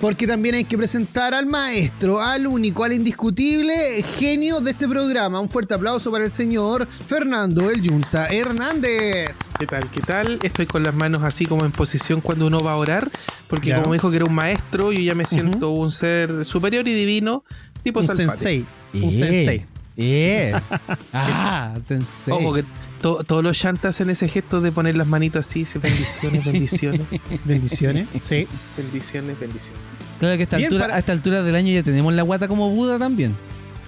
[0.00, 5.40] Porque también hay que presentar al maestro, al único, al indiscutible genio de este programa.
[5.40, 9.36] Un fuerte aplauso para el señor Fernando El Yunta Hernández.
[9.58, 9.90] ¿Qué tal?
[9.90, 10.38] ¿Qué tal?
[10.42, 13.10] Estoy con las manos así como en posición cuando uno va a orar,
[13.46, 16.88] porque como me dijo que era un maestro, yo ya me siento un ser superior
[16.88, 17.44] y divino,
[17.82, 18.64] tipo un sensei.
[18.94, 19.66] Un sensei.
[21.12, 22.32] ah, sensei.
[22.32, 22.64] Ojo que
[23.00, 27.00] todos los chantas hacen ese gesto de poner las manitas así, bendiciones, bendiciones.
[27.44, 28.46] bendiciones, sí.
[28.76, 29.80] Bendiciones, bendiciones.
[30.18, 32.68] Claro que a esta, altura, a esta altura del año ya tenemos la guata como
[32.68, 33.34] Buda también.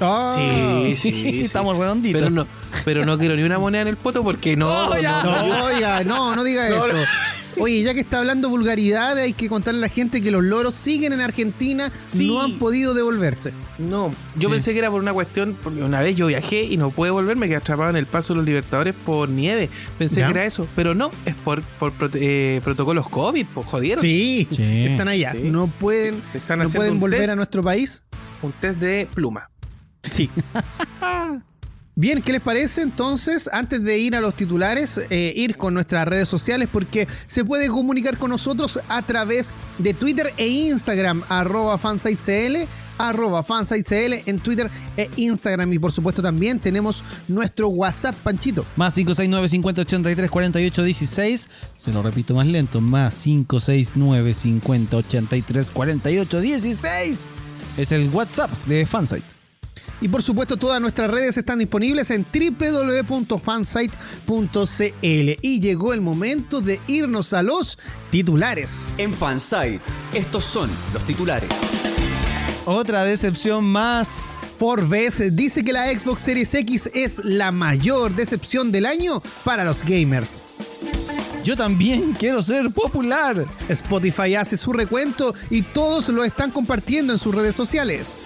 [0.37, 2.21] sí, sí, Estamos redonditos.
[2.21, 2.47] Pero no,
[2.85, 4.69] pero no quiero ni una moneda en el poto porque no.
[4.95, 6.97] no, no, no, no diga eso.
[7.59, 10.75] Oye, ya que está hablando vulgaridad, hay que contarle a la gente que los loros
[10.75, 13.53] siguen en Argentina, no han podido devolverse.
[13.79, 16.91] No, yo pensé que era por una cuestión, porque una vez yo viajé y no
[16.91, 19.69] pude volver, me quedé atrapado en el paso de los Libertadores por nieve.
[19.99, 24.03] Pensé que era eso, pero no, es por, por eh, protocolos COVID, pues jodieron.
[24.03, 25.35] Sí, están allá.
[25.35, 26.23] No pueden,
[26.57, 28.03] no pueden volver a nuestro país.
[28.43, 29.52] Un test de pluma.
[30.11, 30.31] Sí.
[31.95, 36.09] Bien, ¿qué les parece entonces, antes de ir a los titulares, eh, ir con nuestras
[36.09, 36.67] redes sociales?
[36.73, 43.43] Porque se puede comunicar con nosotros a través de Twitter e Instagram, arroba fansitecl, arroba
[43.43, 45.71] fansitecl en Twitter e Instagram.
[45.75, 48.65] Y por supuesto también tenemos nuestro WhatsApp, Panchito.
[48.77, 51.51] Más 569 50 83 48 16.
[51.77, 57.27] Se lo repito más lento, más 569 50 83 48 16.
[57.77, 59.42] Es el WhatsApp de Fansite.
[60.03, 64.91] Y por supuesto todas nuestras redes están disponibles en www.fansite.cl.
[65.01, 67.79] Y llegó el momento de irnos a los
[68.11, 68.95] titulares.
[68.99, 69.81] En Fansite,
[70.13, 71.49] estos son los titulares.
[72.65, 74.27] Otra decepción más.
[74.59, 79.83] Forbes dice que la Xbox Series X es la mayor decepción del año para los
[79.83, 80.45] gamers.
[81.43, 83.45] Yo también quiero ser popular.
[83.69, 88.21] Spotify hace su recuento y todos lo están compartiendo en sus redes sociales.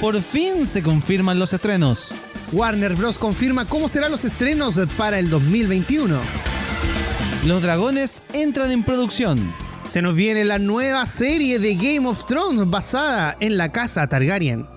[0.00, 2.12] Por fin se confirman los estrenos.
[2.52, 3.18] Warner Bros.
[3.18, 6.16] confirma cómo serán los estrenos para el 2021.
[7.46, 9.52] Los dragones entran en producción.
[9.88, 14.68] Se nos viene la nueva serie de Game of Thrones basada en la casa Targaryen.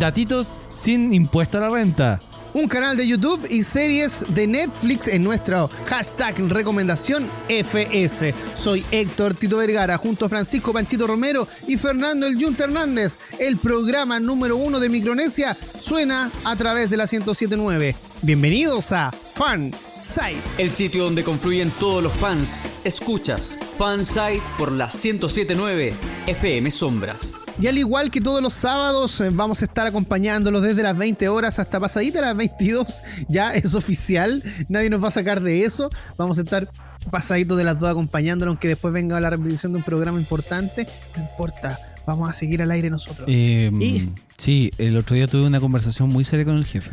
[0.00, 2.18] Datitos sin impuesto a la renta
[2.58, 8.34] un canal de YouTube y series de Netflix en nuestro hashtag recomendación FS.
[8.54, 13.18] Soy Héctor Tito Vergara junto a Francisco Panchito Romero y Fernando El Junta Hernández.
[13.38, 17.94] El programa número uno de Micronesia suena a través de la 1079.
[18.22, 20.42] Bienvenidos a Fan Site.
[20.58, 22.66] El sitio donde confluyen todos los fans.
[22.82, 25.94] Escuchas Fan Site por la 1079
[26.26, 27.32] FM Sombras.
[27.60, 31.28] Y al igual que todos los sábados, eh, vamos a estar acompañándolos desde las 20
[31.28, 33.02] horas hasta pasadita las 22.
[33.28, 35.90] Ya es oficial, nadie nos va a sacar de eso.
[36.16, 36.70] Vamos a estar
[37.10, 40.86] pasadito de las dos acompañándolos, aunque después venga la repetición de un programa importante.
[41.16, 43.26] No importa, vamos a seguir al aire nosotros.
[43.28, 46.92] Em, sí, el otro día tuve una conversación muy seria con el jefe.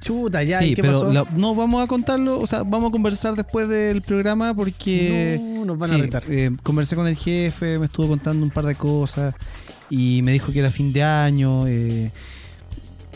[0.00, 3.68] Chuta, ya, sí, qué pero no vamos a contarlo, o sea, vamos a conversar después
[3.68, 5.38] del programa porque.
[5.42, 6.22] No, nos van a retar.
[6.28, 9.34] Eh, conversé con el jefe, me estuvo contando un par de cosas
[9.90, 11.66] y me dijo que era fin de año.
[11.66, 12.10] Eh,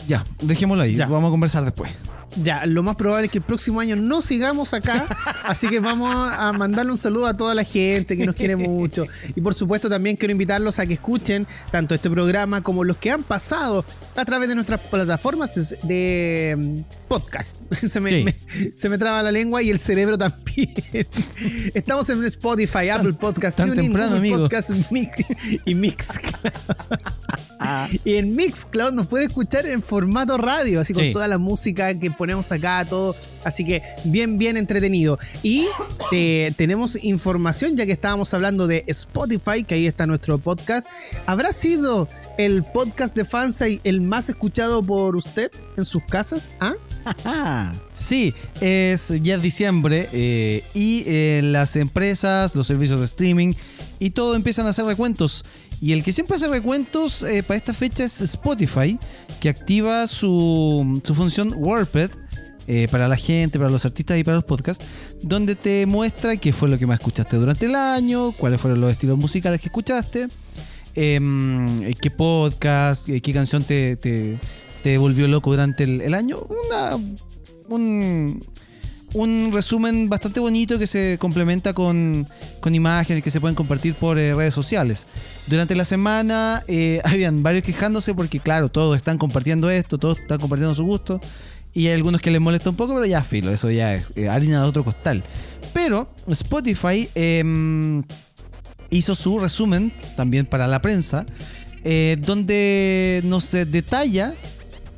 [0.07, 1.91] ya, dejémoslo ahí, vamos a conversar después.
[2.37, 5.05] Ya, lo más probable es que el próximo año no sigamos acá,
[5.43, 9.05] así que vamos a mandarle un saludo a toda la gente que nos quiere mucho.
[9.35, 13.11] Y por supuesto también quiero invitarlos a que escuchen tanto este programa como los que
[13.11, 13.83] han pasado
[14.15, 17.57] a través de nuestras plataformas de, de, mm, podcast.
[17.87, 18.23] Se me, Sí.
[18.23, 18.35] me-
[18.75, 20.73] se me traba la lengua y el cerebro también.
[21.73, 24.37] Estamos en Spotify, Apple Podcast, tan TuneIn, temprano, Google amigo.
[24.43, 25.25] Podcast Mix-
[25.65, 25.75] y
[27.61, 28.01] Mixcloud.
[28.05, 31.11] Y en Mixcloud nos puede escuchar en formato radio, así con Sí.
[31.13, 33.15] toda la música que ponemos acá, todo.
[33.43, 35.17] Así que bien, bien entretenido.
[35.43, 35.67] Y
[36.11, 40.87] eh, tenemos información, ya que estábamos hablando de Spotify, que ahí está nuestro podcast.
[41.25, 46.51] ¿Habrá sido el podcast de Fansai el más escuchado por usted en sus casas?
[46.59, 46.73] ¿Ah?
[47.25, 53.53] Ah, sí, es ya es diciembre eh, y eh, las empresas, los servicios de streaming
[53.97, 55.43] y todo empiezan a hacer recuentos.
[55.81, 58.99] Y el que siempre hace recuentos eh, para esta fecha es Spotify,
[59.41, 62.11] que activa su, su función Warped
[62.67, 64.85] eh, para la gente, para los artistas y para los podcasts,
[65.23, 68.91] donde te muestra qué fue lo que más escuchaste durante el año, cuáles fueron los
[68.91, 70.27] estilos musicales que escuchaste,
[70.93, 74.37] em, eh, qué podcast, qué canción te, te,
[74.83, 76.37] te volvió loco durante el, el año.
[76.37, 76.95] Una,
[77.69, 78.39] un,
[79.13, 82.27] un resumen bastante bonito que se complementa con,
[82.59, 85.07] con imágenes que se pueden compartir por eh, redes sociales.
[85.47, 90.39] Durante la semana eh, habían varios quejándose porque, claro, todos están compartiendo esto, todos están
[90.39, 91.19] compartiendo su gusto.
[91.73, 94.27] Y hay algunos que les molesta un poco, pero ya filo, eso ya es eh,
[94.27, 95.23] harina de otro costal.
[95.73, 98.03] Pero Spotify em,
[98.89, 101.25] hizo su resumen también para la prensa,
[101.85, 104.33] eh, donde nos detalla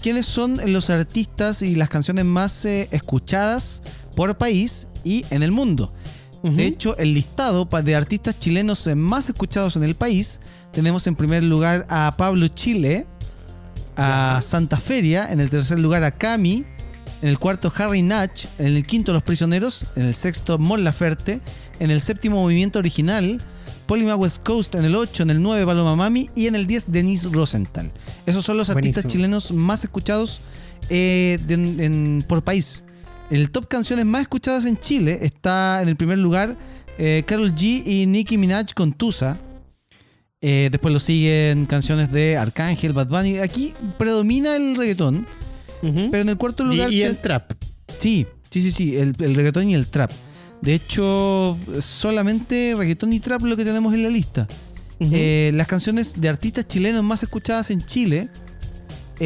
[0.02, 3.84] quiénes son los artistas y las canciones más escuchadas
[4.16, 5.92] por país y en el mundo.
[6.44, 10.42] De hecho, el listado de artistas chilenos eh, más escuchados en el país,
[10.74, 13.08] tenemos en primer lugar a Pablo Chile,
[13.96, 16.66] a Santa Feria, en el tercer lugar a Cami,
[17.22, 21.40] en el cuarto Harry Natch, en el quinto Los Prisioneros, en el sexto Mon Laferte,
[21.80, 23.42] en el séptimo Movimiento Original,
[23.86, 26.92] Polima West Coast en el 8, en el 9 Paloma Mami y en el 10
[26.92, 27.92] Denise Rosenthal.
[28.26, 30.42] Esos son los artistas chilenos más escuchados
[30.90, 31.54] eh, de-
[31.86, 32.84] en- por país.
[33.30, 36.58] El top canciones más escuchadas en Chile está en el primer lugar
[36.98, 39.40] eh, Carol G y Nicki Minaj con Tusa.
[40.42, 43.40] Eh, después lo siguen canciones de Arcángel, Bad Bunny.
[43.40, 45.26] Aquí predomina el reggaetón,
[45.82, 46.92] pero en el cuarto lugar...
[46.92, 47.54] y el trap.
[47.98, 50.12] Sí, sí, sí, sí, el, el reggaetón y el trap.
[50.62, 54.48] De hecho, solamente reggaetón y trap lo que tenemos en la lista.
[55.00, 58.30] Eh, las canciones de artistas chilenos más escuchadas en Chile.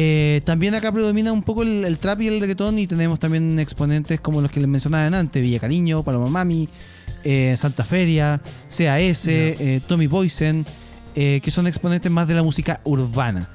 [0.00, 3.58] Eh, también acá predomina un poco el, el trap y el reggaetón y tenemos también
[3.58, 6.68] exponentes como los que les mencionaban antes, Villa Cariño, Paloma Mami,
[7.24, 10.64] eh, Santa Feria, CAS, eh, Tommy Boysen,
[11.16, 13.48] eh, que son exponentes más de la música urbana.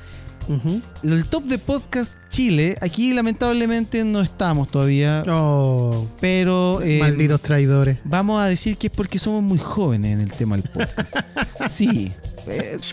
[1.04, 8.00] El top de podcast Chile, aquí lamentablemente no estamos todavía, Oh, pero eh, malditos traidores.
[8.04, 11.16] vamos a decir que es porque somos muy jóvenes en el tema del podcast.
[11.70, 12.12] sí.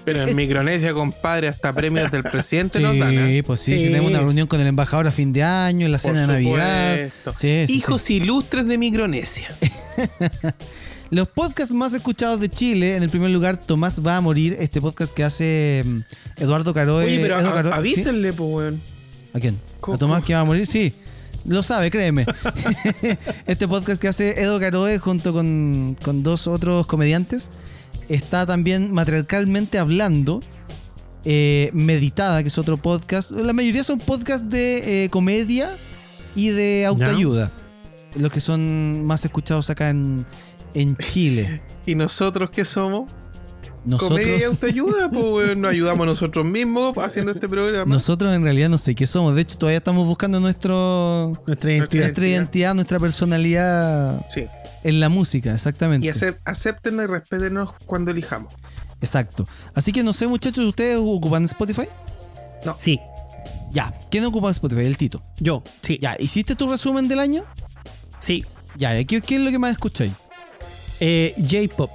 [0.05, 3.13] Pero en Micronesia, compadre, hasta premios del presidente Sí, nos dan.
[3.13, 3.43] ¿eh?
[3.45, 3.85] pues sí, Sí.
[3.85, 6.27] tenemos una reunión con el embajador a fin de año, en la Por cena de
[6.27, 7.11] Navidad.
[7.37, 8.17] Sí, sí, Hijos sí.
[8.17, 9.49] ilustres de Micronesia.
[11.11, 14.81] Los podcasts más escuchados de Chile, en el primer lugar, Tomás va a morir, este
[14.81, 15.99] podcast que hace mm,
[16.37, 17.05] Eduardo Caroe.
[17.05, 17.79] Oye, pero Edo a- Caroe- ¿sí?
[17.79, 18.83] avísenle, pues, weón.
[19.35, 19.59] ¿A quién?
[19.81, 20.67] ¿Cómo- ¿A Tomás que va a morir?
[20.69, 20.93] Sí.
[21.47, 22.27] Lo sabe, créeme.
[23.47, 27.51] este podcast que hace Edo Caroe junto con, con dos otros comediantes
[28.15, 30.43] está también matriarcalmente hablando.
[31.25, 33.31] eh, Meditada, que es otro podcast.
[33.31, 35.77] La mayoría son podcasts de eh, comedia
[36.35, 37.53] y de autoayuda.
[38.15, 40.25] Los que son más escuchados acá en,
[40.75, 41.63] en Chile.
[41.87, 43.11] ¿Y nosotros qué somos?
[43.85, 45.57] Nosotros, Comedia y autoayuda, pues.
[45.57, 47.91] Nos ayudamos nosotros mismos haciendo este programa.
[47.95, 49.35] nosotros en realidad no sé qué somos.
[49.35, 52.03] De hecho, todavía estamos buscando nuestro, Nuestra identidad.
[52.05, 54.45] nuestra identidad, nuestra personalidad Sí.
[54.85, 56.07] En la música, exactamente.
[56.07, 56.11] Y
[56.45, 58.55] acéptenos y respétenos cuando elijamos.
[59.01, 59.47] Exacto.
[59.75, 61.89] Así que no sé, muchachos, ¿ustedes ocupan Spotify?
[62.77, 63.01] Sí,
[63.73, 63.95] Ya.
[64.11, 64.83] ¿Quién ocupa Spotify?
[64.85, 65.23] El Tito.
[65.39, 66.17] yo, sí, Ya.
[66.19, 67.45] ¿Hiciste tu resumen del año?
[68.19, 68.45] sí.
[68.77, 69.03] Ya.
[69.05, 70.13] ¿Qué, qué es lo que más escucháis?
[71.01, 71.91] Eh, J-pop.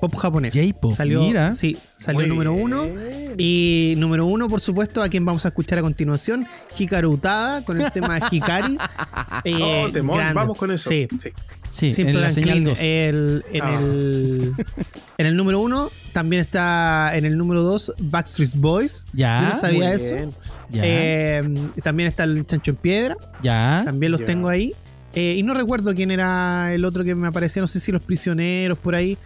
[0.00, 0.54] Pop japonés.
[0.54, 1.52] J-pop, Salió, mira.
[1.52, 2.64] Sí, salió Muy número bien.
[2.64, 2.84] uno.
[3.36, 6.46] Y número uno, por supuesto, a quien vamos a escuchar a continuación,
[6.78, 8.78] Hikaru Utada, con el tema Hikari.
[9.44, 10.16] Eh, oh, temón.
[10.16, 10.34] grande.
[10.34, 10.88] Vamos con eso.
[10.90, 11.08] Sí.
[11.20, 11.30] Sí.
[11.70, 12.64] Sí, Simple en la señal.
[12.64, 12.78] 2.
[12.80, 13.78] El- en, Ah.
[13.78, 14.54] el,
[15.18, 19.04] en el número uno también está en el número dos Backstreet Boys.
[19.12, 19.42] Ya.
[19.42, 20.16] Yo no sabía Muy eso.
[20.70, 20.82] ya.
[20.84, 23.16] Eh, también está el Chancho en Piedra.
[23.42, 23.82] ya.
[23.84, 24.26] También los Ya.
[24.26, 24.72] tengo ahí.
[25.14, 28.02] Eh, y no recuerdo quién era el otro que me aparecía, no sé si los
[28.02, 29.18] prisioneros por ahí.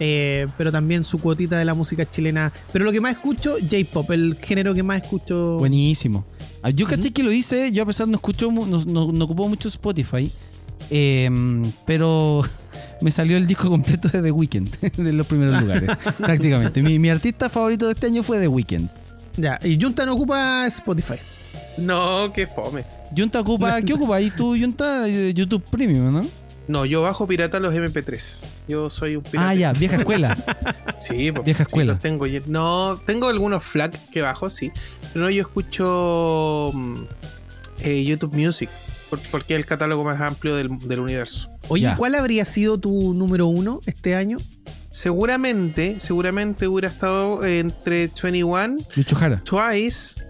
[0.00, 2.52] Eh, pero también su cuotita de la música chilena.
[2.72, 5.56] Pero lo que más escucho, J-pop, el género que más escucho.
[5.58, 6.24] Buenísimo.
[6.62, 9.46] Ah, Yo caché que lo hice, yo a pesar no escucho, no, no, no ocupo
[9.48, 10.32] mucho Spotify,
[10.90, 11.30] eh,
[11.86, 12.42] pero
[13.02, 16.82] me salió el disco completo de The Weeknd, de los primeros lugares, prácticamente.
[16.82, 18.88] Mi, mi artista favorito de este año fue The Weeknd.
[19.36, 21.16] Ya, y Junta no ocupa Spotify.
[21.76, 22.84] No, qué fome.
[23.16, 25.08] Junta ocupa, ¿qué ocupa ahí tú, Junta?
[25.08, 26.24] Eh, YouTube Premium, ¿no?
[26.66, 28.44] No, yo bajo pirata los MP3.
[28.68, 29.48] Yo soy un pirata.
[29.50, 30.36] Ah, ya, vieja escuela.
[31.00, 31.92] Sí, po, Vieja sí, escuela.
[31.94, 32.26] los tengo.
[32.46, 34.70] No, tengo algunos flag que bajo, sí.
[35.12, 36.94] Pero no, yo escucho mm,
[37.80, 38.70] eh, YouTube Music.
[39.10, 41.50] por- Porque es el catálogo más amplio del, del universo.
[41.68, 41.96] Oye, Ya.
[41.96, 44.38] ¿cuál habría sido tu número uno este año?
[44.90, 49.42] Seguramente, seguramente hubiera estado entre 21, Lucho Jara.
[49.44, 50.22] Twice,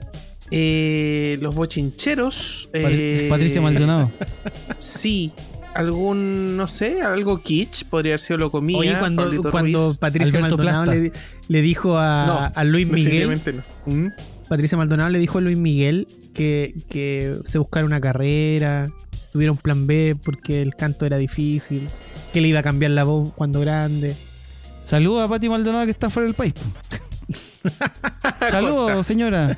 [0.51, 2.71] eh, Los Bochincheros.
[2.73, 4.11] Eh, Patricia Maldonado.
[4.81, 5.33] Sí.
[5.75, 8.79] Algún, no sé, algo kitsch, podría haber sido lo comía.
[8.79, 9.99] Oye, cuando, cuando Ruiz.
[9.99, 11.13] Patricia Alberto Maldonado le,
[11.49, 13.41] le dijo a, No, a Luis Miguel,
[13.87, 13.93] no.
[13.93, 14.09] ¿Mm?
[14.49, 18.91] Patricia Maldonado le dijo a Luis Miguel que, que se buscara una carrera,
[19.33, 21.89] tuviera un plan B porque el canto era difícil,
[22.33, 24.17] que le iba a cambiar la voz cuando grande.
[24.81, 26.55] Saludos a Pati Maldonado que está fuera del país.
[28.51, 29.57] Saludos, señora.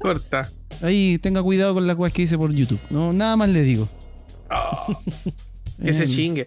[0.00, 0.50] Corta.
[0.82, 2.80] Ahí tenga cuidado con las cosas que dice por YouTube.
[2.90, 3.88] No, nada más le digo.
[5.82, 6.46] Que se Eh, chingue.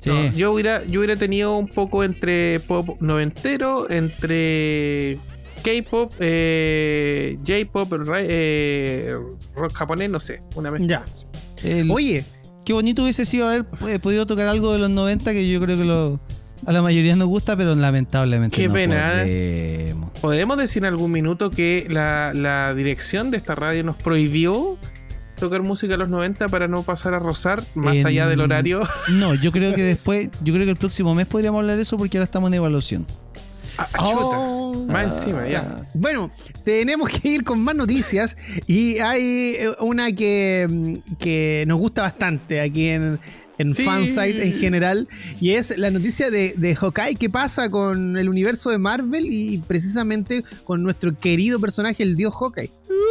[0.00, 0.08] Sí.
[0.08, 5.18] No, yo, hubiera, yo hubiera tenido un poco entre pop noventero, entre
[5.62, 9.12] K-pop, eh, J-pop, eh,
[9.54, 10.40] rock japonés, no sé.
[10.56, 11.04] Una mezcla.
[11.62, 11.68] Ya.
[11.68, 12.24] El- Oye,
[12.64, 15.76] Qué bonito hubiese sido haber eh, podido tocar algo de los 90 que yo creo
[15.76, 16.20] que lo-
[16.66, 20.10] a la mayoría nos gusta, pero lamentablemente Qué no pena, podemos.
[20.20, 24.78] ¿Podremos decir en algún minuto que la, la dirección de esta radio nos prohibió
[25.40, 28.80] tocar música a los 90 para no pasar a rozar más En- allá del horario?
[29.08, 31.96] No, yo creo que después, yo creo que el próximo mes podríamos hablar de eso
[31.96, 33.06] porque ahora estamos en evaluación.
[33.78, 34.38] Ah, chuta.
[34.38, 34.86] Oh.
[34.88, 35.80] Más encima, ya.
[35.94, 36.30] Bueno,
[36.64, 42.60] tenemos que ir con más noticias y hay eh, una que, que nos gusta bastante
[42.60, 43.18] aquí en,
[43.58, 43.84] en Sí.
[43.84, 45.08] Fansite en general
[45.40, 49.58] y es la noticia de, de Hawkeye que pasa con el universo de Marvel y
[49.58, 52.70] precisamente con nuestro querido personaje, el dios Hawkeye.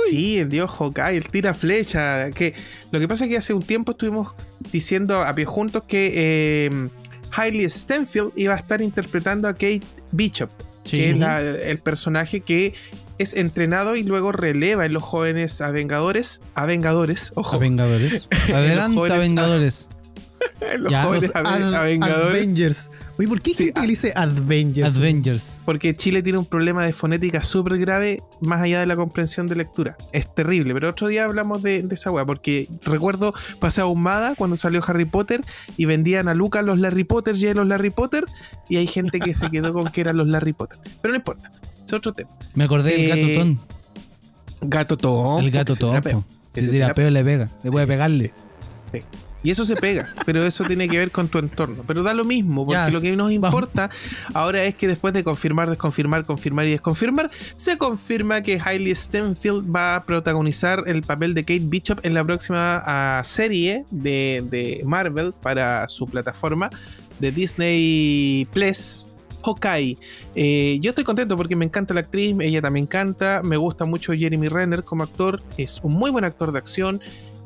[0.10, 2.32] Sí, el dios Hawkeye, el tira flecha.
[2.32, 2.54] Que,
[2.92, 4.30] lo que pasa es que hace un tiempo estuvimos
[4.72, 6.89] diciendo a pie juntos que eh,
[7.36, 10.50] Hailey Stenfield iba a estar interpretando a Kate Bishop,
[10.84, 10.98] Sí.
[10.98, 12.74] que es la- el personaje que
[13.20, 16.42] es entrenado y luego releva en los jóvenes Avengadores.
[16.56, 17.56] Avengadores, ojo.
[17.56, 18.28] A Vengadores.
[18.54, 19.89] Adelanta, jóvenes- Vengadores.
[19.92, 19.99] en
[20.79, 22.41] los Ya, jóvenes Los Ad- Avengadores.
[22.43, 22.89] Avengers.
[23.17, 24.96] Oye, ¿por qué hay Sí, gente que le dice Avengers?
[24.98, 25.60] Avengers.
[25.65, 29.55] Porque Chile tiene un problema de fonética súper grave, más allá de la comprensión de
[29.55, 29.98] lectura.
[30.13, 34.55] Es terrible, pero otro día hablamos de, de esa weá, porque recuerdo pasé ahumada cuando
[34.55, 35.43] salió Harry Potter
[35.75, 38.25] y vendían a Lucas los Larry Potter y a los Larry Potter,
[38.69, 40.77] y hay gente que se quedó con que eran los Larry Potter.
[41.01, 41.51] Pero no importa,
[41.86, 42.29] es otro tema.
[42.55, 43.60] Me acordé del Eh, gato Ton.
[44.69, 45.39] Gato Tom.
[45.43, 46.03] El gato porque se tira Ton.
[46.03, 46.19] peo.
[46.22, 46.25] po.
[46.53, 47.50] Que Si se tira tira peo le pega.
[47.63, 48.34] Le puede pegarle.
[49.41, 51.84] Y eso se pega, pero eso tiene que ver con tu entorno.
[51.88, 53.89] Pero da lo mismo, porque lo que nos importa
[54.34, 59.74] ahora es que después de confirmar, desconfirmar, confirmar y desconfirmar, se confirma que Hailey Stenfield
[59.74, 64.81] va a protagonizar el papel de Kate Bishop en la próxima ah, serie de, de
[64.86, 66.69] Marvel para su plataforma
[67.19, 69.05] de Disney Plus.
[69.41, 69.98] Hawkeye.
[70.36, 74.13] Eh, yo estoy contento porque me encanta la actriz, ella también canta, me gusta mucho
[74.13, 77.01] Jeremy Renner como actor, es un muy buen actor de acción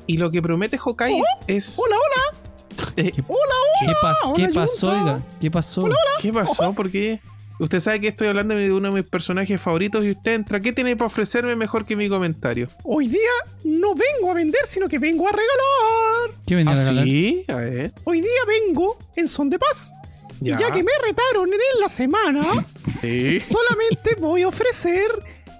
[0.07, 1.25] y lo que promete Hawkeye es...
[1.47, 2.91] es- Hola, hola.
[2.97, 5.01] eh, ¿Qué, pas- hola, ¿qué pasó, Junta.
[5.03, 5.21] oiga?
[5.39, 5.85] ¿Qué pasó?
[6.21, 6.73] ¿Qué pasó?
[6.73, 7.19] ¿Por qué?
[7.59, 10.59] Usted sabe que estoy hablando de uno de mis personajes favoritos y usted entra.
[10.59, 12.67] ¿Qué tiene para ofrecerme mejor que mi comentario?
[12.83, 13.29] Hoy día
[13.63, 16.39] no vengo a vender, sino que vengo a regalar.
[16.47, 17.05] ¿Qué venía ¿Ah, a regalar?
[17.05, 17.45] sí?
[17.47, 17.93] A ver.
[18.05, 19.93] Hoy día vengo en son de paz.
[20.41, 20.55] Ya.
[20.55, 22.65] Y ya que me retaron en la semana,
[23.01, 23.39] Sí.
[23.39, 25.09] solamente voy a ofrecer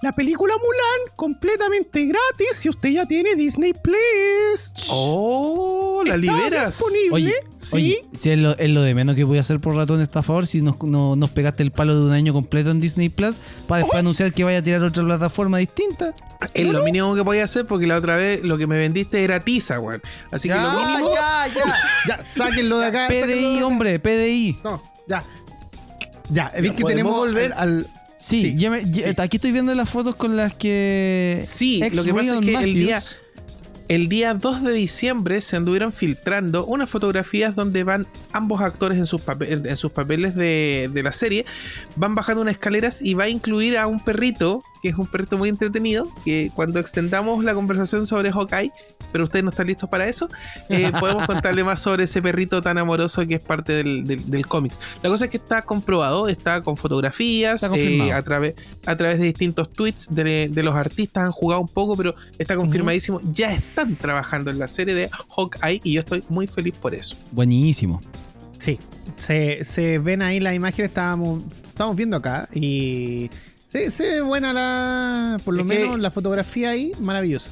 [0.04, 4.74] la película Mulan completamente gratis si usted ya tiene Disney Plus.
[4.90, 6.04] ¡Oh!
[6.06, 6.68] ¡La Está liberas!
[6.68, 7.10] disponible.
[7.14, 7.76] Oye, sí.
[7.78, 10.46] oye, si es lo, es lo de menos que voy a hacer por ratón estafador
[10.46, 13.80] si nos, no- nos pegaste el palo de un año completo en Disney Plus para
[13.80, 16.14] después anunciar que vaya a tirar otra plataforma distinta.
[16.54, 19.24] Es lo mínimo que voy a hacer porque la otra vez lo que me vendiste
[19.24, 20.02] era tiza, weón.
[20.32, 21.14] Así que lo mínimo.
[21.16, 21.78] ya, ya.
[22.10, 23.08] Ya, sáquenlo de acá.
[23.08, 23.66] sáquenlo de PDI, acá.
[23.68, 24.60] hombre, PDI.
[24.66, 25.24] No, ya.
[26.30, 27.54] Ya, es bien que ¿podemos tenemos volver?
[27.54, 27.60] al.
[27.70, 27.88] al-
[28.24, 29.16] Sí, Sí, ya me- ya- sí.
[29.18, 31.42] aquí estoy viendo las fotos con las que.
[31.46, 33.02] Sí, lo que pasa es que el día,
[33.90, 39.06] el día 2 de diciembre se anduvieron filtrando unas fotografías donde van ambos actores en
[39.08, 41.46] sus, en sus papeles de, de la serie,
[41.98, 45.38] van bajando unas escaleras y va a incluir a un perrito que es un perrito
[45.38, 48.70] muy entretenido, que cuando extendamos la conversación sobre Hawkeye,
[49.14, 50.28] pero ustedes no están listos para eso,
[50.68, 54.82] eh, podemos contarle más sobre ese perrito tan amoroso que es parte del, del, cómics.
[55.02, 59.26] La cosa es que está comprobado, está con fotografías, eh, a, través a través de
[59.28, 64.52] distintos tweets de, los artistas, han jugado un poco, pero está confirmadísimo, ya están trabajando
[64.52, 67.16] en la serie de Hawkeye y yo estoy muy feliz por eso.
[67.32, 68.02] Buenísimo.
[68.58, 68.78] Sí,
[69.16, 73.30] se, se ven ahí las imágenes, estábamos, estamos viendo acá y
[73.90, 77.52] se, ve buena la, por lo menos la fotografía ahí, maravillosa.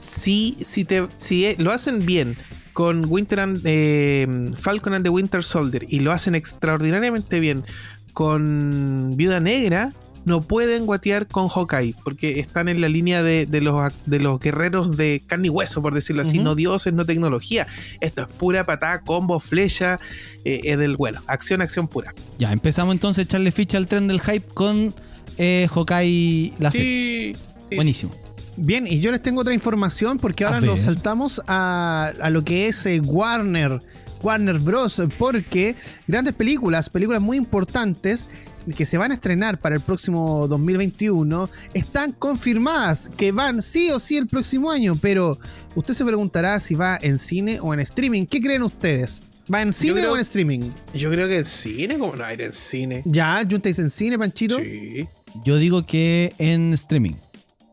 [0.00, 2.36] Sí, si, te, si lo hacen bien
[2.72, 7.64] con Winter and, eh, Falcon and the Winter Soldier y lo hacen extraordinariamente bien
[8.12, 9.92] con Viuda Negra,
[10.24, 14.96] no pueden guatear con Hawkeye, porque están en la línea de, los, de los guerreros
[14.96, 17.66] de carne y hueso, por decirlo así, no dioses, no tecnología.
[18.00, 19.98] Esto es pura patada, combo, flecha,
[20.44, 22.14] eh, es del bueno, acción, acción pura.
[22.38, 24.94] Ya, empezamos entonces a echarle ficha al tren del hype con
[25.38, 27.34] eh, Hawkeye la sí,
[27.74, 28.12] Buenísimo.
[28.56, 32.66] Bien, y yo les tengo otra información porque ahora nos saltamos a, a, lo que
[32.66, 33.80] es eh, Warner.
[34.22, 35.00] Warner Bros.
[35.16, 35.76] Porque
[36.08, 38.26] grandes películas, películas muy importantes,
[38.74, 43.98] que se van a estrenar para el próximo 2021 están confirmadas que van sí o
[43.98, 45.38] sí el próximo año, pero
[45.74, 48.26] usted se preguntará si va en cine o en streaming.
[48.26, 49.22] ¿Qué creen ustedes?
[49.52, 50.70] ¿Va en cine o en streaming?
[50.92, 53.02] Yo creo que en cine, como no hay en cine.
[53.06, 54.58] Ya, ¿juntáis en cine, Panchito?
[54.58, 55.08] Sí.
[55.44, 57.14] Yo digo que en streaming.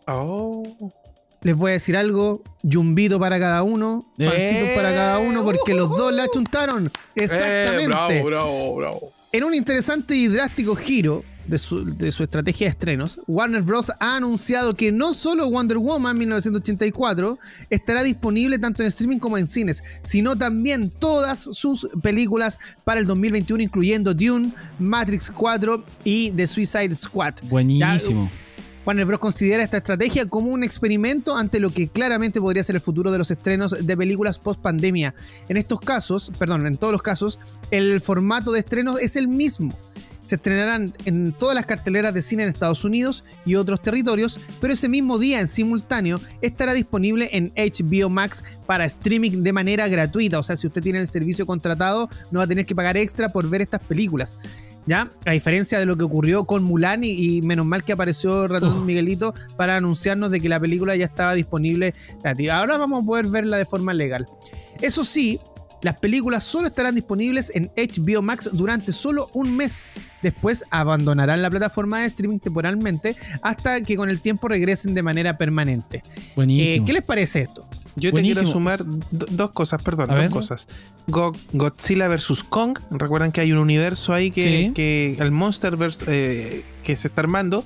[0.07, 0.63] Oh.
[1.41, 5.89] Les voy a decir algo, yumbito para cada uno, pancitos para cada uno, porque los
[5.89, 6.87] dos la chuntaron.
[7.15, 7.87] Eh, Exactamente.
[7.87, 9.13] bravo, bravo, bravo.
[9.31, 13.91] En un interesante y drástico giro de su, estrategia de estrenos, Warner Bros.
[13.99, 17.37] ha anunciado que no solo Wonder Woman 1984
[17.69, 23.05] estará disponible tanto en streaming como en cines, sino también todas sus películas para el
[23.05, 27.35] 2021, incluyendo Dune, Matrix 4 y The Suicide Squad.
[27.43, 28.29] Buenísimo.
[28.85, 29.19] Warner Bros.
[29.19, 33.17] considera esta estrategia como un experimento ante lo que claramente podría ser el futuro de
[33.17, 35.15] los estrenos de películas post pandemia.
[35.49, 37.39] En estos casos, perdón, en todos los casos,
[37.71, 39.73] el formato de estreno es el mismo.
[40.25, 44.73] Se estrenarán en todas las carteleras de cine en Estados Unidos y otros territorios, pero
[44.73, 50.39] ese mismo día en simultáneo estará disponible en HBO Max para streaming de manera gratuita.
[50.39, 53.29] O sea, si usted tiene el servicio contratado, no va a tener que pagar extra
[53.29, 54.39] por ver estas películas.
[54.87, 55.09] ¿Ya?
[55.25, 58.85] A diferencia de lo que ocurrió con Mulan y, menos mal que apareció Ratón.
[58.85, 61.95] Miguelito para anunciarnos de que la película ya estaba disponible
[62.51, 64.27] Ahora vamos a poder verla de forma legal.
[64.81, 65.39] Eso sí,
[65.85, 69.85] las películas solo estarán disponibles en HBO Max durante solo un mes.
[70.23, 75.37] Después abandonarán la plataforma de streaming temporalmente hasta que con el tiempo regresen de manera
[75.37, 76.01] permanente.
[76.35, 76.83] Buenísimo.
[76.83, 77.67] Eh, ¿Qué les parece esto?
[77.97, 78.79] Yo te quiero sumar
[79.11, 80.67] dos cosas, perdón, dos cosas.
[81.05, 82.43] Godzilla vs.
[82.49, 87.63] Kong, recuerdan que hay un universo ahí que, el Monsterverse eh, que se está armando.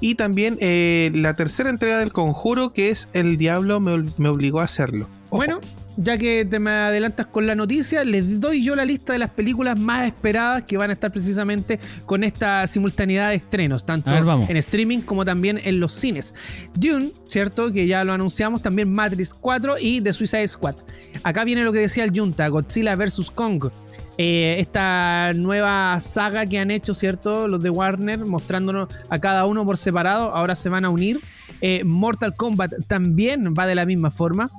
[0.00, 4.64] Y también eh, la tercera entrega del conjuro, que es El Diablo me, obligó a
[4.64, 5.08] hacerlo.
[5.30, 5.60] Bueno,
[5.96, 9.30] ya que te me adelantas con la noticia, les doy yo la lista de las
[9.30, 14.56] películas más esperadas que van a estar precisamente con esta simultaneidad de estrenos, tanto en
[14.56, 16.34] streaming como también en los cines.
[16.74, 17.72] Dune, ¿cierto?
[17.72, 20.76] Que ya lo anunciamos, también Matrix 4 y The Suicide Squad.
[21.22, 23.30] Acá viene lo que decía el Junta, Godzilla vs.
[23.30, 23.70] Kong.
[24.18, 27.48] Eh, esta nueva saga que han hecho, ¿cierto?
[27.48, 31.20] Los de Warner, mostrándonos a cada uno por separado, ahora se van a unir.
[31.60, 34.50] Eh, Mortal Kombat también va de la misma forma.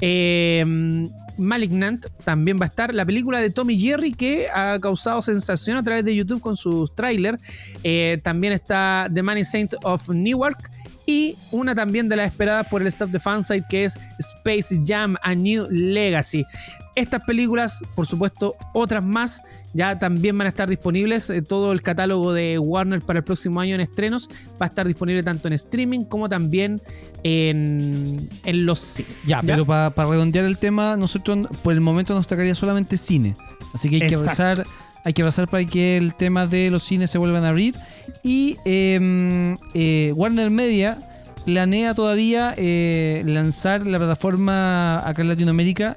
[0.00, 0.64] Eh,
[1.40, 2.94] Malignant también va a estar.
[2.94, 6.94] La película de Tommy Jerry que ha causado sensación a través de YouTube con sus
[6.94, 7.40] trailers.
[7.82, 10.70] Eh, también está The Money Saint of Newark.
[11.06, 15.16] Y una también de las esperadas por el staff de Fansite que es Space Jam
[15.22, 16.44] A New Legacy.
[16.94, 19.42] Estas películas, por supuesto, otras más,
[19.74, 21.30] ya también van a estar disponibles.
[21.30, 24.28] Eh, todo el catálogo de Warner para el próximo año en estrenos
[24.60, 26.80] va a estar disponible tanto en streaming como también
[27.22, 29.12] en, los cines.
[29.24, 33.36] Ya, pero para redondear el tema, nosotros por el momento nos tocaría solamente cine.
[33.72, 34.66] Así que hay que rezar.
[35.02, 37.74] Hay que rezar para que el tema de los cines se vuelvan a abrir.
[38.22, 40.98] Y em, eh, Warner Media
[41.46, 45.96] planea todavía eh, lanzar la plataforma acá en Latinoamérica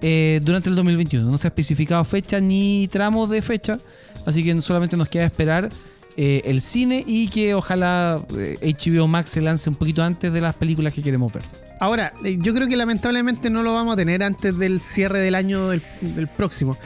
[0.00, 1.28] eh, durante el 2021.
[1.28, 3.80] No se ha especificado fecha ni tramos de fecha,
[4.26, 5.70] así que solamente nos queda esperar
[6.16, 10.40] eh, el cine y que ojalá HBO eh, Max se lance un poquito antes de
[10.40, 11.42] las películas que queremos ver.
[11.80, 15.68] Ahora, yo creo que lamentablemente no lo vamos a tener antes del cierre del año
[15.68, 15.80] del,
[16.36, 16.76] próximo,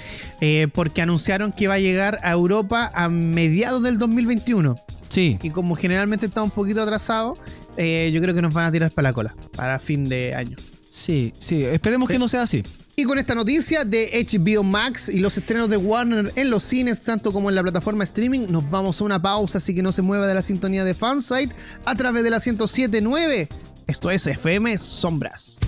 [0.75, 4.77] porque anunciaron que va a llegar a Europa a mediados del 2021.
[5.09, 5.39] Sí.
[5.43, 7.39] Y como generalmente está un poquito atrasado,
[7.79, 10.59] yo creo que nos van a tirar para la cola, para fin de año.
[10.91, 12.63] Sí, sí, esperemos que no sea así.
[12.95, 17.03] Y con esta noticia de HBO Max y los estrenos de Warner en los cines,
[17.03, 20.03] tanto como en la plataforma streaming, nos vamos a una pausa, así que no se
[20.03, 21.55] mueva de la sintonía de Fansite
[21.87, 23.49] a través de la 1079.
[23.87, 25.59] Esto es FM Sombras.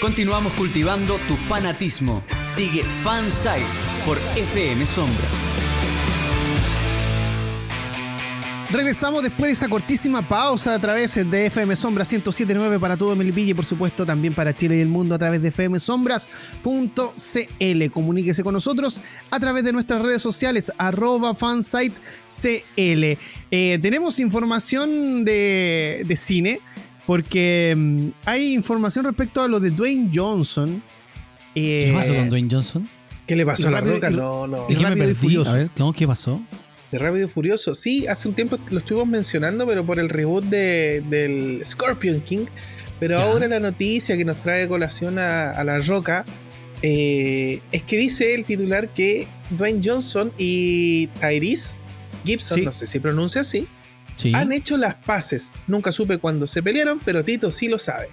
[0.00, 2.24] Continuamos cultivando tu fanatismo.
[2.56, 3.64] Sigue Fansite
[4.04, 5.51] por FM Sombras.
[8.72, 13.50] Regresamos después de esa cortísima pausa a través de FM Sombras 1079 para todo Melipilla
[13.50, 16.30] y por supuesto también para Chile y el mundo a través de fmsombras.cl.
[17.92, 18.98] Comuníquese con nosotros
[19.30, 21.98] a través de nuestras redes sociales arroba fansitecl.
[23.50, 26.60] Eh, tenemos información de, de cine
[27.06, 30.82] porque mm, hay información respecto a lo de Dwayne Johnson.
[31.54, 32.88] ¿Qué Eh, pasó con Dwayne Johnson?
[33.26, 34.08] ¿Qué le pasó Y a la rápido- roca?
[34.10, 34.66] No, no.
[35.50, 35.92] A ver, ¿cómo?
[35.92, 36.40] ¿qué pasó?
[36.92, 37.74] De Rápido y Furioso.
[37.74, 42.46] Sí, hace un tiempo lo estuvimos mencionando, pero por el reboot de- del Scorpion King.
[43.00, 43.24] Pero Ya.
[43.24, 46.24] ahora la noticia que nos trae colación a, a La Roca
[46.82, 51.78] eh, es que dice el titular que Dwayne Johnson y Tyrese
[52.24, 52.64] Gibson, Sí.
[52.64, 53.66] no sé si pronuncia así,
[54.16, 54.32] Sí.
[54.34, 55.52] han hecho las paces.
[55.66, 58.08] Nunca supe cuándo se pelearon, pero Tito sí lo sabe.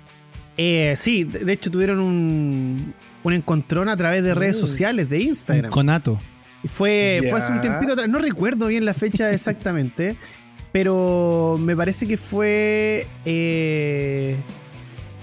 [0.58, 2.92] eh, sí, de hecho tuvieron un,
[3.24, 4.60] un encontrón a través de redes Mm.
[4.60, 5.72] sociales, de Instagram.
[5.72, 6.20] Conato.
[6.66, 10.16] Fue, fue hace un tiempito atrás, no recuerdo bien la fecha exactamente,
[10.72, 13.08] pero me parece que fue...
[13.26, 14.36] eh,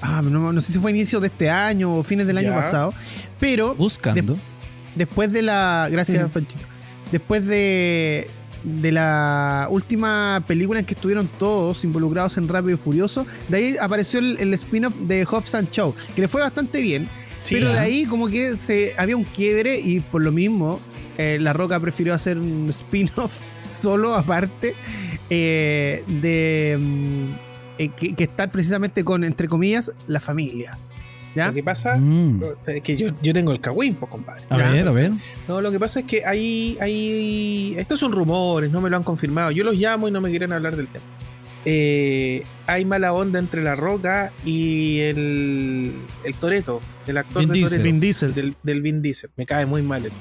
[0.00, 2.94] ah, no, no sé si fue inicio de este año o fines del año pasado,
[3.38, 4.36] pero Buscando.
[4.94, 5.88] después de la...
[5.90, 6.32] Gracias, Ujú.
[6.32, 6.64] Panchito.
[7.12, 8.28] Después de,
[8.64, 13.76] de la última película en que estuvieron todos involucrados en Rápido y Furioso, de ahí
[13.80, 17.06] apareció el, el spin-off de Hobbs and Show, que le fue bastante bien.
[17.48, 20.80] pero de ahí como que se había un quiebre y por lo mismo
[21.18, 24.74] eh, La Roca prefirió hacer un spin-off solo aparte
[25.30, 27.30] eh, de mm,
[27.78, 30.78] eh, que, que estar precisamente con, entre comillas, la familia.
[31.34, 31.48] ¿Ya?
[31.48, 32.40] Lo que pasa Mm.
[32.66, 34.42] es que yo, yo tengo el cagüín, pues, compadre.
[34.48, 34.70] A Ya.
[34.70, 35.12] ver, a ver.
[35.46, 37.74] No, lo que pasa es que hay, hay.
[37.76, 39.50] Estos son rumores, no me lo han confirmado.
[39.50, 41.04] Yo los llamo y no me quieren hablar del tema.
[41.66, 45.92] Eh, hay mala onda entre La Roca y el,
[46.24, 47.60] el Toreto, el actor Vin de.
[47.60, 48.32] Toretto, Vin Diesel.
[48.34, 49.28] del, del Vin Diesel.
[49.36, 50.06] Me cae muy mal.
[50.06, 50.12] él.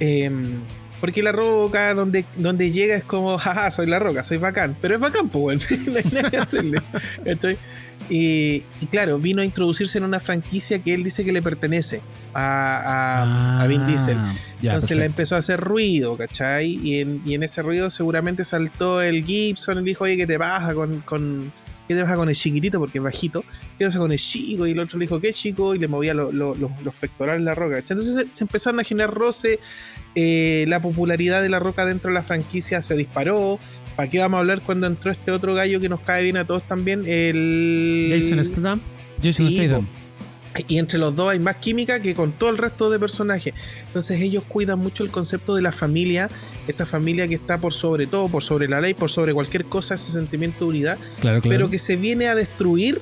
[0.00, 0.30] Eh,
[1.00, 4.76] porque La Roca, donde, donde llega, es como, jaja, soy La Roca, soy bacán.
[4.80, 6.80] Pero es bacán, pues, no hay nada que hacerle.
[7.24, 7.56] ¿cachai?
[8.08, 12.00] Y, y claro, vino a introducirse en una franquicia que él dice que le pertenece
[12.34, 14.16] a, a, a Vin Diesel.
[14.18, 16.78] Ah, Ya, Entonces le empezó a hacer ruido, ¿cachai?
[16.82, 20.38] Y en, y en ese ruido seguramente saltó el Gibson y dijo, oye, ¿qué te
[20.38, 21.52] pasa con, con,
[21.90, 22.78] ¿qué te pasa con el chiquitito?
[22.78, 23.42] Porque es bajito.
[23.42, 24.64] ¿Qué te pasa con el chico?
[24.64, 25.74] Y el otro le dijo, ¿qué chico?
[25.74, 27.78] Y le movía lo- lo- lo- los pectorales la roca.
[27.78, 29.58] Entonces se, se empezaron a generar roce.
[30.14, 33.58] eh, la popularidad de la roca dentro de la franquicia se disparó.
[33.96, 36.44] ¿Para qué vamos a hablar cuando entró este otro gallo que nos cae bien a
[36.46, 37.02] todos también?
[37.06, 38.08] El...
[38.12, 38.80] Jason Statham.
[39.22, 39.86] Jason Sí, Statham.
[40.66, 43.54] Y entre los dos hay más química que con todo el resto de personajes.
[43.86, 46.28] Entonces ellos cuidan mucho el concepto de la familia,
[46.66, 49.94] esta familia que está por sobre todo, por sobre la ley, por sobre cualquier cosa,
[49.94, 51.56] ese sentimiento de unidad, Claro, claro.
[51.56, 53.00] pero que se viene a destruir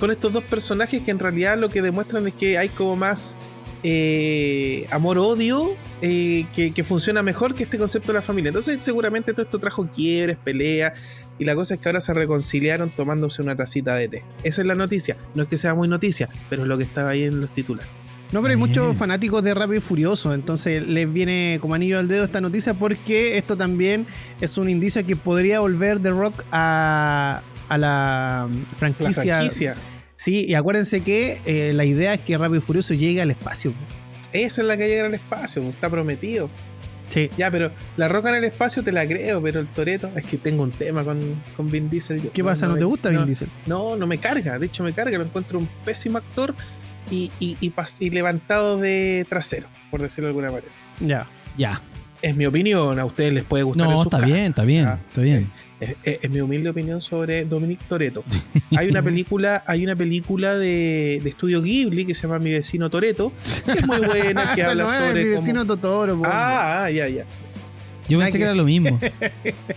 [0.00, 3.36] con estos dos personajes que en realidad lo que demuestran es que hay como más
[3.82, 5.70] eh, amor-odio
[6.02, 8.48] eh, que, que funciona mejor que este concepto de la familia.
[8.48, 10.92] Entonces seguramente todo esto trajo quiebres, peleas.
[11.38, 14.24] Y la cosa es que ahora se reconciliaron tomándose una tacita de té.
[14.42, 15.16] Esa es la noticia.
[15.34, 17.90] No es que sea muy noticia, pero es lo que estaba ahí en los titulares.
[18.32, 18.68] No, pero hay Bien.
[18.68, 22.74] muchos fanáticos de Rápido y Furioso, entonces les viene como anillo al dedo esta noticia
[22.74, 24.04] porque esto también
[24.42, 29.36] es un indicio que podría volver The Rock a, a la La franquicia.
[29.36, 29.74] franquicia.
[30.14, 33.72] Sí, y acuérdense que eh, la idea es que Rápido y Furioso llegue al espacio.
[34.34, 36.50] Esa es la que llega al espacio, está prometido.
[37.08, 37.30] Sí.
[37.38, 40.36] Ya, pero la roca en el espacio te la creo, pero el Toreto, es que
[40.38, 41.20] tengo un tema con,
[41.56, 42.30] con Vin Diesel.
[42.32, 42.66] ¿Qué pasa?
[42.66, 43.48] ¿No, me- te gusta Vin no, Diesel?
[43.66, 46.54] No, no me carga, de hecho me carga, lo encuentro un pésimo actor
[47.10, 50.72] y, y, y pas- y levantado de trasero, por decirlo de alguna manera.
[51.00, 51.28] Ya.
[51.56, 51.80] Ya.
[52.20, 54.32] Es mi opinión, a ustedes les puede gustar en No, sus está casas.
[54.34, 55.52] bien, está bien, está bien.
[55.80, 58.24] Es, es- es mi humilde opinión sobre Dominic Toreto.
[58.76, 62.90] Hay una película, hay una película de, de estudio Ghibli que se llama Mi vecino
[62.90, 63.32] Toreto,
[63.64, 66.16] que es muy buena, que habla no es sobre mi cómo- vecino Totoro.
[66.18, 66.22] po.
[66.26, 67.24] Ah, ah, ya, ya.
[68.08, 68.98] Yo pensé que que- era lo mismo.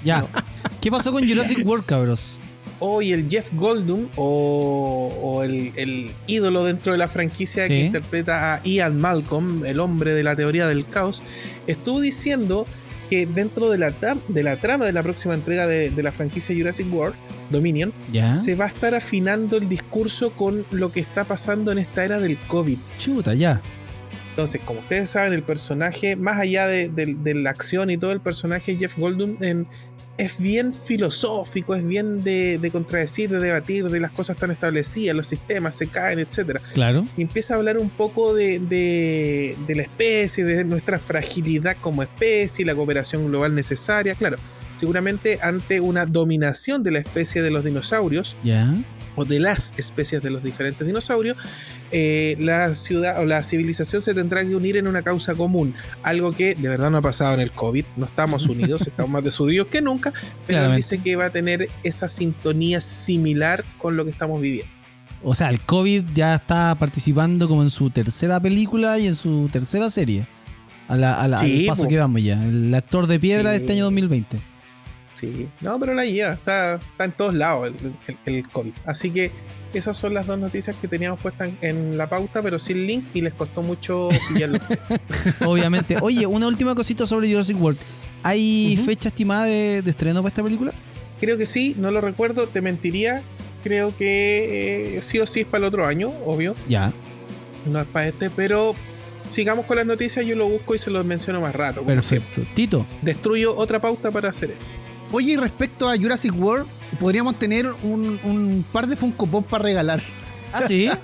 [0.03, 0.25] Ya.
[0.81, 2.39] ¿Qué pasó con Jurassic World, cabros?
[2.83, 8.55] Hoy el Jeff Goldblum o, o el, el ídolo dentro de la franquicia que interpreta
[8.55, 11.21] a Ian Malcolm, el hombre de la teoría del caos,
[11.67, 12.65] estuvo diciendo
[13.09, 13.93] que dentro de la,
[14.27, 17.15] de la trama de la próxima entrega de, de la franquicia Jurassic World,
[17.51, 18.35] Dominion, Ya.
[18.35, 22.19] se va a estar afinando el discurso con lo que está pasando en esta era
[22.19, 22.77] del COVID.
[22.97, 23.61] Chuta, ya.
[24.29, 28.13] Entonces, como ustedes saben, el personaje, más allá de, de- de la acción y todo,
[28.13, 29.67] el personaje Jeff Goldblum en-
[30.21, 35.15] es bien filosófico, es bien de, de contradecir, de debatir, de las cosas tan establecidas,
[35.15, 36.61] los sistemas se caen, etcétera.
[36.73, 37.07] Claro.
[37.17, 42.03] Y empieza a hablar un poco de, de- de la especie, de nuestra fragilidad como
[42.03, 44.15] especie, la cooperación global necesaria.
[44.15, 44.37] Claro,
[44.75, 48.73] seguramente ante una dominación de la especie de los dinosaurios, Ya.
[49.15, 51.37] o de las especies de los diferentes dinosaurios,
[51.91, 55.73] eh, la ciudad o la civilización se tendrá que unir en una causa común.
[56.03, 57.85] Algo que de verdad no ha pasado en el COVID.
[57.97, 60.11] No estamos unidos, estamos más desunidos que nunca.
[60.11, 60.77] Pero Claramente.
[60.77, 64.71] dice que va a tener esa sintonía similar con lo que estamos viviendo.
[65.23, 69.49] O sea, el COVID ya está participando como en su tercera película y en su
[69.51, 70.25] tercera serie.
[70.87, 71.89] A la, a la- Sí, al paso po.
[71.89, 72.43] que vamos ya.
[72.43, 73.63] El actor de piedra de Sí.
[73.63, 74.39] este año 2020.
[75.21, 77.93] Sí, no, pero la lleva, está, está en todos lados el,
[78.25, 78.73] el- el COVID.
[78.85, 79.31] Así que
[79.73, 83.05] esas son las dos noticias que teníamos puestas en, en la pauta, pero sin link
[83.13, 84.57] y les costó mucho pillarlo.
[85.45, 85.97] Obviamente.
[86.01, 87.77] Oye, una última cosita sobre Jurassic World.
[88.23, 90.73] ¿Hay fecha estimada de, de estreno para esta película?
[91.19, 93.21] Creo que sí, no lo recuerdo, te mentiría.
[93.63, 96.55] Creo que eh, sí o sí es para el otro año, obvio.
[96.67, 96.91] Ya,
[97.71, 98.73] No es para este, pero
[99.29, 101.81] sigamos con las noticias, yo lo busco y se los menciono más rato.
[101.83, 101.95] siempre.
[101.95, 102.41] perfecto.
[102.55, 104.65] Tito, Destruyo otra pauta para hacer esto.
[105.11, 106.65] Oye, y respecto a Jurassic World,
[106.99, 110.01] podríamos tener un, un par de Funko Pop para regalar.
[110.53, 110.89] ¿ah, sí?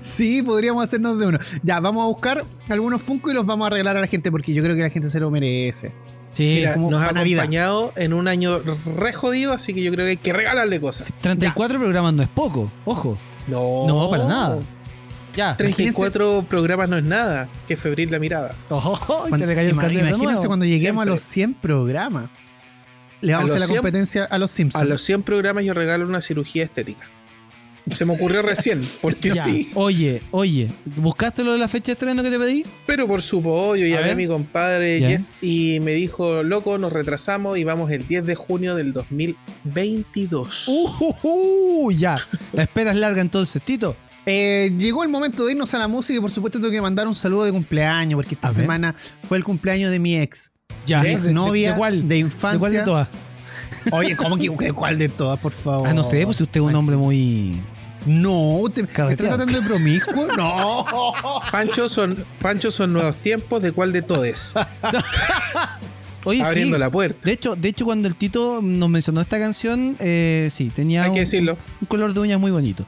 [0.00, 1.38] Sí, podríamos hacernos de uno.
[1.62, 4.52] Ya, vamos a buscar algunos Funko y los vamos a regalar a la gente porque
[4.52, 5.92] yo creo que la gente se lo merece.
[6.32, 6.54] Sí.
[6.56, 7.40] Mira, como nos ha para Navidad.
[7.42, 8.60] acompañado en un año
[8.96, 11.06] re jodido, así que yo creo que hay que regalarle cosas.
[11.06, 12.68] Sí, 34 programas no es poco.
[12.84, 13.16] Ojo.
[13.46, 14.58] No, No, para nada.
[15.36, 15.56] Ya.
[15.56, 17.48] 34 programas no es nada.
[17.68, 18.56] Que febril la mirada.
[18.70, 19.28] Ojo,
[19.70, 21.10] imagínense cuando lleguemos Siempre.
[21.10, 22.24] a los 100 programas.
[23.20, 24.82] Le vamos a, la 100 competencia a los Simpsons.
[24.82, 27.08] A los 100 programas yo regalo una cirugía estética.
[27.90, 29.44] Se me ocurrió recién, porque Ya.
[29.44, 29.70] sí.
[29.74, 32.64] Oye, oye, ¿buscaste lo de la fecha de estreno que te pedí?
[32.86, 34.12] Pero por su pollo, A llamé ver.
[34.12, 35.08] a mi compadre Ya.
[35.08, 40.68] Jeff y me dijo, loco, nos retrasamos y vamos el 10 de junio del 2022.
[40.68, 42.18] Uh, ya.
[42.52, 43.96] La espera es larga entonces, Tito.
[44.26, 47.08] Eh, llegó el momento de irnos a la música y por supuesto tengo que mandar
[47.08, 48.60] un saludo de cumpleaños porque esta A ver.
[48.60, 48.94] semana
[49.26, 50.52] fue el cumpleaños de mi ex.
[50.86, 51.02] Ya.
[51.02, 52.02] ¿De- ex de- novia ¿De cuál?
[52.02, 52.58] de ¿De infancia.
[52.58, 53.08] cuál de todas?
[53.92, 55.88] Oye, ¿cómo que de cuál de todas, por favor?
[55.88, 57.62] Ah, no sé, pues si usted es un hombre muy.
[58.06, 60.26] No, te, ¿me estás tratando de promiscuo?
[60.36, 60.84] No.
[61.52, 64.54] Pancho son, Pancho son nuevos tiempos, ¿de cuál de todes?
[66.24, 66.80] Oye, Abriendo sí.
[66.80, 67.18] la puerta.
[67.24, 71.08] De hecho, de hecho, cuando el Tito nos mencionó esta canción, eh, sí, tenía Hay
[71.10, 71.56] un, que decirlo.
[71.80, 72.86] un color de uñas muy bonito.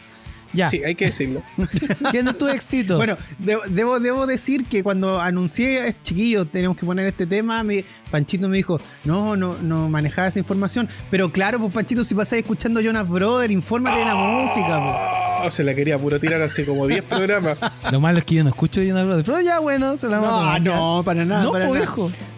[0.52, 0.68] Ya.
[0.68, 1.42] Sí, hay que decirlo.
[2.10, 2.96] ¿Quién es tu ex, Tito?
[2.96, 7.62] Bueno, debo, debo, debo decir que cuando anuncié, eh, chiquillos, tenemos que poner este tema,
[7.62, 10.88] me- Panchito me dijo, no, no, no manejaba esa información.
[11.10, 15.22] Pero claro, pues Panchito, si pasáis escuchando Jonas Brother, infórmate de la música, pues.
[15.44, 17.58] Oh, se la quería puro tirar hace como 10 programas.
[17.90, 19.26] Lo malo es que yo no escucho Jonas Brothers.
[19.26, 20.76] Pero ya, bueno, se la vamos a No, tomar, ya.
[20.76, 21.42] no, para nada.
[21.44, 21.80] No, para pues,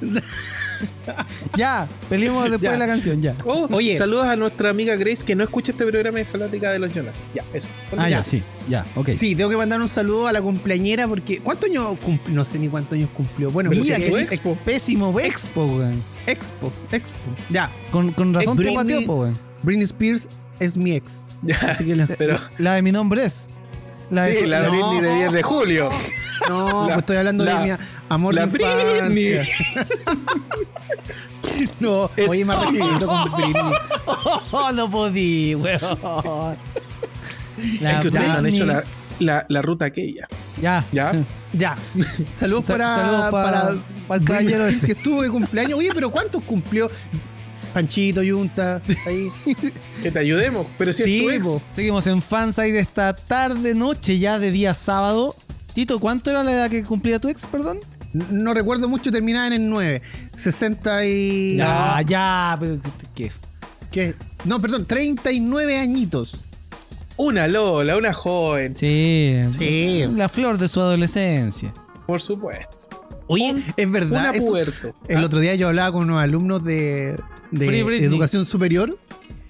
[0.00, 0.22] nada.
[1.56, 2.72] ya, peleemos después Ya.
[2.72, 3.34] de la canción, ya.
[3.44, 3.96] Oh, Oye.
[3.96, 7.24] saludos a nuestra amiga Grace que no escucha este programa de fanática de los Jonas.
[7.34, 7.68] Ya, eso.
[7.96, 9.10] Ah, ya, sí, ya, ok.
[9.16, 12.34] Sí, tengo que mandar un saludo a la cumpleañera porque ¿cuántos años cumplió?
[12.34, 13.50] No sé ni cuántos años cumplió.
[13.50, 14.56] Bueno, Mira, pero que sí, es ex- expo.
[14.64, 16.02] pésimo expo, weón.
[16.26, 17.16] expo, expo.
[17.50, 19.38] Ya, Con, con razón Ex te po, weón.
[19.62, 20.28] Britney Spears
[20.60, 21.24] es mi ex.
[21.42, 23.46] Ya, Así que la- pero La de mi nombre es.
[24.10, 24.70] La de sí, la no.
[24.70, 25.88] Britney de 10 de julio.
[26.48, 27.76] no, La- pues estoy hablando la- de mi
[28.14, 28.58] amor la de.
[28.58, 29.38] Britney.
[31.78, 33.72] No, Es- oye, me arrepiento con Britney.
[34.52, 35.78] Oh, no podí, weón.
[37.80, 38.84] La es que ustedes no han hecho la,
[39.20, 40.26] la, la ruta aquella.
[40.60, 41.12] Ya, ¿Ya?
[41.12, 41.24] sí.
[41.52, 41.76] Ya.
[42.34, 44.86] Saludos Sa- para, saludos pa- para, para el Britney caballero Spears, ese.
[44.86, 45.78] que estuvo de cumpleaños.
[45.78, 46.90] Oye, pero ¿cuántos cumplió?
[47.72, 49.28] Panchito, Yunta, ahí.
[50.02, 50.66] Que te ayudemos.
[50.78, 51.66] Pero si Sí, es tu ex.
[51.76, 55.36] Seguimos en Fanside esta tarde, noche ya de día sábado.
[55.74, 57.80] Tito, ¿cuánto era la edad que cumplía tu ex, perdón?
[58.14, 60.00] No recuerdo mucho, terminaba en el 9.
[60.36, 61.56] 60 y...
[61.56, 62.78] Ya, ya, pero
[63.14, 63.32] ¿qué?
[63.90, 64.14] ¿Qué?
[64.44, 66.44] No, perdón, 39 añitos.
[67.16, 68.74] Una Lola, una joven.
[68.76, 70.04] Sí, Sí.
[70.14, 71.72] la flor de su adolescencia.
[72.06, 72.88] Por supuesto.
[73.26, 74.20] Oye, es verdad.
[74.28, 74.94] Una eso- puerto.
[75.08, 77.18] el Ah, otro día yo hablaba con unos alumnos de,
[77.50, 78.98] de Free educación superior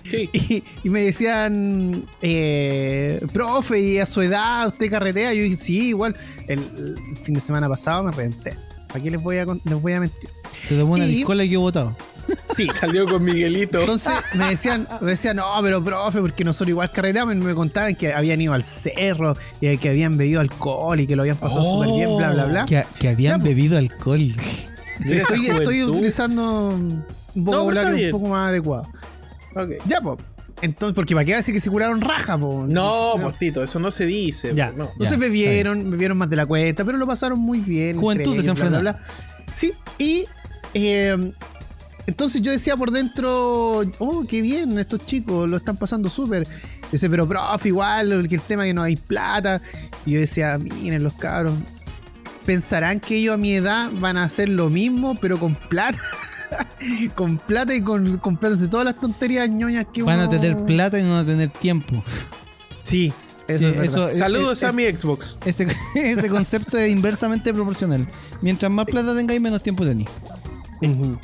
[0.08, 0.30] sí.
[0.32, 5.32] y, y me decían, eh, profe, y a su edad usted carretea.
[5.34, 6.16] Yo dije, sí, igual.
[6.48, 8.56] El, el fin de semana pasado me reventé.
[8.94, 10.30] Aquí les voy a, les voy a mentir.
[10.66, 11.96] Se tomó una discola y quedó botado.
[12.56, 12.68] Sí.
[12.80, 13.80] Salió con Miguelito.
[13.80, 17.96] Entonces me decían, me decían, no, pero profe, porque nosotros igual carreteamos y me contaban
[17.96, 21.62] que habían ido al cerro y que habían bebido alcohol y que lo habían pasado
[21.64, 21.82] Oh.
[21.84, 22.64] súper bien, bla, bla, bla.
[22.66, 23.44] Que, que habían Ya, po.
[23.44, 24.34] bebido alcohol.
[25.04, 28.88] Estoy, utilizando un vocabulario está un poco más adecuado.
[29.54, 29.70] Ok.
[29.86, 30.18] Ya, pues.
[30.62, 32.64] Entonces, porque para qué va a decir que se curaron raja, po.
[32.66, 34.54] No, postito, eso no se dice.
[34.54, 34.70] Ya.
[34.72, 34.90] no.
[34.92, 37.98] Entonces Ya, bebieron, bebieron más de la cuenta, pero lo pasaron muy bien.
[37.98, 39.00] Juventud desenfrenada.
[39.54, 40.26] Sí, y
[40.74, 41.32] eh,
[42.06, 46.46] entonces yo decía por dentro, oh, qué bien, estos chicos lo están pasando súper.
[46.92, 49.62] Dice, pero profe, igual, que el tema es que no hay plata.
[50.04, 51.54] Y yo decía, miren los cabros,
[52.44, 55.98] pensarán que ellos a mi edad van a hacer lo mismo, pero con plata.
[57.14, 61.02] con plata y con comprándose todas las tonterías ñoñas que Van a tener plata y
[61.02, 62.02] no van a tener tiempo.
[62.82, 63.12] Sí,
[63.48, 63.84] eso Sí, es verdad.
[64.10, 65.38] eso- Saludos es- a mi Xbox.
[65.44, 68.08] Ese, ese concepto es inversamente proporcional.
[68.40, 70.08] Mientras más plata tengáis, menos tiempo tenéis.
[70.82, 71.18] Ujú.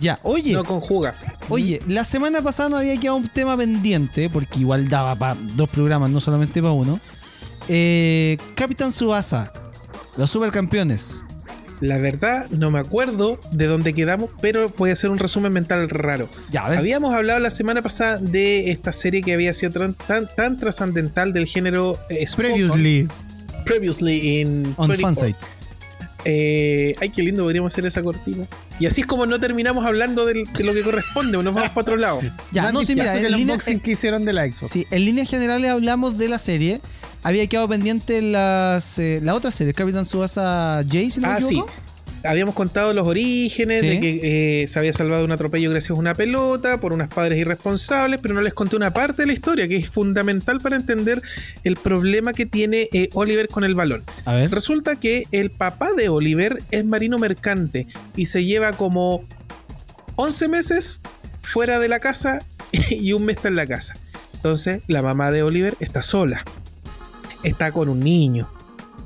[0.00, 1.14] Ya, oye, No conjuga.
[1.50, 5.68] oye, la semana pasada no había quedado un tema pendiente, porque igual daba para dos
[5.68, 6.98] programas, no solamente para uno.
[7.68, 9.52] Eh, Capitán Subasa,
[10.16, 11.22] los supercampeones.
[11.80, 15.88] La verdad, no me acuerdo de dónde quedamos, pero voy a hacer un resumen mental
[15.88, 16.28] raro.
[16.50, 16.66] Ya.
[16.66, 21.32] Habíamos hablado la semana pasada de esta serie que había sido tan, tan, tan trascendental
[21.32, 23.08] del género eh, Previously.
[23.64, 24.98] previously in On 24.
[25.00, 25.59] Fansite.
[26.24, 28.46] Eh, ay, qué lindo podríamos hacer esa cortina.
[28.78, 31.70] Y así es como no terminamos hablando del- de lo que corresponde, o nos vamos
[31.70, 32.20] para otro lado.
[32.52, 34.70] Ya, no, sí, mira, en el línea- unboxing que hicieron de la Xbox.
[34.72, 36.80] Sí, en líneas generales hablamos de la serie.
[37.22, 41.40] Había quedado pendiente las, eh, la otra serie, Capitán Subasa Jay, si no me Ah,
[41.40, 41.62] sí.
[42.24, 43.88] Habíamos contado los orígenes Sí.
[43.88, 47.38] de que eh, se había salvado un atropello gracias a una pelota por unas padres
[47.38, 51.22] irresponsables, pero no les conté una parte de la historia que es fundamental para entender
[51.64, 54.04] el problema que tiene eh, Oliver con el balón.
[54.24, 54.50] A ver.
[54.50, 59.24] Resulta que el papá de Oliver es marino mercante y se lleva como
[60.16, 61.00] 11 meses
[61.42, 62.40] fuera de la casa
[62.90, 63.94] y un mes está en la casa.
[64.34, 66.44] Entonces, la mamá de Oliver está sola.
[67.42, 68.50] Está con un niño.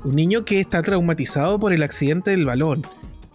[0.03, 2.85] Un niño que está traumatizado por el accidente del balón.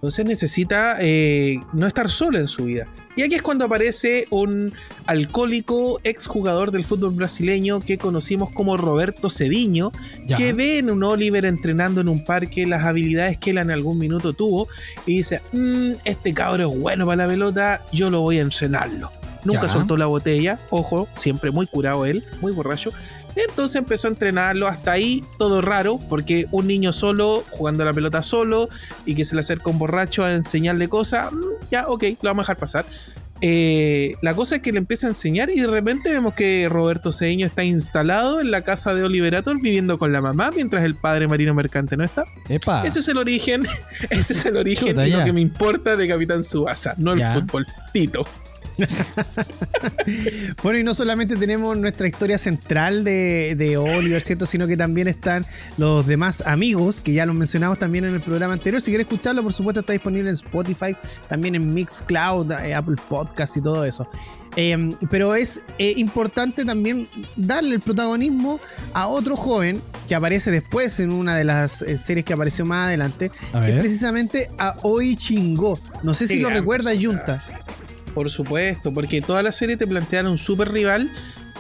[0.01, 2.89] Entonces necesita eh, no estar sola en su vida.
[3.17, 4.73] Y aquí es cuando aparece un
[5.05, 9.93] alcohólico exjugador del fútbol brasileño que conocimos como Roberto Cediño,
[10.27, 10.39] Ya.
[10.39, 13.99] que ve en un Oliver entrenando en un parque las habilidades que él en algún
[13.99, 14.69] minuto tuvo
[15.05, 19.13] y dice, "Mm, este cabro es bueno para la pelota, yo lo voy a entrenarlo.
[19.45, 19.69] Nunca Ya.
[19.69, 22.91] soltó la botella, ojo, siempre muy curado él, muy borracho.
[23.37, 27.93] Entonces empezó a entrenarlo hasta ahí, todo raro, porque un niño solo, jugando a la
[27.95, 28.69] pelota solo,
[29.07, 31.39] y que se le acerca un borracho a enseñarle cosas, mm,
[31.71, 32.85] ya, ok, lo vamos a dejar pasar.
[33.43, 37.11] Eh, la cosa es que le empieza a enseñar y de repente vemos que Roberto
[37.11, 41.27] Cedeño está instalado en la casa de Oliverator viviendo con la mamá mientras el padre
[41.27, 42.25] marino mercante no está.
[42.51, 42.87] Epa.
[42.87, 43.67] Ese es el origen,
[44.11, 47.21] ese es el origen Chuta, y lo que me importa de Capitán Subasa, no el
[47.21, 47.33] Ya.
[47.33, 47.67] fútbol.
[47.95, 48.27] Tito.
[50.63, 54.47] Bueno, y no solamente tenemos nuestra historia central de, de Oliver, ¿cierto?
[54.47, 58.55] Sino que también están los demás amigos, que ya los mencionamos también en el programa
[58.55, 58.81] anterior.
[58.81, 60.97] Si quieres escucharlo, por supuesto, está disponible en Spotify,
[61.29, 64.09] también en Mixcloud, eh, Apple Podcast y todo eso.
[64.57, 68.59] Eh, pero es eh, importante también darle el protagonismo
[68.93, 72.89] a otro joven que aparece después en una de las eh, series que apareció más
[72.89, 75.79] adelante, que es precisamente a Oi Chingo.
[76.03, 76.91] No sé si lo recuerda.
[77.01, 77.63] Junta.
[78.21, 81.11] Por supuesto, porque toda la serie te plantean un super rival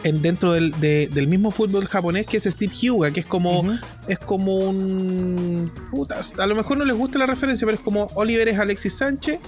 [0.04, 3.66] en, dentro del, de- del mismo fútbol japonés que es Steve Hyuga, que es como,
[4.08, 5.72] es como un.
[5.90, 8.92] putas, a lo mejor no les gusta la referencia, pero es como Oliver es Alexis
[8.92, 9.38] Sánchez,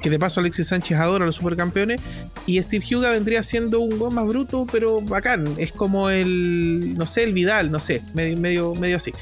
[0.00, 2.00] que de paso Alexis Sánchez adora a los supercampeones,
[2.46, 5.54] y Steve Hyuga vendría siendo un buen más bruto, pero bacán.
[5.58, 6.96] Es como el.
[6.96, 9.12] no sé, el Vidal, no sé, medio, medio, medio así.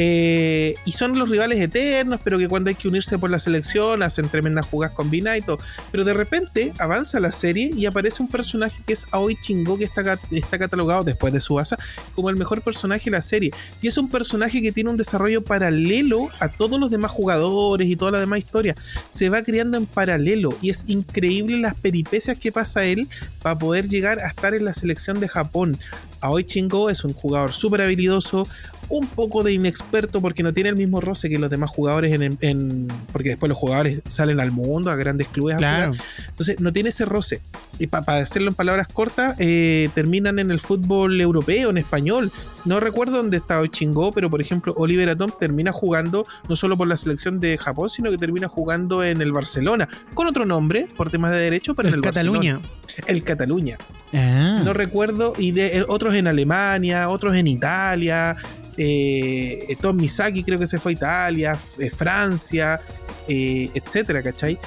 [0.00, 4.04] Eh, y son los rivales eternos, pero que cuando hay que unirse por la selección
[4.04, 5.58] hacen tremendas jugadas combinadas y todo.
[5.90, 9.82] Pero de repente avanza la serie y aparece un personaje que es Aoi Chingo, que
[9.82, 11.76] está, ca- está catalogado después de Subasa
[12.14, 13.50] como el mejor personaje de la serie.
[13.82, 17.96] Y es un personaje que tiene un desarrollo paralelo a todos los demás jugadores y
[17.96, 18.76] toda la demás historia.
[19.10, 23.08] Se va creando en paralelo y es increíble las peripecias que pasa él
[23.42, 25.76] para poder llegar a estar en la selección de Japón.
[26.20, 28.48] Aoi Chingo es un jugador súper habilidoso,
[28.90, 32.38] un poco de inexperto porque no tiene el mismo roce que los demás jugadores en,
[32.40, 35.92] en- porque después los jugadores salen al mundo a grandes clubes a jugar.
[36.28, 37.40] entonces no tiene ese roce
[37.78, 42.32] y para hacerlo en palabras cortas eh, terminan en el fútbol europeo en español
[42.64, 46.76] no recuerdo dónde está hoy Chingó pero por ejemplo Oliver Atom termina jugando no solo
[46.76, 50.86] por la selección de Japón sino que termina jugando en el Barcelona con otro nombre
[50.96, 52.54] por temas de derecho pero en El el Cataluña.
[52.60, 53.04] Barcelona.
[53.06, 53.78] el Cataluña
[54.14, 54.62] Ah.
[54.64, 58.36] no recuerdo, y de eh, otros en Alemania, otros en Italia,
[58.78, 62.80] eh, Tom Misaki creo que se fue a Italia, eh, Francia,
[63.26, 64.58] eh, etcétera, ¿cachai?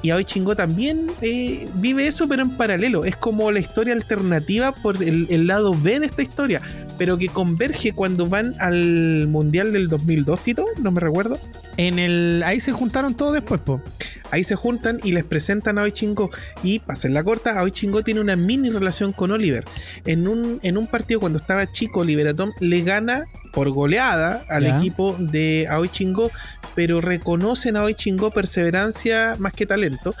[0.00, 3.04] Y Aoi Chingo también eh, vive eso, pero en paralelo.
[3.04, 6.62] Es como la historia alternativa por el, el lado B de esta historia,
[6.96, 11.40] pero que converge cuando van al Mundial del 2002, Tito, no me recuerdo.
[11.76, 12.42] En el.
[12.44, 13.80] Ahí se juntaron todos después, po.
[14.30, 16.30] Ahí se juntan y les presentan a Aoi Chingo.
[16.62, 19.64] Y hacer la corta, Aoi Chingo tiene una mini relación con Oliver.
[20.04, 23.24] En un, en un partido cuando estaba chico, Oliver Atom le gana
[23.58, 24.78] por goleada al Ya.
[24.78, 26.30] equipo de Aoi Chingo,
[26.76, 30.14] pero reconocen a Aoi Chingo perseverancia más que talento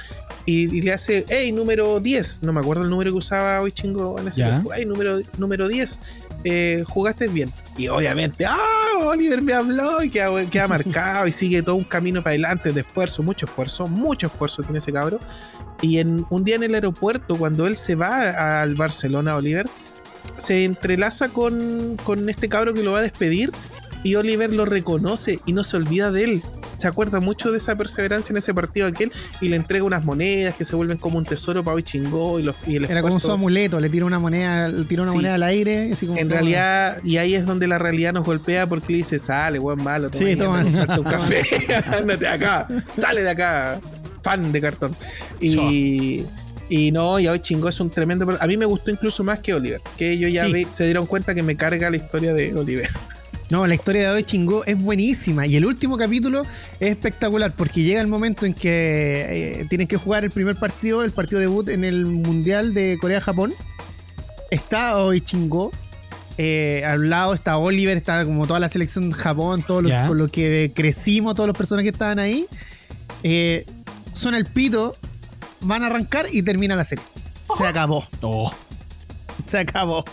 [0.44, 3.70] y, y le hace, hey, número 10, no me acuerdo el número que usaba Aoi
[3.70, 6.00] Chingo en ese tiempo, hey, número, número 10,
[6.42, 7.52] eh, jugaste bien.
[7.76, 8.56] Y obviamente, ah,
[9.04, 12.80] Oliver me habló y queda, queda marcado y sigue todo un camino para adelante de
[12.80, 15.20] esfuerzo, mucho esfuerzo, mucho esfuerzo tiene ese cabro.
[15.80, 19.68] Y en un día en el aeropuerto, cuando él se va al Barcelona, Oliver,
[20.36, 23.52] se entrelaza con, con este cabro que lo va a despedir
[24.04, 26.42] y Oliver lo reconoce y no se olvida de él.
[26.76, 29.10] Se acuerda mucho de esa perseverancia en ese partido aquel
[29.40, 32.44] y le entrega unas monedas que se vuelven como un tesoro para hoy chingó y,
[32.44, 35.16] los- y el Era como su amuleto, le tira una moneda, le tira una Sí.
[35.16, 35.90] moneda al aire.
[35.92, 36.40] Así como En toma.
[36.40, 40.08] realidad, y ahí es donde la realidad nos golpea porque le dice, sale, buen malo,
[40.12, 40.60] Sí, toma.
[40.60, 41.42] anda, falta un café,
[41.98, 43.80] ándate acá, sale de acá,
[44.22, 44.96] fan de cartón.
[45.40, 46.24] Y,
[46.68, 48.26] y no, y hoy chingó es un tremendo.
[48.40, 50.66] A mí me gustó incluso más que Oliver, que ellos ya Sí.
[50.70, 52.88] se dieron cuenta que me carga la historia de Oliver.
[53.50, 56.42] No, la historia de hoy chingó es buenísima y el último capítulo
[56.80, 61.02] es espectacular porque llega el momento en que eh, tienen que jugar el primer partido,
[61.02, 63.54] el partido debut en el Mundial de Corea-Japón.
[64.50, 65.70] Está hoy chingó.
[66.36, 70.18] eh, al lado está Oliver, está como toda la selección de Japón, todo lo, con
[70.18, 72.46] lo que crecimos, todos los personajes que estaban ahí.
[73.22, 73.64] Eh,
[74.12, 74.94] suena el pito,
[75.60, 77.04] van a arrancar y termina la serie.
[77.56, 78.06] Se acabó.
[78.22, 78.52] Oh.
[79.46, 80.04] Se acabó.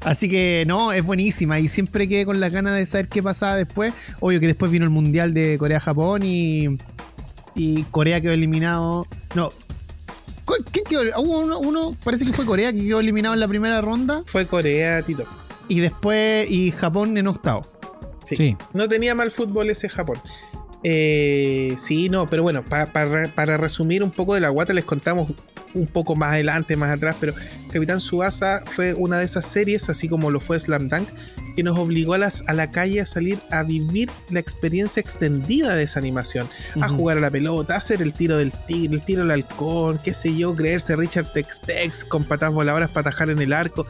[0.00, 1.60] Así que no, es buenísima.
[1.60, 3.92] Y siempre quedé con la gana de saber qué pasaba después.
[4.20, 6.68] Obvio que después vino el Mundial de Corea-Japón y.
[7.54, 9.06] Y Corea quedó eliminado.
[9.34, 9.50] No.
[10.44, 11.02] ¿Cu- ¿Quién quedó?
[11.20, 14.22] Hubo uno, uno, parece que fue Corea que quedó eliminado en la primera ronda.
[14.26, 15.24] Fue Corea, Tito.
[15.68, 16.50] Y después.
[16.50, 17.66] Y Japón en octavo.
[18.24, 18.36] Sí.
[18.36, 18.56] Sí.
[18.72, 20.18] No tenía mal fútbol ese Japón.
[20.82, 24.84] Eh, sí, no, pero bueno, pa- para, para resumir un poco de la guata, les
[24.84, 25.30] contamos
[25.74, 27.34] un poco más adelante, más atrás, pero
[27.70, 31.08] Capitán Subasa fue una de esas series, así como lo fue Slam Dunk,
[31.56, 35.74] que nos obligó a, las, a la calle a salir a vivir la experiencia extendida
[35.74, 36.48] de esa animación,
[36.80, 39.98] a jugar a la pelota, a hacer el tiro del tigre, el tiro al halcón,
[40.04, 43.86] qué sé yo, creerse Richard Tex-Tex con patas voladoras para atajar en el arco.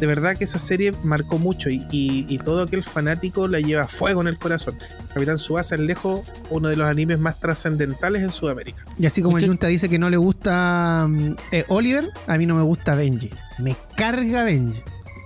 [0.00, 3.82] De verdad que esa serie marcó mucho y, y- y todo aquel fanático la lleva
[3.82, 4.78] a fuego en el corazón.
[5.12, 8.84] Capitán Subasa es lejos uno de los animes más trascendentales en Sudamérica.
[8.96, 12.46] Y así como el Junta dice que no le gusta mm, eh, Oliver, a mí
[12.46, 13.30] no me gusta Benji.
[13.58, 14.82] Me carga Benji.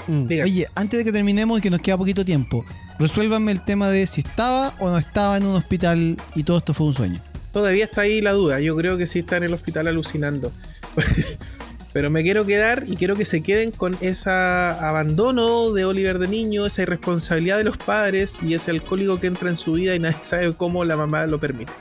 [0.07, 0.26] Mm.
[0.42, 2.64] Oye, antes de que terminemos y que nos queda poquito tiempo,
[2.98, 6.74] resuélvanme el tema de si estaba o no estaba en un hospital y todo esto
[6.74, 7.22] fue un sueño.
[7.53, 8.61] todavía está ahí la duda.
[8.61, 10.53] Yo creo que sí está en el hospital alucinando.
[11.92, 16.26] Pero me quiero quedar y quiero que se queden con ese abandono de Oliver de
[16.26, 19.98] niño, esa irresponsabilidad de los padres y ese alcohólico que entra en su vida y
[19.98, 21.72] nadie sabe cómo la mamá lo permite.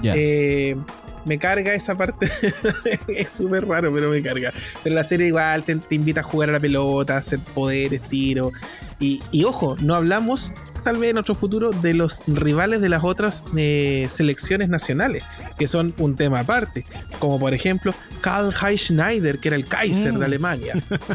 [0.00, 0.14] Ya.
[0.16, 0.76] Eh,
[1.24, 2.30] me carga esa parte.
[3.08, 4.52] es súper raro, pero me carga.
[4.82, 8.00] Pero la serie igual te, te invita a jugar a la pelota, a hacer poderes,
[8.02, 8.52] tiro.
[9.00, 10.52] Y, y ojo, no hablamos
[10.84, 15.22] tal vez en otro futuro de los rivales de las otras eh, selecciones nacionales,
[15.58, 16.86] que son un tema aparte.
[17.18, 20.18] Como por ejemplo Karl Heinz Schneider, que era el Kaiser Mm.
[20.18, 20.74] de Alemania.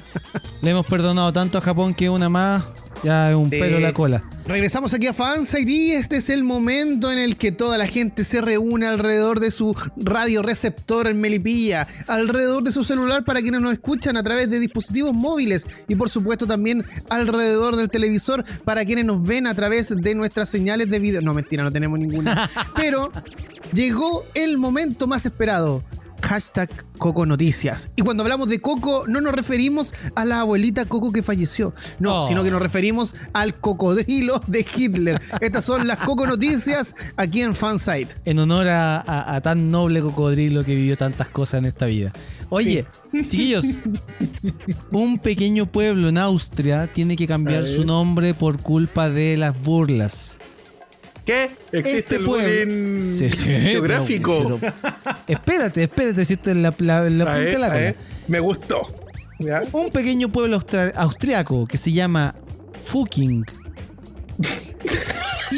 [0.62, 2.66] Le hemos perdonado tanto a Japón que una más
[3.04, 3.60] ya es un Sí.
[3.60, 4.24] pelo en la cola.
[4.46, 8.24] Regresamos aquí a Fanside y este es el momento en el que toda la gente
[8.24, 13.74] se reúne alrededor de su radioreceptor en Melipilla, alrededor de su celular para quienes nos
[13.74, 19.06] escuchan a través de dispositivos móviles y por supuesto también alrededor del televisor para quienes
[19.06, 21.22] nos ven a través de nuestras señales de video.
[21.22, 22.50] No, mentira, no tenemos ninguna.
[22.76, 23.12] Pero
[23.74, 25.84] llegó el momento más esperado.
[26.24, 27.90] Hashtag Coco Noticias.
[27.98, 31.74] Y cuando hablamos de Coco, no nos referimos a la abuelita Coco que falleció.
[32.00, 32.28] No, Oh.
[32.28, 35.22] sino que nos referimos al cocodrilo de Hitler.
[35.42, 38.16] Estas son las Coco Noticias aquí en Fansite.
[38.26, 42.14] En honor a, a- a tan noble cocodrilo que vivió tantas cosas en esta vida.
[42.50, 43.82] Oye, chiquillos,
[44.92, 50.38] un pequeño pueblo en Austria tiene que cambiar su nombre por culpa de las burlas.
[51.26, 51.52] ¿Qué?
[51.72, 54.60] ¿Existe Este el pueblo- bullying Sí, sí, geográfico?
[54.60, 57.96] pero- pero- espérate, espérate, si esto es la, la, la punta de cola.
[58.28, 58.82] Me gustó.
[59.40, 59.64] ¿Ya?
[59.72, 60.60] Un pequeño pueblo
[60.96, 62.36] austriaco que se llama
[62.84, 63.44] Fuking.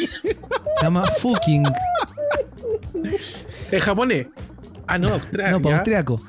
[0.03, 1.63] se llama Fuking.
[3.71, 4.27] ¿Es japonés?
[4.87, 5.51] Ah, no, Australia.
[5.51, 6.21] No, para austriaco.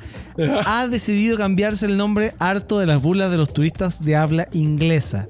[0.66, 5.26] Ha decidido cambiarse el nombre harto de las burlas de los turistas de habla inglesa.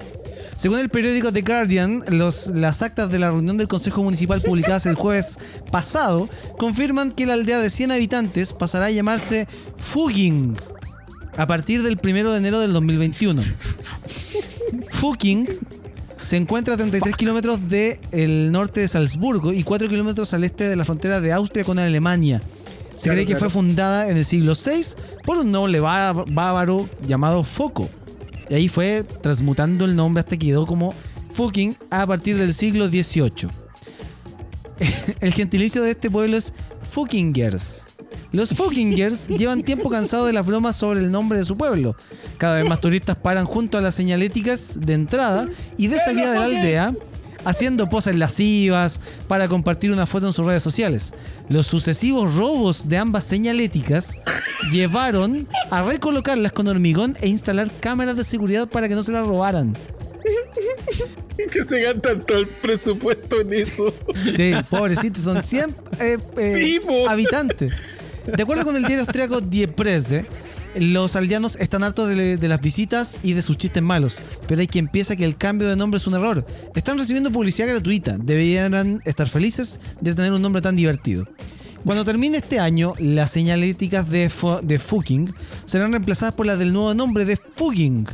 [0.57, 4.85] Según el periódico The Guardian, los- las actas de la reunión del Consejo Municipal publicadas
[4.87, 5.37] el jueves
[5.71, 6.27] pasado
[6.57, 9.47] confirman que la aldea de 100 habitantes pasará a llamarse
[9.77, 10.57] Fuging
[11.37, 13.43] a partir del 1 de enero del 2021.
[14.91, 15.47] Fuking
[16.17, 20.75] se encuentra a 33 kilómetros del norte de Salzburgo y 4 kilómetros al este de
[20.75, 22.41] la frontera de Austria con Alemania.
[22.95, 23.51] Se Claro, cree que claro.
[23.51, 24.81] fue fundada en el siglo VI
[25.23, 27.89] por un noble bá- bávaro llamado Foco.
[28.49, 30.93] Y ahí fue transmutando el nombre hasta que quedó como
[31.31, 33.49] fucking a partir del siglo XVIII.
[35.19, 36.53] El gentilicio de este pueblo es
[36.89, 37.87] fuckingers.
[38.31, 41.95] Los fuckingers llevan tiempo cansados de las bromas sobre el nombre de su pueblo.
[42.37, 46.39] Cada vez más turistas paran junto a las señaléticas de entrada y de salida de
[46.39, 46.93] la aldea,
[47.47, 51.13] haciendo poses lascivas para compartir una foto en sus redes sociales.
[51.47, 54.17] Los sucesivos robos de ambas señaléticas
[54.71, 59.25] llevaron a recolocarlas con hormigón e instalar cámaras de seguridad para que no se las
[59.25, 59.77] robaran.
[61.53, 63.93] Que se gastan todo el presupuesto en eso.
[64.35, 67.71] Sí, pobrecitos, son 100 eh, eh, Sí, habitantes.
[68.25, 70.25] De acuerdo con el diario austriaco Die Presse,
[70.79, 74.87] los aldeanos están hartos de, las visitas y de sus chistes malos, pero hay quien
[74.87, 76.45] piensa que el cambio de nombre es un error.
[76.75, 81.27] Están recibiendo publicidad gratuita, deberían estar felices de tener un nombre tan divertido.
[81.85, 84.31] Cuando termine este año, las señaléticas de,
[84.63, 85.33] de Fucking
[85.65, 88.07] serán reemplazadas por las del nuevo nombre de Fugging,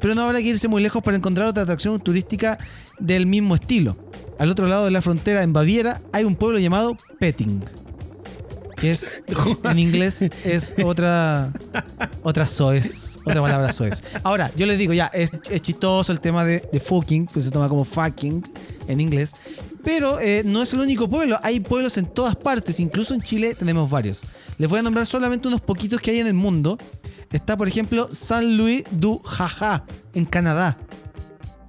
[0.00, 2.58] pero no habrá que irse muy lejos para encontrar otra atracción turística
[2.98, 3.96] del mismo estilo.
[4.38, 7.64] Al otro lado de la frontera, en Baviera, hay un pueblo llamado Petting.
[8.80, 9.22] Que es,
[9.64, 11.52] en inglés, es otra,
[12.22, 14.02] otra soez, otra palabra soez.
[14.22, 17.50] Ahora, yo les digo, ya, es, es chistoso el tema de, de fucking, que se
[17.50, 18.44] toma como fucking
[18.86, 19.34] en inglés.
[19.84, 23.54] Pero eh, no es el único pueblo, hay pueblos en todas partes, incluso en Chile
[23.54, 24.22] tenemos varios.
[24.58, 26.78] Les voy a nombrar solamente unos poquitos que hay en el mundo.
[27.32, 30.76] Está, por ejemplo, San Luis du Jaja, en Canadá.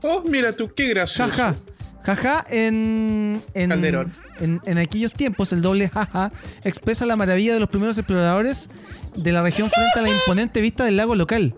[0.02, 1.32] Oh, mira tú, qué gracioso.
[1.32, 1.56] Jaja.
[2.04, 4.14] Jaja en, en, Calderón.
[4.40, 6.32] en, en aquellos tiempos, el doble jaja
[6.64, 8.70] expresa la maravilla de los primeros exploradores
[9.16, 11.54] de la región frente a la imponente vista del lago local.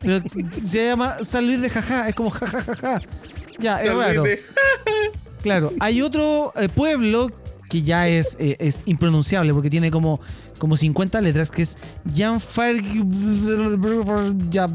[0.00, 0.20] Pero
[0.58, 3.00] se llama San Luis de Jaja, es como jajajaja.
[3.58, 4.22] Ya, es raro.
[4.22, 4.42] de-
[5.42, 7.30] Claro, hay otro eh, pueblo
[7.68, 10.20] que ya es, eh, es impronunciable porque tiene como,
[10.58, 11.78] como 50 letras, que es
[12.14, 12.82] Janfarg...
[14.50, 14.68] Ya,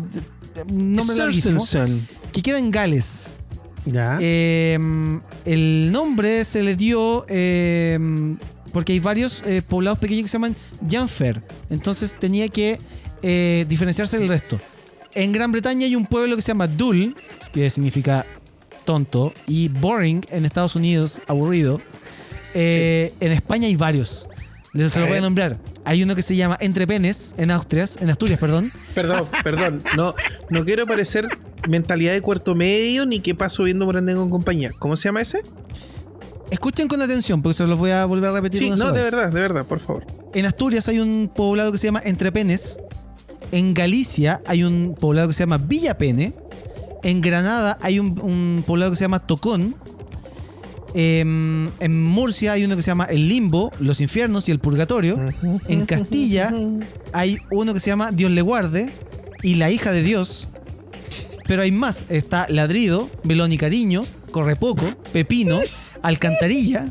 [0.68, 1.63] nombre larguísimo.
[2.32, 3.34] Que queda en Gales.
[3.86, 4.17] Ya.
[4.19, 4.77] Eh,
[5.45, 7.99] el nombre se le dio eh,
[8.73, 10.55] porque hay varios eh, poblados pequeños que se llaman
[10.89, 11.41] Janfer.
[11.69, 12.79] Entonces tenía que
[13.21, 14.59] eh, diferenciarse del resto.
[15.13, 17.15] En Gran Bretaña hay un pueblo que se llama Dull,
[17.53, 18.25] que significa
[18.83, 21.79] tonto, y Boring en Estados Unidos, aburrido.
[22.53, 24.29] Eh, En España hay varios.
[24.73, 25.57] Les se los voy a nombrar.
[25.86, 28.71] Hay uno que se llama Entrepenes en Asturias, en Asturias, perdón.
[28.93, 29.83] Perdón, perdón.
[29.95, 30.15] No,
[30.49, 31.29] no quiero parecer
[31.68, 34.72] mentalidad de cuarto medio ni que paso viendo Brandon con compañía.
[34.80, 35.41] ¿Cómo se llama ese?
[36.51, 38.59] Escuchen con atención, porque se los voy a volver a repetir.
[38.59, 39.11] Sí, una no, de vez.
[39.11, 40.05] verdad, de verdad, por favor.
[40.34, 42.78] En Asturias hay un poblado que se llama Entrepenes.
[43.51, 46.34] En Galicia hay un poblado que se llama Villapene.
[47.03, 49.76] En Granada hay un, un poblado que se llama Tocón.
[50.97, 55.20] Em, en Murcia hay uno que se llama El Limbo, Los Infiernos y el Purgatorio.
[55.68, 56.53] En Castilla
[57.13, 58.93] hay uno que se llama Dios le guarde
[59.41, 60.47] y La hija de Dios.
[61.48, 62.06] Pero hay más.
[62.10, 65.60] Está Ladrido, Velón y Cariño, Correpoco, Pepino,
[66.02, 66.88] Alcantarilla,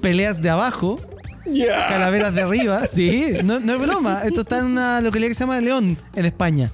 [0.00, 1.00] Peleas de Abajo.
[1.88, 4.22] Calaveras de arriba, sí, no, no es broma.
[4.24, 6.70] Esto está en una localidad que se llama León, en España.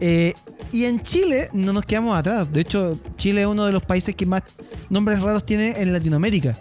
[0.00, 0.32] Eh,
[0.72, 2.50] y en Chile no nos quedamos atrás.
[2.52, 4.42] De hecho, Chile es uno de los países que más
[4.88, 6.56] nombres raros tiene en Latinoamérica.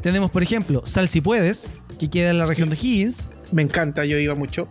[0.00, 3.28] Tenemos, por ejemplo, Sal si puedes, que queda en la región de Higgins.
[3.52, 4.68] Me encanta, yo iba mucho.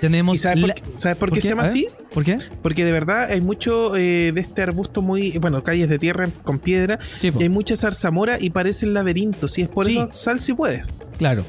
[0.00, 0.36] Tenemos.
[0.36, 1.88] ¿Y sabes por, la- qué- sabes por qué se llama así?
[2.16, 2.38] ¿Por qué?
[2.62, 5.36] Porque de verdad hay mucho eh, de este arbusto muy.
[5.36, 6.98] Bueno, calles de tierra con piedra.
[7.20, 7.38] Sí, po.
[7.40, 9.58] y hay mucha zarzamora y parecen laberintos.
[9.58, 9.98] Y es por Sí.
[9.98, 10.82] eso, sal si puedes.
[11.18, 11.44] Claro.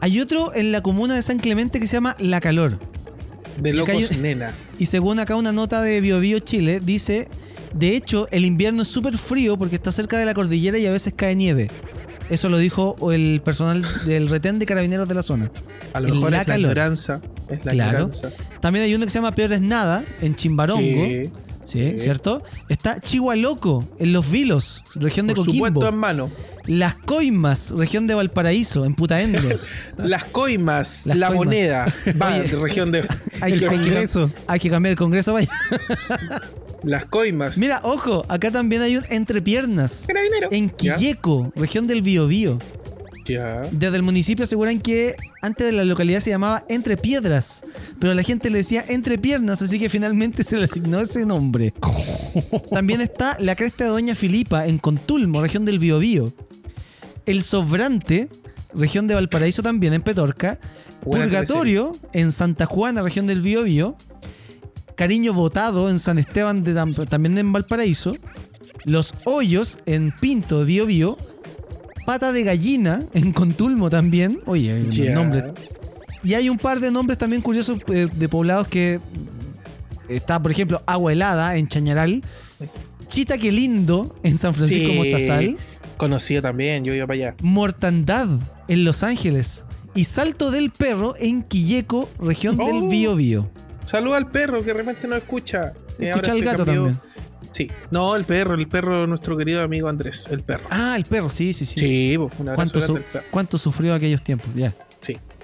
[0.00, 2.80] Hay otro en la comuna de San Clemente que se llama La Calor.
[3.62, 4.52] De locos, hay- nena.
[4.80, 7.28] Y según acá una nota de BioBio Chile, dice,
[7.72, 10.90] de hecho, el invierno es súper frío porque está cerca de la cordillera y a
[10.90, 11.70] veces cae nieve.
[12.30, 15.50] Eso lo dijo el personal del retén de carabineros de la zona.
[15.92, 17.20] A lo mejor la es la.
[17.48, 18.10] Es la Claro.
[18.60, 20.80] También hay uno que se llama Peor es Nada, en Chimbarongo.
[20.82, 21.30] Sí.
[21.64, 21.98] Sí, Sí.
[21.98, 22.42] ¿cierto?
[22.68, 25.66] Está Chihualoco, en Los Vilos, región de Por Coquimbo.
[25.66, 26.30] supuesto, en mano.
[26.66, 29.40] Las Coimas, región de Valparaíso, en Putaendo.
[29.98, 31.44] Las coimas, Las la coimas.
[31.46, 31.94] moneda.
[32.20, 32.56] Va, Oye.
[32.56, 33.06] región de.
[33.40, 34.30] Hay El que- Congreso.
[34.46, 35.50] Hay que cambiar el Congreso, vaya.
[36.82, 37.58] Las coimas.
[37.58, 40.04] Mira, ojo, acá también hay un Entrepiernas.
[40.06, 40.48] Carabinero.
[40.50, 40.96] En Ya.
[40.96, 42.58] Quilleco, región del Biobío.
[43.26, 43.62] Ya.
[43.70, 47.64] Desde el municipio aseguran que antes de la localidad se llamaba Entre Piedras,
[47.98, 51.72] pero la gente le decía Entre Piernas, así que finalmente se le asignó ese nombre.
[52.70, 56.32] También está la cresta de Doña Filipa en Contulmo, región del Biobío.
[57.26, 58.28] El Sobrante,
[58.74, 60.58] región de Valparaíso también en Petorca.
[61.04, 63.96] Buena Purgatorio en Santa Juana, región del Biobío.
[65.00, 68.16] Cariño Botado en San Esteban, de Tam- también en Valparaíso.
[68.84, 71.16] Los Hoyos en Pinto, Biobío.
[72.04, 74.40] Pata de Gallina en Contulmo también.
[74.44, 75.14] Oye, el Ya.
[75.14, 75.54] nombre.
[76.22, 79.00] Y hay un par de nombres también curiosos eh, de poblados que.
[80.06, 82.22] Está, por ejemplo, Agua Helada en Chañaral.
[83.08, 84.98] Chita que lindo en San Francisco Sí.
[84.98, 85.56] Mostazal.
[85.96, 87.34] Conocido también, yo iba para allá.
[87.40, 88.28] Mortandad
[88.68, 89.64] en Los Ángeles.
[89.94, 92.88] Y Salto del Perro en Quilleco, región del Oh.
[92.90, 93.48] Bío Bío.
[93.90, 95.72] Saluda al perro que de repente no escucha.
[95.98, 96.82] Sí, Escucha al gato cambió.
[96.84, 97.00] también.
[97.52, 97.68] Sí.
[97.90, 100.68] No, el perro, el perro, nuestro querido amigo Andrés, el perro.
[100.70, 101.78] Ah, el perro, sí, sí, sí.
[101.80, 103.24] Sí, po, un abrazo ¿Cuánto, su- perro.
[103.32, 104.48] cuánto sufrió aquellos tiempos?
[104.54, 104.72] Ya.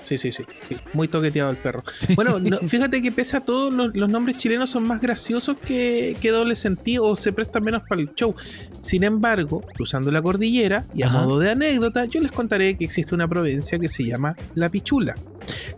[0.06, 0.76] Sí, sí, sí, sí.
[0.92, 1.82] Muy toqueteado el perro.
[2.14, 6.16] Bueno, no, fíjate que pese a todo, los, los nombres chilenos son más graciosos que,
[6.20, 8.34] que doble sentido o se prestan menos para el show.
[8.80, 11.22] Sin embargo, cruzando la cordillera y a Ajá.
[11.22, 15.14] modo de anécdota, yo les contaré que existe una provincia que se llama La Pichula.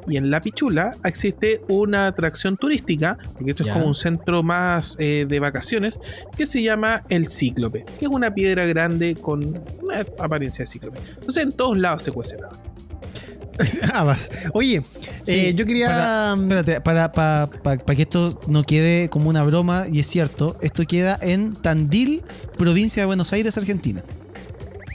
[0.07, 4.97] Y en La Pichula existe una atracción turística, porque esto es como un centro más
[4.99, 6.01] eh, de vacaciones,
[6.37, 9.45] que se llama El Cíclope, que es una piedra grande con
[9.83, 10.99] una apariencia de cíclope.
[11.19, 12.59] Entonces en todos lados se cuece nada.
[14.53, 14.83] Oye,
[15.23, 15.87] Sí, eh, yo quería.
[15.89, 20.07] para- Espérate, para, para, para- para que esto no quede como una broma, y es
[20.07, 22.23] cierto, esto queda en Tandil,
[22.57, 24.03] provincia de Buenos Aires, Argentina.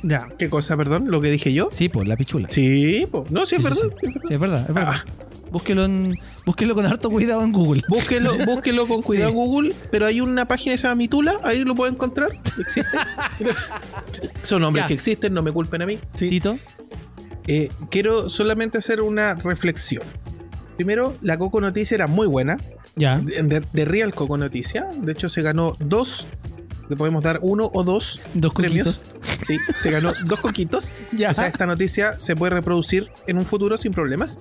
[0.03, 0.28] Ya.
[0.38, 1.05] ¿Qué cosa, perdón?
[1.09, 1.70] ¿Lo que dije yo?
[1.72, 2.49] Sí, pues, la pichula.
[2.51, 3.26] Sí, po.
[3.30, 3.97] no, sí, es Sí, sí, verdad.
[4.01, 4.07] sí.
[4.07, 4.22] sí, es verdad.
[4.28, 4.93] Sí, es verdad, es verdad.
[4.95, 5.05] Ah.
[5.51, 7.84] Búsquelo, en, búsquelo con harto cuidado en Google.
[7.88, 9.36] Búsquelo, búsquelo con cuidado Sí.
[9.36, 12.30] Google, pero hay una página que se llama Mitula, ahí lo puede encontrar.
[12.59, 12.97] Existe.
[14.43, 14.88] Son nombres Ya.
[14.88, 15.99] que existen, no me culpen a mí.
[16.16, 16.57] Tito.
[17.47, 20.03] Eh, quiero solamente hacer una reflexión.
[20.75, 22.57] Primero, la Coco Noticia era muy buena.
[22.95, 23.19] Ya.
[23.19, 24.89] De, Real Coco Noticia.
[24.97, 26.27] De hecho, se ganó dos.
[26.89, 29.05] Le podemos dar uno o dos Dos premios.
[29.45, 30.95] Sí, se ganó dos coquitos.
[31.11, 31.31] Ya.
[31.31, 34.39] O sea, esta noticia se puede reproducir en un futuro sin problemas.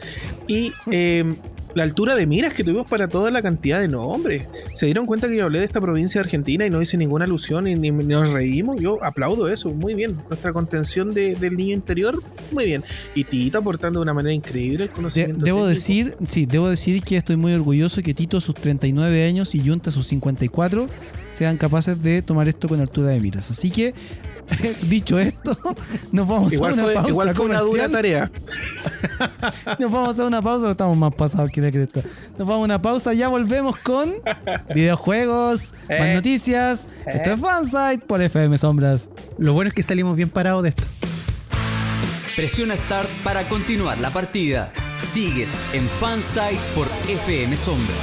[0.49, 1.35] Y eh,
[1.75, 4.45] la altura de miras que tuvimos para toda la cantidad de nombres.
[4.75, 7.25] Se dieron cuenta que yo hablé de esta provincia de Argentina y no hice ninguna
[7.25, 8.77] alusión y ni, ni nos reímos.
[8.81, 10.17] Yo aplaudo eso, muy bien.
[10.29, 12.85] Nuestra contención de- del niño interior, muy bien.
[13.15, 15.45] Y Tito aportando de una manera increíble el De- conocimiento.
[15.45, 15.69] debo técnico.
[15.69, 19.61] decir, sí, debo decir que estoy muy orgulloso que Tito a sus 39 años y
[19.67, 20.89] Junta a sus 54
[21.33, 23.51] sean capaces de tomar esto con altura de miras.
[23.51, 23.95] Así que,
[24.89, 25.57] dicho esto,
[26.13, 28.31] nos vamos Igual a una fue, pausa igual fue una dura tarea.
[29.79, 32.01] Nos vamos a hacer una pausa, estamos más pasados que la cresta.
[32.39, 34.15] Nos vamos a una pausa, ya volvemos con
[34.75, 36.15] videojuegos, más Eh.
[36.15, 36.89] noticias.
[37.07, 39.11] Esto es Fansite por FM Sombras.
[39.39, 40.85] Lo bueno es que salimos bien parados de esto.
[42.37, 44.73] Presiona Start para continuar la partida.
[45.03, 47.95] Sigues en Fansite por FM Sombra.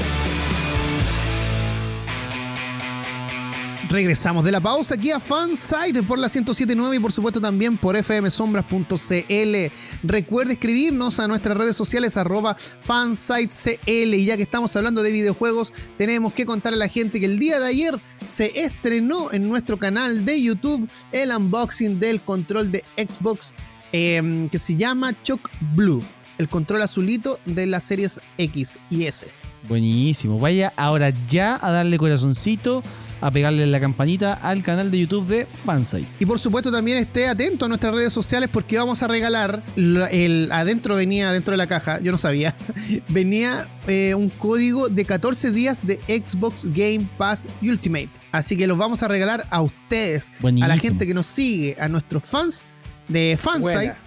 [3.89, 7.97] Regresamos de la pausa aquí a Fansite por la 1079 y por supuesto también por
[7.97, 9.55] fmsombras.cl.
[10.03, 15.73] Recuerde escribirnos a nuestras redes sociales arroba fansitecl y ya que estamos hablando de videojuegos
[15.97, 19.79] tenemos que contar a la gente que el día de ayer se estrenó en nuestro
[19.79, 23.55] canal de YouTube el unboxing del control de Xbox
[23.91, 26.03] eh, que se llama Choc Blue,
[26.37, 29.25] el control azulito de las series X y S.
[29.67, 30.39] Buenísimo.
[30.39, 32.83] Vaya ahora ya a darle corazoncito,
[33.21, 36.07] a pegarle la campanita al canal de YouTube de Fansite.
[36.19, 40.07] Y por supuesto también esté atento a nuestras redes sociales porque vamos a regalar, la-
[40.07, 42.55] el, adentro venía, dentro de la caja, yo no sabía,
[43.09, 48.09] venía eh, un código de 14 días de Xbox Game Pass Ultimate.
[48.31, 50.67] Así que los vamos a regalar a ustedes, a Buenísimo.
[50.67, 52.65] la gente que nos sigue, a nuestros fans
[53.07, 53.97] de Fansite, Buena.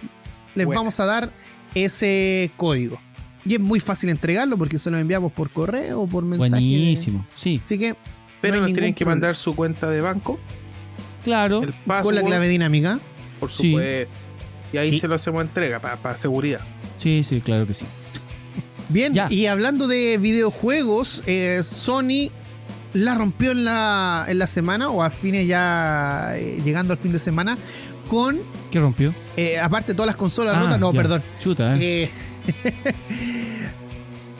[0.55, 0.79] les buena.
[0.81, 1.29] vamos a dar
[1.75, 2.99] ese código.
[3.45, 6.51] Y es muy fácil entregarlo porque se lo enviamos por correo o por mensaje.
[6.51, 7.25] Buenísimo.
[7.35, 7.95] Sí, Así que
[8.43, 10.39] Pero no nos tienen que mandar su cuenta de banco,
[11.23, 11.63] claro.
[11.63, 11.73] el
[12.03, 12.99] con la clave dinámica.
[13.39, 13.71] por Sí.
[13.71, 14.11] supuesto.
[14.71, 14.99] Y ahí Sí.
[14.99, 16.61] se lo hacemos entrega para seguridad.
[16.97, 17.85] Sí, sí, claro que sí.
[18.89, 19.27] Bien, Ya.
[19.29, 22.29] y hablando de videojuegos, eh, Sony
[22.93, 27.11] la rompió en la, en la semana, o a fines ya eh, llegando al fin
[27.11, 27.57] de semana,
[28.09, 28.39] con,
[28.71, 29.13] ¿Qué rompió?
[29.37, 30.97] eh, aparte de todas las consolas Ah, rotas, no, ya.
[31.01, 31.23] perdón.
[31.41, 32.09] Chuta, ¿eh?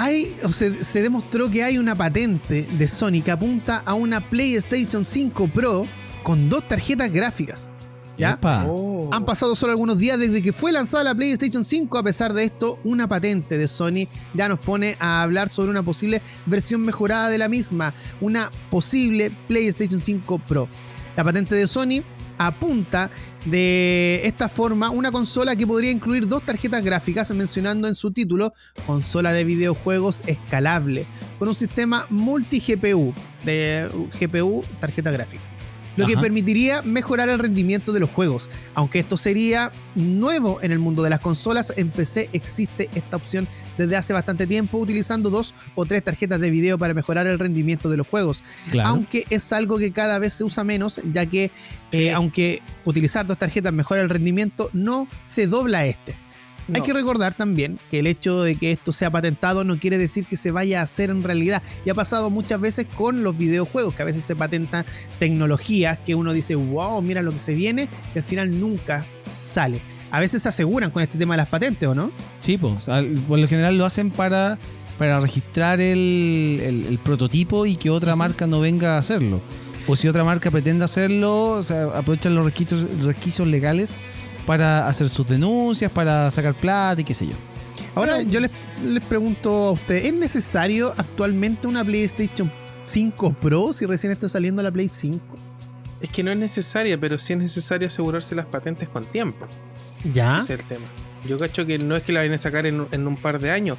[0.03, 4.19] Hay, o se, se demostró que hay una patente de Sony que apunta a una
[4.19, 5.87] PlayStation 5 Pro
[6.23, 7.69] con dos tarjetas gráficas.
[8.17, 8.31] ¿Ya?
[8.31, 8.65] Epa.
[8.67, 9.09] Oh.
[9.13, 11.97] Han pasado solo algunos días desde que fue lanzada la PlayStation 5.
[11.97, 15.83] A pesar de esto, una patente de Sony ya nos pone a hablar sobre una
[15.83, 20.67] posible versión mejorada de la misma, una posible PlayStation 5 Pro.
[21.15, 22.03] La patente de Sony
[22.37, 23.09] apunta
[23.45, 28.53] de esta forma una consola que podría incluir dos tarjetas gráficas, mencionando en su título
[28.85, 31.05] consola de videojuegos escalable,
[31.39, 33.13] con un sistema multi-GPU,
[33.43, 35.52] de GPU, tarjeta gráfica
[35.95, 38.49] lo que permitiría mejorar el rendimiento de los juegos.
[38.73, 43.47] Aunque esto sería nuevo en el mundo de las consolas, en PC existe esta opción
[43.77, 47.89] desde hace bastante tiempo, utilizando dos o tres tarjetas de video para mejorar el rendimiento
[47.89, 48.43] de los juegos.
[48.71, 48.89] Claro.
[48.89, 51.51] Aunque es algo que cada vez se usa menos, ya que
[51.91, 56.15] eh, aunque utilizar dos tarjetas mejora el rendimiento, no se dobla este.
[56.69, 56.83] Hay No.
[56.83, 60.37] que recordar también que el hecho de que esto sea patentado no quiere decir que
[60.37, 61.61] se vaya a hacer en realidad.
[61.85, 64.85] Y ha pasado muchas veces con los videojuegos, que a veces se patentan
[65.19, 69.05] tecnologías que uno dice, wow, mira lo que se viene, y al final nunca
[69.47, 69.79] sale.
[70.11, 72.11] A veces se aseguran con este tema de las patentes, ¿o no?
[72.39, 72.85] Sí, pues,
[73.27, 74.57] por lo general lo hacen para,
[74.99, 79.41] para registrar el, el- el prototipo y que otra marca no venga a hacerlo.
[79.87, 83.97] O si otra marca pretende hacerlo, o sea, aprovechan los requisitos, resquicios legales
[84.45, 87.33] para hacer sus denuncias, para sacar plata y qué sé yo.
[87.95, 88.51] Ahora yo les,
[88.83, 92.51] les pregunto a ustedes, ¿es necesario actualmente una PlayStation
[92.83, 95.19] 5 Pro si recién está saliendo la Play 5?
[96.01, 99.45] Es que no es necesaria, pero sí es necesario asegurarse las patentes con tiempo.
[100.13, 100.39] ¿Ya?
[100.39, 100.85] Ese es el tema.
[101.25, 103.51] Yo cacho que no es que la vayan a sacar en, en un par de
[103.51, 103.77] años,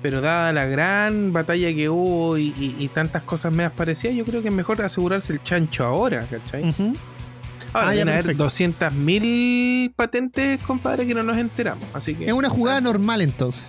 [0.00, 4.24] pero dada la gran batalla que hubo y, y- y tantas cosas me parecidas, yo
[4.24, 6.74] creo que es mejor asegurarse el chancho ahora, ¿cachai?
[7.76, 8.44] Ahora, Ah, ya, deben haber perfecto.
[8.90, 11.84] 200.000 patentes, compadre, que no nos enteramos.
[11.92, 12.26] Así que.
[12.26, 13.68] Es una jugada normal entonces.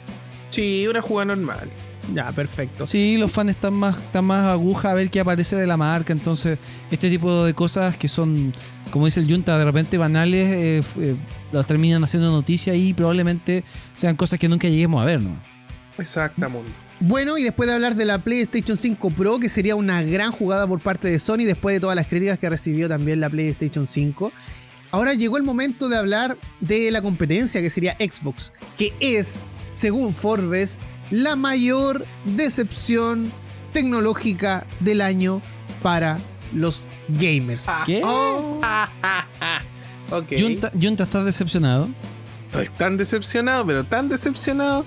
[0.49, 1.69] Sí, una jugada normal.
[2.13, 2.87] Ya, perfecto.
[2.87, 6.13] Sí, los fans están más, están más aguja a ver qué aparece de la marca.
[6.13, 6.57] Entonces,
[6.89, 8.53] este tipo de cosas que son,
[8.91, 11.15] como dice el Junta, de repente banales, eh, eh,
[11.51, 15.37] las terminan haciendo noticia y probablemente sean cosas que nunca lleguemos a ver, ¿no?
[15.97, 16.71] Exactamente.
[16.99, 20.65] Bueno, y después de hablar de la PlayStation 5 Pro, que sería una gran jugada
[20.67, 24.31] por parte de Sony, después de todas las críticas que recibió también la PlayStation 5,
[24.89, 30.13] ahora llegó el momento de hablar de la competencia, que sería Xbox, que es, según
[30.13, 30.79] Forbes,
[31.11, 33.31] la mayor decepción
[33.73, 35.41] tecnológica del año
[35.83, 36.17] para
[36.51, 37.67] los gamers.
[37.85, 38.01] ¿Qué?
[38.03, 38.59] Oh,
[40.09, 40.27] ok.
[40.39, 41.89] Junta, Junta, ¿estás decepcionado?
[42.47, 44.83] Estoy tan decepcionado, pero tan decepcionado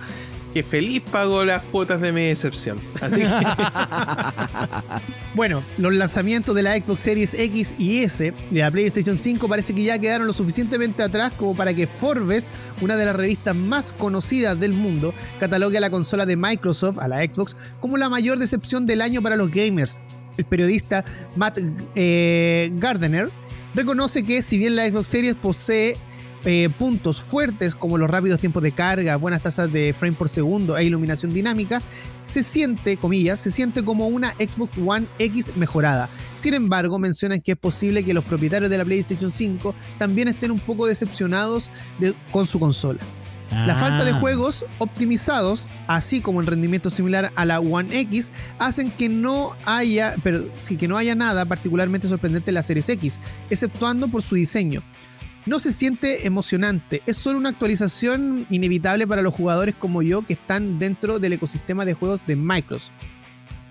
[0.53, 2.79] que feliz pagó las cuotas de mi decepción.
[3.01, 3.27] Así que.
[5.33, 9.75] Bueno, los lanzamientos de la Xbox Series X y S de la PlayStation 5 parece
[9.77, 13.93] que ya quedaron lo suficientemente atrás como para que Forbes, una de las revistas más
[13.93, 18.41] conocidas del mundo, catalogue a la consola de Microsoft, a la Xbox, como la mayor
[18.41, 20.01] decepción del año para los gamers.
[20.37, 21.05] El periodista
[21.37, 21.61] Matt
[21.95, 23.31] eh, Gardner
[23.75, 25.97] reconoce que si bien la Xbox Series posee
[26.45, 30.77] eh, puntos fuertes como los rápidos tiempos de carga, buenas tasas de frame por segundo
[30.79, 31.83] e iluminación dinámica,
[32.27, 36.09] se siente, comillas, se siente como una Xbox One X mejorada.
[36.37, 40.51] Sin embargo, mencionan que es posible que los propietarios de la PlayStation 5 también estén
[40.51, 43.01] un poco decepcionados de- con su consola.
[43.67, 44.15] La falta de Ah.
[44.15, 48.31] juegos optimizados, así como el rendimiento similar a la One X,
[48.61, 52.89] hacen que no haya, pero sí que no haya nada particularmente sorprendente en la Series
[52.91, 53.19] X,
[53.51, 54.85] exceptuando por su diseño.
[55.47, 60.35] No se siente emocionante, es solo una actualización inevitable para los jugadores como yo que
[60.35, 62.93] están dentro del ecosistema de juegos de Microsoft.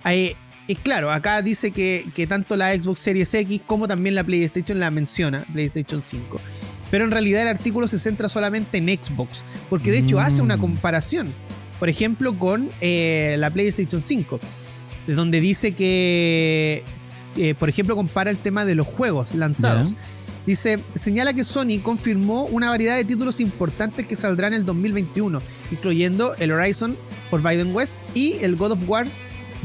[0.06, 0.36] Eh,
[0.68, 4.80] y claro, acá dice que, que tanto la Xbox Series X como también la PlayStation
[4.80, 6.40] la menciona, PlayStation 5.
[6.92, 10.20] Pero en realidad el artículo se centra solamente en Xbox, porque de hecho Mm.
[10.20, 11.32] hace una comparación,
[11.80, 14.40] por ejemplo, con eh, la PlayStation 5,
[15.08, 16.84] de donde dice que,
[17.38, 19.96] eh, por ejemplo, compara el tema de los juegos lanzados.
[20.50, 25.44] Dice, señala que Sony confirmó una variedad de títulos importantes que saldrán en el 2021,
[25.70, 26.98] incluyendo el Horizon
[27.30, 29.06] por Biden West y el God of War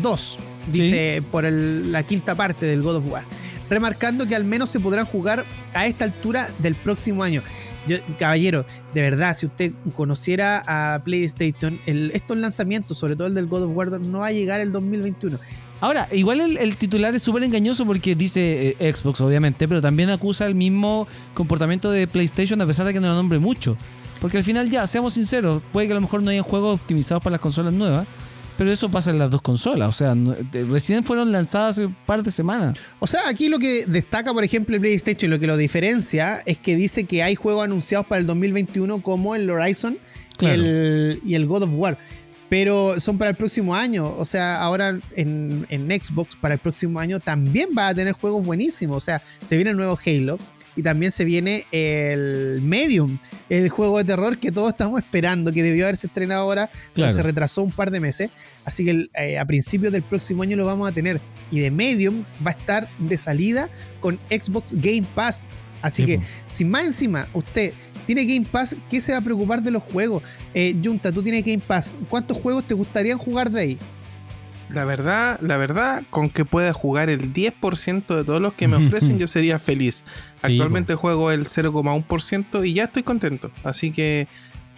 [0.02, 0.38] 2,
[0.70, 3.24] dice por el- la quinta parte del God of War,
[3.70, 7.42] remarcando que al menos se podrán jugar a esta altura del próximo año.
[7.88, 13.34] Yo- caballero, de verdad, si usted conociera a PlayStation, el- estos lanzamientos, sobre todo el
[13.34, 15.38] del God of War 2, no va a llegar el 2021.
[15.84, 20.08] Ahora, igual el, el titular es súper engañoso porque dice eh, Xbox, obviamente, pero también
[20.08, 23.76] acusa el mismo comportamiento de PlayStation a pesar de que no lo nombre mucho.
[24.20, 27.22] Porque al final, ya, seamos sinceros, puede que a lo mejor no hayan juegos optimizados
[27.22, 28.06] para las consolas nuevas,
[28.56, 29.88] pero eso pasa en las dos consolas.
[29.90, 32.78] O sea, no- de- recién fueron lanzadas hace un par de semanas.
[33.00, 36.58] O sea, aquí lo que destaca, por ejemplo, el PlayStation, lo que lo diferencia es
[36.58, 39.98] que dice que hay juegos anunciados para el 2021 como el Horizon
[40.40, 41.98] y, el, y el God of War.
[42.48, 44.14] Pero son para el próximo año.
[44.16, 48.44] O sea, ahora en, en Xbox para el próximo año también va a tener juegos
[48.44, 48.96] buenísimos.
[48.96, 50.38] O sea, se viene el nuevo Halo
[50.76, 53.18] y también se viene el Medium,
[53.48, 57.22] el juego de terror que todos estamos esperando, que debió haberse estrenado ahora, pero se
[57.22, 58.30] retrasó un par de meses.
[58.64, 61.20] Así que eh, a principios del próximo año lo vamos a tener.
[61.50, 63.68] Y de Medium va a estar de salida
[64.00, 65.48] con Xbox Game Pass.
[65.80, 66.24] Así Sí, que, po.
[66.50, 67.72] si más encima usted
[68.06, 70.22] tiene Game Pass, ¿qué se va a preocupar de los juegos?
[70.54, 71.96] Eh, Junta, tú tienes Game Pass.
[72.08, 73.78] ¿Cuántos juegos te gustaría jugar de ahí?
[74.70, 78.76] La verdad, la verdad, con que pueda jugar el 10% de todos los que me
[78.86, 80.04] ofrecen, yo sería feliz.
[80.42, 83.50] Actualmente juego el 0,1% y ya estoy contento.
[83.62, 84.26] Así que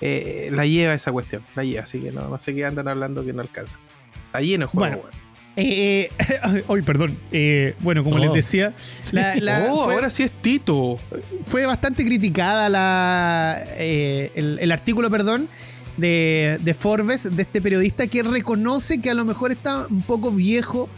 [0.01, 1.43] eh, la lleva esa cuestión.
[1.55, 3.79] La lleva, así que no, no sé qué andan hablando que no alcanza.
[4.27, 5.03] Está lleno de juego, Bueno.
[5.05, 5.26] weón.
[5.57, 7.19] Eh, eh, ay, perdón.
[7.33, 8.19] Eh, bueno, como Oh.
[8.19, 8.75] les decía,
[9.13, 10.99] la- la- oh, fue- ahora sí es justito.
[11.45, 15.49] Fue bastante criticada la, eh, el, el artículo, perdón,
[15.97, 20.31] de, de Forbes, de este periodista que reconoce que a lo mejor está un poco
[20.31, 20.89] viejo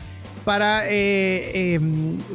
[0.45, 1.81] para, eh, eh,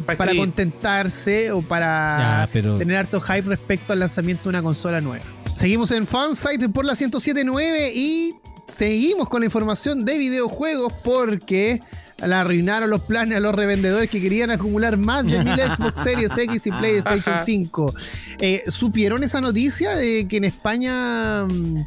[0.06, 5.02] Para contentarse o para Ya, pero- tener harto hype respecto al lanzamiento de una consola
[5.02, 5.26] nueva.
[5.56, 11.80] Seguimos en Fansite por la 1079 y seguimos con la información de videojuegos porque
[12.28, 16.38] la arruinaron los planes a los revendedores que querían acumular más de mil Xbox Series
[16.38, 17.94] X y PlayStation 5.
[18.40, 21.78] Eh, ¿Supieron esa noticia de que en España mm,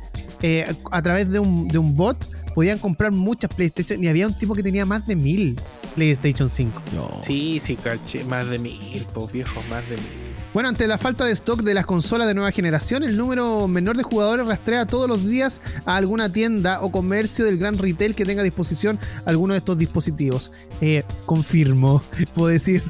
[0.42, 2.16] eh, a través de un, de un bot
[2.54, 5.60] podían comprar muchas PlayStation y había un tipo que tenía más de mil
[5.94, 6.82] PlayStation 5?
[7.22, 8.24] Sí, sí, caché.
[8.24, 10.25] Más de mil, po, viejo, más de mil.
[10.56, 13.98] Bueno, ante la falta de stock de las consolas de nueva generación, el número menor
[13.98, 18.24] de jugadores rastrea todos los días a alguna tienda o comercio del gran retail que
[18.24, 20.52] tenga a disposición alguno de estos dispositivos.
[20.80, 22.02] Eh, confirmo,
[22.34, 22.82] puedo decir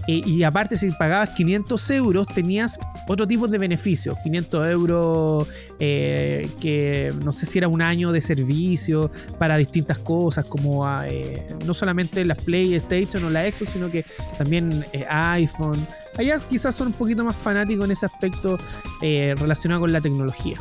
[0.07, 4.17] Y, y aparte, si pagabas 500 euros, tenías otro tipo de beneficios.
[4.23, 5.49] 500 euros,
[5.79, 11.09] eh, que no sé si era un año de servicio para distintas cosas, como ah,
[11.09, 14.05] eh, no solamente las PlayStation o la Xbox, sino que
[14.37, 15.87] también eh, iPhone.
[16.17, 18.59] Allá quizás son un poquito más fanáticos en ese aspecto
[19.01, 20.57] eh, relacionado con la tecnología.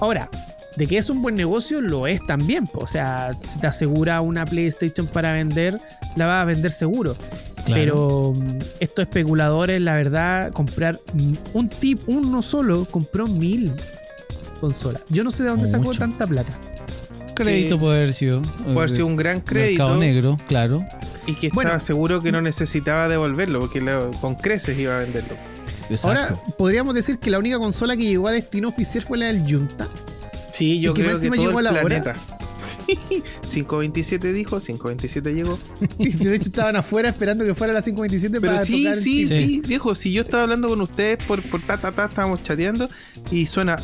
[0.00, 0.30] Ahora,
[0.80, 2.66] de que es un buen negocio, lo es también.
[2.66, 2.80] po.
[2.80, 5.78] O sea, si te asegura una PlayStation para vender,
[6.16, 7.14] la vas a vender seguro.
[7.66, 7.74] Claro.
[7.74, 13.70] Pero mm, estos especuladores, la verdad, comprar mm, un tip, uno solo, compró mil
[14.58, 15.02] consolas.
[15.10, 15.98] Yo no sé de dónde sacó Mucho.
[15.98, 16.52] tanta plata.
[17.34, 18.40] crédito puede haber sido.
[18.64, 20.84] Puede haber sido un gran eh, Mercado crédito negro, claro.
[21.26, 21.68] y que Bueno.
[21.70, 25.34] estaba seguro que no necesitaba devolverlo porque lo- con creces iba a venderlo.
[26.04, 29.42] Ahora, podríamos decir que la única consola que llegó a destino oficial fue la del
[29.42, 29.86] Junta.
[30.52, 32.16] Sí, yo ¿Y que creo que todo el la hora?
[32.60, 32.90] Planeta.
[33.06, 35.58] Sí, 527 dijo, 527 llegó.
[35.98, 38.98] Y de hecho estaban afuera esperando que fuera la 527 Pero para sí, tocar.
[38.98, 39.46] sí, Sí.
[39.46, 42.88] sí, viejo, si yo estaba hablando con ustedes por, por ta, ta, ta, estábamos chateando
[43.30, 43.80] y suena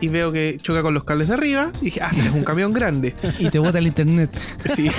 [0.00, 2.72] y veo que choca con los cables de arriba y dije, ah, es un camión
[2.72, 3.14] grande.
[3.38, 4.30] Y te bota el internet.
[4.74, 4.90] Sí.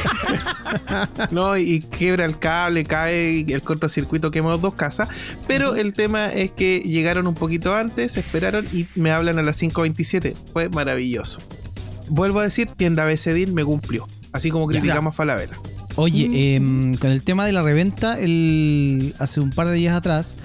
[1.32, 5.10] no, y, y quiebra el cable, cae y el cortocircuito quemó dos casas.
[5.47, 9.62] Pero el tema es que llegaron un poquito antes, esperaron y me hablan a las
[9.62, 10.34] 5.27.
[10.54, 11.39] Fue maravilloso.
[12.10, 14.07] Vuelvo a decir, tienda BCDIL me cumplió.
[14.32, 14.80] Así como Ya.
[14.80, 15.53] criticamos a Falabella.
[15.95, 16.34] Oye, Mm.
[16.91, 20.38] em, con el tema de la reventa, el, hace un par de días atrás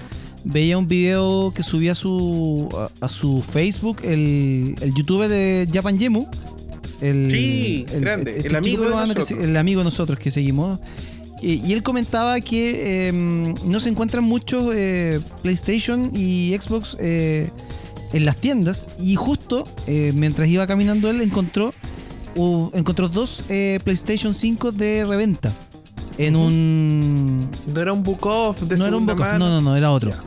[0.43, 5.67] veía un video que subía a su, a, a su Facebook el, el youtuber eh,
[5.73, 6.27] Japan Yemu.
[7.01, 9.27] El, Sí, grande, el amigo de que nosotros.
[9.27, 10.79] se- el amigo de nosotros que seguimos.
[11.41, 17.49] Y, y él comentaba que em, no se encuentran muchos eh, PlayStation y Xbox eh,
[18.13, 18.85] en las tiendas.
[18.99, 21.73] Y justo eh, mientras iba caminando él encontró,
[22.73, 25.51] encontró dos eh, PlayStation 5 de reventa.
[26.17, 27.49] En un.
[27.67, 29.91] No era un book off de No era un book off, no, no, no, era
[29.91, 30.11] otro.
[30.11, 30.23] Ya.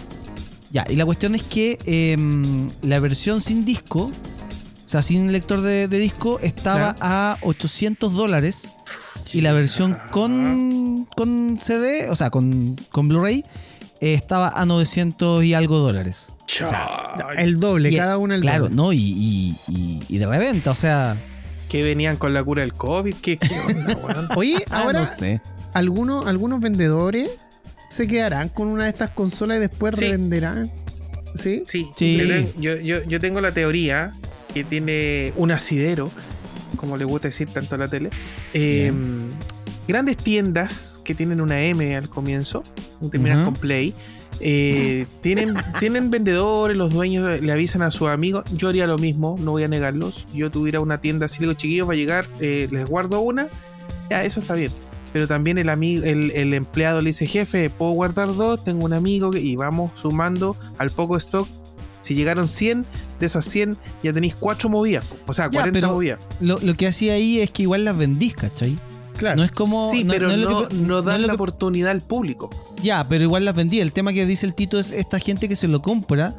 [0.70, 5.62] Ya, y la cuestión es que em, la versión sin disco, o sea, sin lector
[5.62, 8.72] de, de disco, estaba a 800 dólares.
[9.32, 13.44] Y la versión con, con CD, o sea, con, con Blu-ray,
[14.00, 16.32] eh, estaba a 900 y algo dólares.
[17.36, 18.76] El doble, Y- cada una el Claro, doble.
[18.76, 18.92] ¿no?
[18.92, 21.16] Y, y- y- y de reventa, o sea,
[21.68, 23.14] Que venían con la cura del COVID.
[23.20, 24.28] ¿Qué, qué onda?
[24.36, 25.40] Oye, Ah, ahora no sé.
[25.74, 27.28] algunos, algunos vendedores
[27.90, 30.06] se quedarán con una de estas consolas y después Sí.
[30.06, 30.70] revenderán.
[31.34, 31.62] ¿Sí?
[31.66, 32.46] Sí, Sí.
[32.58, 34.12] Yo, yo- yo tengo la teoría
[34.54, 36.10] que tiene un asidero,
[36.76, 38.08] como le gusta decir tanto a la tele.
[38.54, 38.90] Eh,
[39.88, 42.62] grandes tiendas que tienen una M al comienzo,
[43.10, 43.94] terminan con Play.
[44.40, 48.44] eh, tienen, tienen vendedores, los dueños le avisan a sus amigos.
[48.54, 50.26] Yo haría lo mismo, no voy a negarlos.
[50.34, 53.48] Yo tuviera una tienda así, digo, chiquillos, va a llegar, eh, les guardo una.
[54.10, 54.70] Ya, eso está bien.
[55.12, 58.62] Pero también el, amigo, el, el empleado le dice, jefe, ¿puedo guardar dos?
[58.62, 61.48] Tengo un amigo que-" y vamos sumando al poco stock.
[62.02, 62.84] Si llegaron 100,
[63.18, 65.06] de esas 100 ya tenéis 4 movidas.
[65.26, 66.20] O sea, Ya, 40 pero- movidas.
[66.40, 68.78] Lo, lo que hacía ahí es que igual las vendís, ¿cachai?
[69.18, 69.36] Claro.
[69.36, 69.90] No es como.
[69.92, 72.48] sí, pero no, es que- no dan es la que- oportunidad al público.
[72.82, 73.80] Ya, pero igual las vendí.
[73.80, 76.34] El tema que dice el Tito es esta gente que se lo compra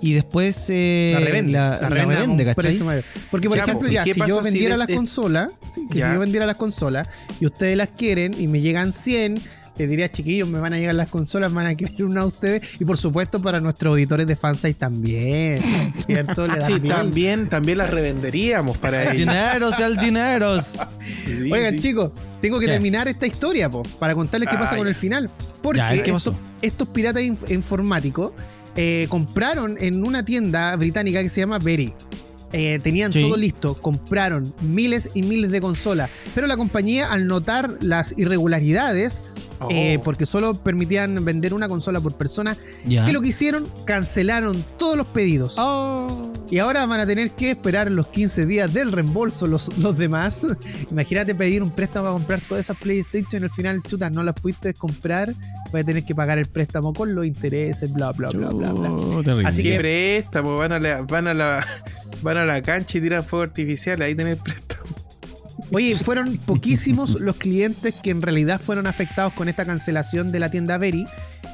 [0.00, 1.52] y después eh, la revende.
[1.52, 2.62] la, La, la revende, a un revende, ¿cachai?
[2.64, 3.04] precio mayor.
[3.30, 5.86] Porque, por Ya, ejemplo, ¿y ya, si yo si vendiera de- las de- consolas, sí,
[5.90, 6.08] que Ya.
[6.08, 7.06] si yo vendiera las consolas
[7.38, 9.40] y ustedes las quieren y me llegan 100,
[9.78, 12.26] les diría, chiquillos, me van a llegar las consolas, me van a querer una a
[12.26, 15.62] ustedes y por supuesto para nuestros auditores de fansite también.
[16.06, 16.46] ¿Cierto?
[16.46, 16.94] Le dan Sí, bien.
[16.94, 19.16] también, también las revenderíamos para ellos.
[19.18, 20.72] Dineros, el dineros.
[21.24, 21.80] Sí, Oigan, sí.
[21.80, 22.72] chicos, tengo que ¿Qué?
[22.72, 25.30] terminar esta historia po, para contarles qué pasa Ah, con el final.
[25.62, 26.14] Porque Ya, ¿qué
[26.62, 28.32] estos, piratas inf- informáticos
[28.76, 31.92] eh, compraron en una tienda británica que se llama Berry.
[32.52, 33.22] Eh, tenían Sí.
[33.22, 39.22] todo listo, compraron miles y miles de consolas, pero la compañía al notar las irregularidades,
[39.64, 39.68] Oh.
[39.70, 43.04] eh, porque solo permitían vender una consola por persona, Ya.
[43.04, 43.64] ¿qué lo que hicieron?
[43.86, 45.54] Cancelaron todos los pedidos.
[45.56, 46.32] Oh.
[46.50, 50.44] Y ahora van a tener que esperar los 15 días del reembolso los, los demás.
[50.90, 54.34] Imagínate pedir un préstamo para comprar todas esas PlayStation y al final, chuta, no las
[54.34, 55.32] pudiste comprar.
[55.72, 58.90] Vas a tener que pagar el préstamo con los intereses, bla, bla, bla, bla, bla.
[58.90, 59.22] Oh.
[59.46, 60.56] Así ¿Qué que- préstamo?
[60.58, 61.64] Van a la, van a la,
[62.22, 64.00] van a la cancha y tiran fuego artificial.
[64.02, 64.82] Ahí tenés préstamo.
[65.72, 70.50] Oye, fueron poquísimos los clientes que en realidad fueron afectados con esta cancelación de la
[70.50, 71.06] tienda Berry.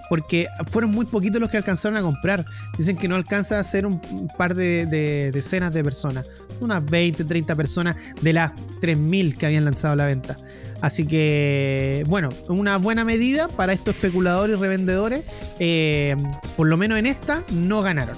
[0.08, 2.46] Porque fueron muy poquitos los que alcanzaron a comprar.
[2.78, 4.00] Dicen que no alcanza a ser un
[4.38, 6.26] par de, de decenas de personas.
[6.60, 10.36] Unas 20, 30 personas de las 3.000 que habían lanzado a la venta.
[10.80, 15.24] Así que, bueno, una buena medida para estos especuladores y revendedores.
[15.58, 16.16] Eh,
[16.56, 18.16] por lo menos en esta no ganaron.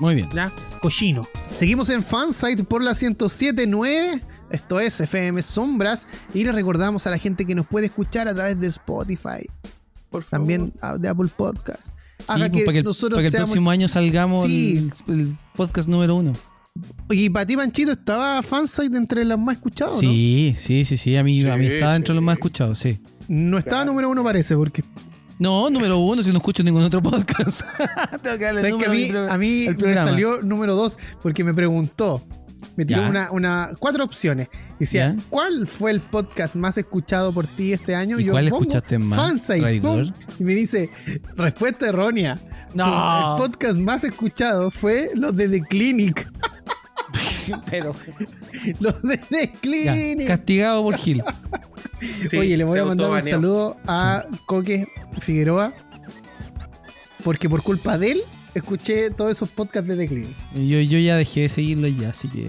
[0.00, 0.28] Muy bien.
[0.32, 0.52] ¿ya?
[0.80, 1.26] Cochino.
[1.54, 4.22] Seguimos en Fansite por la 1079.
[4.50, 6.06] Esto es FM Sombras.
[6.34, 9.46] Y les recordamos a la gente que nos puede escuchar a través de Spotify.
[10.10, 10.28] Por favor.
[10.30, 11.88] También de Apple Podcast.
[11.88, 13.50] Sí, Haga pues, que, para que el, nosotros para que el seamos.
[13.50, 14.90] próximo año salgamos Sí.
[15.08, 16.32] el, el podcast número uno.
[17.10, 21.16] Y para ti, Panchito, estaba Fansite entre los más escuchados, Sí, sí, sí, sí.
[21.16, 22.26] A mí, a mí Sí, está dentro de los sí.
[22.26, 23.00] más escuchados, sí.
[23.28, 23.50] ¿no?
[23.52, 23.92] No estaba Claro.
[23.92, 24.82] número uno, parece, porque
[25.38, 27.60] No, número uno, si no escucho ningún otro podcast.
[28.22, 31.44] Tengo que darle ¿sabes que número a mí, a mí me salió número dos porque
[31.44, 32.26] me preguntó.
[32.74, 33.08] Me tiró Ya.
[33.08, 34.48] una, una, cuatro opciones.
[34.78, 35.22] Decía, Ya.
[35.30, 38.18] ¿cuál fue el podcast más escuchado por ti este año?
[38.20, 40.04] ¿Y Yo cuál pongo escuchaste más, Fansite, traidor?
[40.12, 40.90] pum, y me dice,
[41.36, 42.38] respuesta errónea.
[42.74, 43.36] No.
[43.36, 46.28] El podcast más escuchado fue los de The Clinic.
[47.70, 47.94] Pero.
[48.80, 50.26] los de The Ya, Clinic.
[50.26, 51.22] castigado por Gil.
[52.30, 54.86] Sí, Oye, le voy a mandar un saludo a Coque
[55.20, 55.72] Figueroa.
[57.24, 58.20] Porque por culpa de él,
[58.54, 60.36] escuché todos esos podcasts de The Clinic.
[60.54, 62.48] Yo, yo ya dejé de seguirlo ya, así que.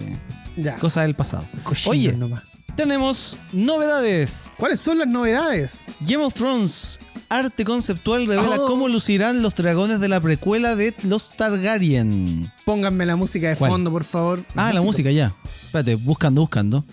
[0.58, 0.78] Ya.
[0.78, 1.46] Cosa del pasado.
[1.88, 2.14] Oye.
[2.14, 2.44] nomás.
[2.76, 4.52] Tenemos novedades.
[4.58, 5.84] ¿Cuáles son las novedades?
[6.02, 7.00] Game of Thrones.
[7.30, 8.68] Arte conceptual revela Oh.
[8.68, 12.52] cómo lucirán los dragones de la precuela de los Targaryen.
[12.66, 13.72] Pónganme la música de ¿Cuál?
[13.72, 14.46] fondo, por favor.
[14.56, 15.34] Ah, la música ya.
[15.66, 16.86] Espérate, buscando, buscando.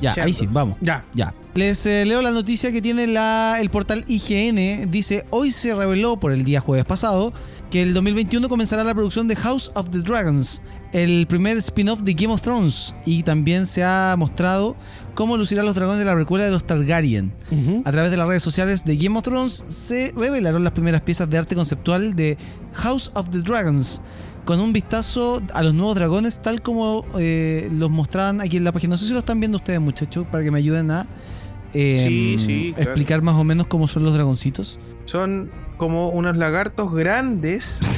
[0.00, 0.76] Ya, ahí sí, vamos.
[0.80, 1.04] Ya.
[1.14, 1.34] Ya.
[1.54, 4.90] Les eh, leo la noticia que tiene la, el portal IGN.
[4.90, 7.32] Dice, hoy se reveló por el día jueves pasado
[7.70, 10.62] que el 2021 comenzará la producción de House of the Dragons,
[10.92, 12.94] el primer spin-off de Game of Thrones.
[13.04, 14.76] Y también se ha mostrado
[15.14, 17.32] cómo lucirán los dragones de la precuela de los Targaryen.
[17.84, 21.28] A través de las redes sociales de Game of Thrones se revelaron las primeras piezas
[21.30, 22.36] de arte conceptual de
[22.74, 24.00] House of the Dragons,
[24.44, 28.72] con un vistazo a los nuevos dragones, tal como eh, los mostraban aquí en la
[28.72, 28.92] página.
[28.92, 31.06] No sé si lo están viendo ustedes, muchachos, para que me ayuden a
[31.72, 32.90] eh, Sí, sí, claro.
[32.90, 34.78] explicar más o menos cómo son los dragoncitos.
[35.06, 37.80] Son como unos lagartos grandes.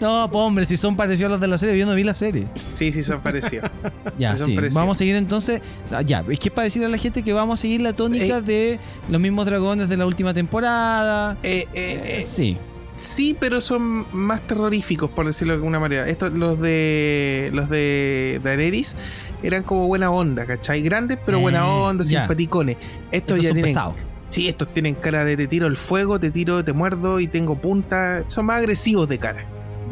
[0.00, 2.14] No, pues hombre, si son parecidos a los de la serie, yo no vi la
[2.14, 2.46] serie.
[2.74, 3.68] Sí, sí, son parecidos.
[4.18, 4.54] Ya, sí.
[4.54, 4.74] parecidos.
[4.74, 5.60] Vamos a seguir entonces.
[5.84, 7.80] o sea, ya, es que es para decirle a la gente que vamos a seguir
[7.80, 8.42] la tónica Eh.
[8.42, 11.36] de los mismos dragones de la última temporada.
[11.42, 12.56] Eh, eh, eh, sí.
[13.02, 16.08] Sí, pero son más terroríficos, por decirlo de alguna manera.
[16.08, 18.96] Estos, los de los de Daenerys
[19.42, 20.82] eran como buena onda, ¿cachai?
[20.82, 22.76] Grandes, pero buena Eh, onda, simpaticones.
[23.10, 23.64] Estos, Estos ya son tienen.
[23.74, 23.94] pesados.
[24.28, 27.60] Sí, estos tienen cara de te tiro el fuego, te tiro, te muerdo y tengo
[27.60, 28.24] punta.
[28.28, 29.44] Son más agresivos de cara.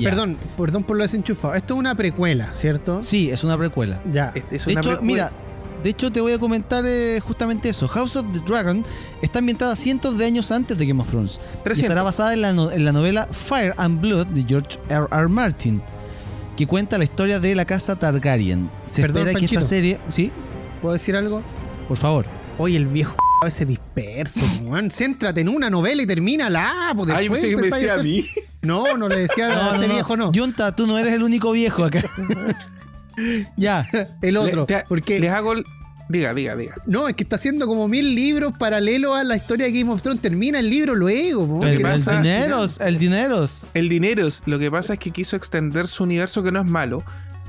[0.03, 1.53] Perdón, perdón por lo desenchufado.
[1.55, 3.03] Esto es una precuela, ¿cierto?
[3.03, 4.01] Sí, es una precuela.
[4.11, 4.33] Ya.
[4.35, 5.13] Este es De una hecho, precuela.
[5.13, 5.33] mira,
[5.83, 7.89] de hecho te voy a comentar eh, justamente eso.
[7.89, 8.85] House of the Dragon
[9.22, 11.41] está ambientada cientos de años antes de Game of Thrones.
[11.61, 11.78] Y 300.
[11.83, 15.07] estará basada en la, no- en la novela Fire and Blood de George R.
[15.11, 15.28] R.
[15.28, 15.83] Martin,
[16.57, 18.70] que cuenta la historia de la casa Targaryen.
[18.87, 20.01] Se Perdón, espera que esta serie...
[20.09, 20.31] ¿Sí?
[20.83, 21.43] ¿Puedo decir algo?
[21.89, 22.26] Por favor.
[22.59, 23.16] Oye, el viejo
[23.47, 24.91] ese disperso, Juan.
[24.91, 26.93] Céntrate en una novela y termínala.
[26.95, 28.24] Pues Ay, después me decía a hacer- mí.
[28.62, 30.31] No, no le decía a este viejo, no.
[30.35, 32.03] Junta, tú no eres el único viejo acá.
[33.57, 33.87] ya.
[34.23, 34.61] El otro.
[34.62, 35.53] Le- te- porque Les hago.
[35.55, 35.64] el-
[36.09, 36.75] Diga, diga, diga.
[36.87, 40.03] No, es que está haciendo como mil libros paralelos a la historia de Game of
[40.03, 40.21] Thrones.
[40.21, 41.64] Termina el libro luego.
[41.64, 43.66] El, el pasa al dineros, el dineros.
[43.75, 46.66] El dinero, es- lo que pasa es que quiso extender su universo, que no es
[46.66, 47.05] malo.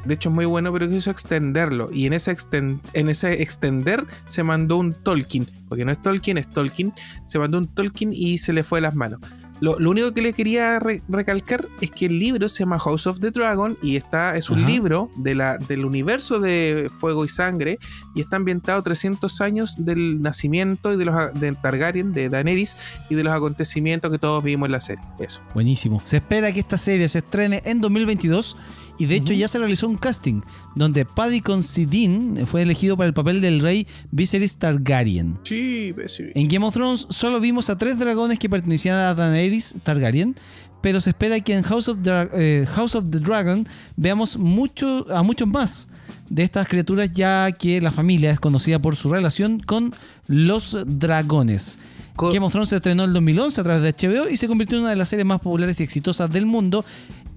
[0.05, 1.89] De hecho, es muy bueno, pero quiso extenderlo.
[1.91, 5.49] Y en ese, exten- en ese extender se mandó un Tolkien.
[5.67, 6.93] Porque no es Tolkien, es Tolkien.
[7.27, 9.21] Se mandó un Tolkien y se le fue de las manos.
[9.61, 13.07] Lo, lo único que le quería re- recalcar es que el libro se llama House
[13.07, 14.67] of the Dragon y está, es un Ajá.
[14.69, 17.77] libro de la, del universo de Fuego y Sangre
[18.15, 22.75] y está ambientado 300 años del nacimiento y de los de Targaryen, de Daenerys
[23.09, 25.03] y de los acontecimientos que todos vimos en la serie.
[25.19, 25.41] Eso.
[25.53, 26.01] Buenísimo.
[26.03, 28.57] Se espera que esta serie se estrene en 2022
[29.01, 30.41] y de hecho ya se realizó un casting
[30.75, 35.39] donde Paddy Considine fue elegido para el papel del rey Viserys Targaryen.
[35.43, 36.23] Sí, sí.
[36.35, 40.35] En Game of Thrones solo vimos a tres dragones que pertenecían a Daenerys Targaryen,
[40.81, 45.05] pero se espera que en House of, Dra- eh, House of the Dragon veamos mucho,
[45.13, 45.87] a muchos más
[46.29, 49.93] de estas criaturas ya que la familia es conocida por su relación con
[50.27, 51.77] los dragones.
[52.15, 54.47] Co- Game of Thrones se estrenó en el 2011 a través de HBO y se
[54.47, 56.83] convirtió en una de las series más populares y exitosas del mundo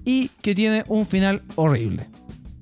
[0.05, 2.07] y que tiene un final horrible.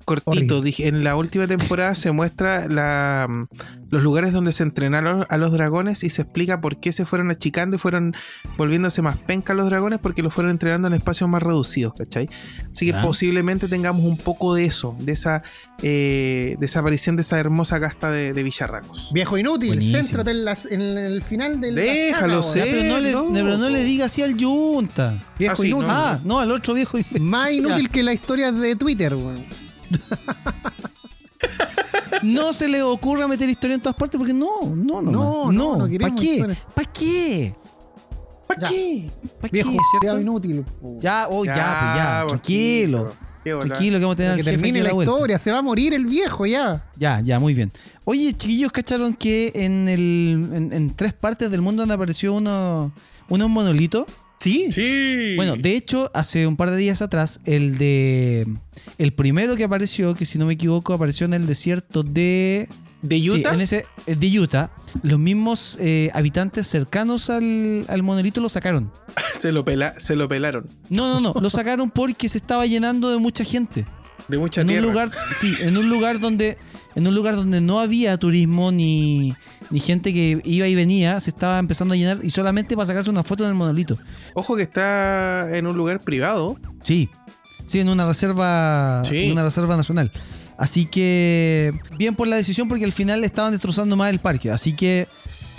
[0.03, 0.61] Cortito, Horrible.
[0.61, 3.45] dije, en la última temporada se muestra la, mm,
[3.89, 7.31] los lugares donde se entrenaron a los dragones y se explica por qué se fueron
[7.31, 8.13] achicando y fueron
[8.57, 12.29] volviéndose más penca los dragones porque los fueron entrenando en espacios más reducidos, ¿cachai?
[12.71, 15.43] Así que posiblemente tengamos un poco de eso, de esa
[15.81, 19.11] eh, desaparición de esa hermosa casta de, de villarracos.
[19.13, 20.01] Viejo inútil, Buenísimo.
[20.03, 21.75] céntrate en, las- en el final del.
[21.75, 22.63] Déjalo Ya, ser.
[22.65, 23.29] pero no le, no.
[23.33, 25.23] pero no le diga así al Junta.
[25.37, 25.87] Viejo Ah, sí, inútil.
[25.91, 26.97] Ah, no, al otro viejo.
[27.19, 29.45] Más inútil que la historia de Twitter, weón.
[32.21, 35.11] No se le ocurra meter historia en todas partes porque no, no, no.
[35.11, 36.55] No, no, no queremos ¿Para qué?
[36.75, 37.55] ¿Para qué?
[38.47, 38.69] ¿Para Ya.
[38.69, 39.11] qué?
[39.41, 40.21] ¿Para qué?
[40.21, 40.63] Inútil.
[40.81, 40.97] po.
[41.01, 43.13] Ya, oh, ya, pues ya, pues, tranquilo.
[43.43, 43.65] qué bola.
[43.67, 45.11] Tranquilo, que vamos a tener Que termine la vuelta.
[45.11, 46.89] historia, se va a morir el viejo ya.
[46.95, 47.71] Ya, ya, muy bien.
[48.05, 52.93] Oye, chiquillos, ¿cacharon que en, el, en, en tres partes del mundo donde apareció uno,
[53.27, 54.05] unos monolitos?
[54.43, 54.67] Sí.
[54.71, 55.33] Sí.
[55.37, 58.47] Bueno, de hecho, hace un par de días atrás, el de.
[58.97, 62.67] El primero que apareció, que si no me equivoco, apareció en el desierto de.
[63.01, 63.53] ¿De Sí, Utah?
[63.53, 64.71] en ese, eh, de Utah.
[65.01, 68.91] Los mismos eh, habitantes cercanos al, al monolito lo sacaron.
[69.39, 70.65] se, lo pela, se lo pelaron.
[70.89, 71.41] No, no, no.
[71.41, 73.85] lo sacaron porque se estaba llenando de mucha gente.
[74.29, 74.85] De mucha en tierra.
[74.87, 76.57] un lugar, sí, en un lugar donde,
[76.95, 79.33] en un lugar donde no había turismo ni,
[79.69, 83.09] ni gente que iba y venía, se estaba empezando a llenar y solamente para sacarse
[83.09, 83.97] una foto en el monolito.
[84.35, 86.57] Ojo que está en un lugar privado.
[86.83, 87.09] Sí,
[87.65, 89.25] sí, en una reserva, Sí.
[89.25, 90.11] en una reserva nacional.
[90.57, 94.51] Así que bien por la decisión porque al final estaban destrozando más el parque.
[94.51, 95.07] Así que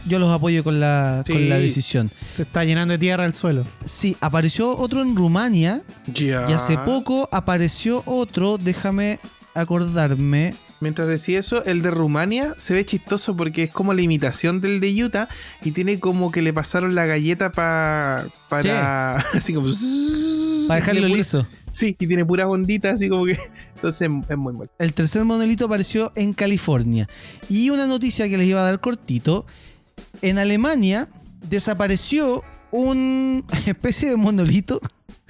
[0.06, 1.32] yo los apoyo con la, Sí.
[1.32, 2.10] con la decisión.
[2.34, 3.66] Se está llenando de tierra el suelo.
[3.84, 6.46] Sí, apareció otro en Rumania Ya.
[6.48, 9.18] y hace poco apareció otro, déjame
[9.54, 10.54] acordarme.
[10.80, 14.80] Mientras decía eso, el de Rumania se ve chistoso porque es como la imitación del
[14.80, 15.28] de Utah
[15.62, 19.16] y tiene como que le pasaron la galleta pa- para.
[19.34, 19.68] Así como.
[20.68, 21.46] Para dejarlo liso.
[21.70, 23.36] Sí, y tiene puras onditas, así como que.
[23.74, 24.70] Entonces es muy bueno.
[24.78, 27.08] El tercer monolito apareció en California.
[27.48, 29.46] Y una noticia que les iba a dar cortito.
[30.22, 31.08] En Alemania
[31.48, 32.42] desapareció
[32.74, 34.80] una especie de monolito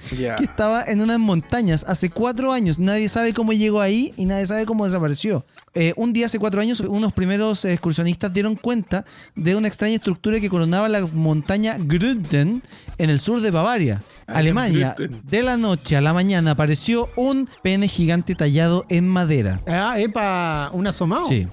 [0.09, 2.79] que estaba en unas montañas hace cuatro años.
[2.79, 5.45] Nadie sabe cómo llegó ahí y nadie sabe cómo desapareció.
[5.73, 10.39] Eh, un día hace cuatro años, unos primeros excursionistas dieron cuenta de una extraña estructura
[10.39, 12.61] que coronaba la montaña Gründen
[12.97, 14.95] en el sur de Bavaria, Ah, Alemania.
[15.29, 19.61] De la noche a la mañana apareció un pene gigante tallado en madera.
[19.67, 21.25] Ah, epa, un asomado.
[21.25, 21.47] Sí,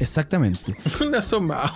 [0.00, 0.74] exactamente.
[1.00, 1.70] Un asomado.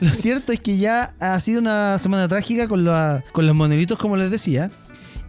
[0.00, 3.96] Lo cierto es que ya ha sido una semana trágica con, la- con los monolitos,
[3.98, 4.70] como les decía.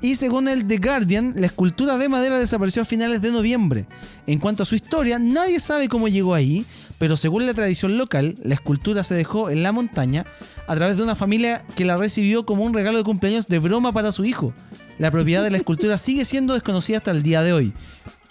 [0.02, 3.86] Y según el The Guardian, la escultura de madera desapareció a finales de noviembre.
[4.28, 6.66] En cuanto a su historia, nadie sabe cómo llegó ahí,
[6.98, 10.26] pero según la tradición local, la escultura se dejó en la montaña
[10.68, 13.94] a través de una familia que la recibió como un regalo de cumpleaños de broma
[13.94, 14.54] para su hijo.
[15.00, 17.74] La propiedad de la escultura sigue siendo desconocida hasta el día de hoy.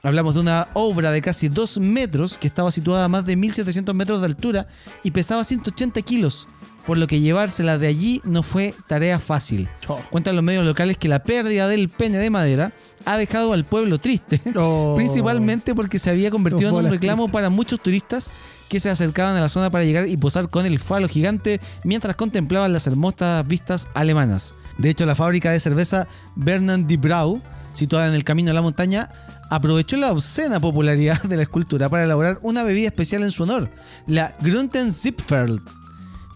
[0.04, 3.94] Hablamos de una obra de casi 2 metros que estaba situada a más de 1700
[3.94, 4.66] metros de altura
[5.04, 6.48] y pesaba 180 kilos,
[6.84, 9.68] por lo que llevársela de allí no fue tarea fácil.
[10.10, 12.72] Cuentan los medios locales que la pérdida del pene de madera
[13.04, 14.94] ha dejado al pueblo triste, Oh.
[14.96, 18.32] principalmente porque se había convertido en un reclamo para muchos turistas
[18.68, 22.16] que se acercaban a la zona para llegar y posar con el falo gigante mientras
[22.16, 24.56] contemplaban las hermosas vistas alemanas.
[24.78, 27.40] De hecho, la fábrica de cerveza Bernard die Brau,
[27.72, 29.08] situada en el camino a la montaña,
[29.52, 33.68] aprovechó la obscena popularidad de la escultura para elaborar una bebida especial en su honor,
[34.06, 35.60] la Grunten Zipfel.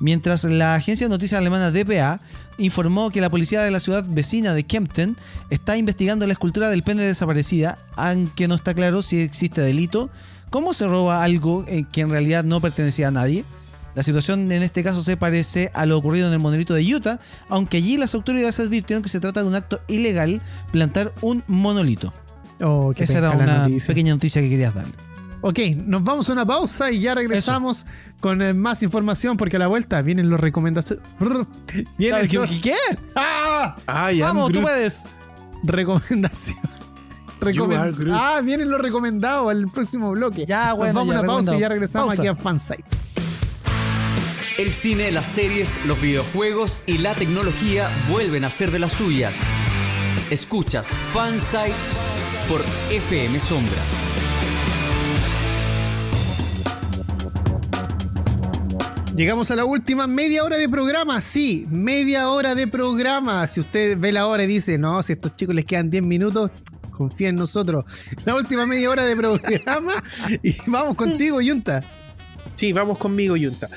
[0.00, 2.20] Mientras la agencia de noticias alemana DPA
[2.58, 5.16] informó que la policía de la ciudad vecina de Kempten
[5.48, 10.10] está investigando la escultura del pene desaparecida, aunque no está claro si existe delito,
[10.50, 13.46] cómo se roba algo eh, que en realidad no pertenecía a nadie.
[13.94, 17.18] La situación en este caso se parece a lo ocurrido en el monolito de Utah,
[17.48, 22.12] aunque allí las autoridades advirtieron que se trata de un acto ilegal plantar un monolito.
[22.60, 23.88] Oh, qué Esa era una noticia.
[23.88, 24.86] pequeña noticia que querías dar.
[25.42, 27.86] Ok, nos vamos a una pausa y ya regresamos
[28.20, 31.04] con eh, más información porque a la vuelta vienen los recomendaciones.
[31.98, 32.50] Vienen los...
[32.62, 32.74] ¿Qué?
[33.14, 33.76] ¡Ah!
[33.86, 35.02] Ay, Vamos, tú puedes.
[35.62, 36.58] Recomendación.
[37.40, 38.14] Recomen- are Groot.
[38.18, 40.46] Ah, vienen los recomendados al próximo bloque.
[40.46, 42.22] Ya, Nos bueno, vamos a una pausa y ya regresamos Pausa.
[42.22, 42.84] aquí a Fansite.
[44.58, 49.34] El cine, las series, los videojuegos y la tecnología vuelven a ser de las suyas.
[50.30, 51.74] Escuchas Fansite
[52.48, 54.06] por FM Sombras.
[59.16, 63.46] Llegamos a la última media hora de programa, sí, media hora de programa.
[63.46, 66.02] Si usted ve la hora y dice, no, si a estos chicos les quedan 10
[66.02, 66.50] minutos,
[66.90, 67.84] confía en nosotros.
[68.24, 69.94] La última media hora de programa
[70.42, 71.82] y vamos contigo, Yunta.
[72.56, 73.68] Sí, vamos conmigo, Yunta.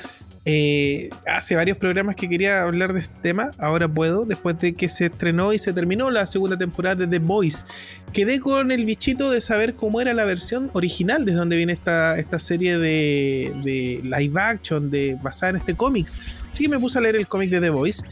[0.46, 4.88] Eh, hace varios programas que quería hablar de este tema, ahora puedo, después de que
[4.88, 7.66] se estrenó y se terminó la segunda temporada de The Voice.
[8.14, 12.18] Quedé con el bichito de saber cómo era la versión original, desde donde viene esta,
[12.18, 16.16] esta serie de, live action de, basada en este cómics.
[16.68, 18.02] Me puse a leer el cómic de The Voice.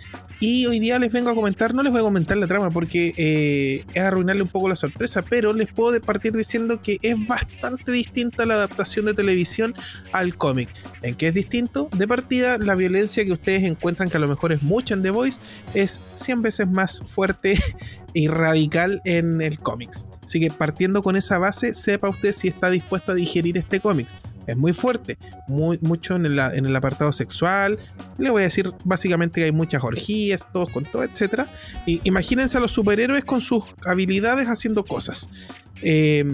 [0.41, 3.13] Y hoy día les vengo a comentar, no les voy a comentar la trama porque
[3.17, 7.91] eh, es arruinarle un poco la sorpresa, pero les puedo partir diciendo que es bastante
[7.91, 9.75] distinta la adaptación de televisión
[10.13, 10.69] al cómic.
[11.03, 11.89] ¿En qué es distinto?
[11.97, 15.11] De partida, la violencia que ustedes encuentran, que a lo mejor es mucha en The
[15.11, 15.41] Voice,
[15.75, 17.59] es 100 veces más fuerte
[18.15, 20.07] y radical en el cómics.
[20.25, 24.15] Así que partiendo con esa base, sepa usted si está dispuesto a digerir este cómics.
[24.49, 27.79] Es muy fuerte, muy, mucho en el, en el apartado sexual.
[28.17, 31.43] Le voy a decir básicamente que hay muchas orgías, todos con todo, etc.
[31.87, 35.29] Y imagínense a los superhéroes con sus habilidades haciendo cosas.
[35.83, 36.25] Eh,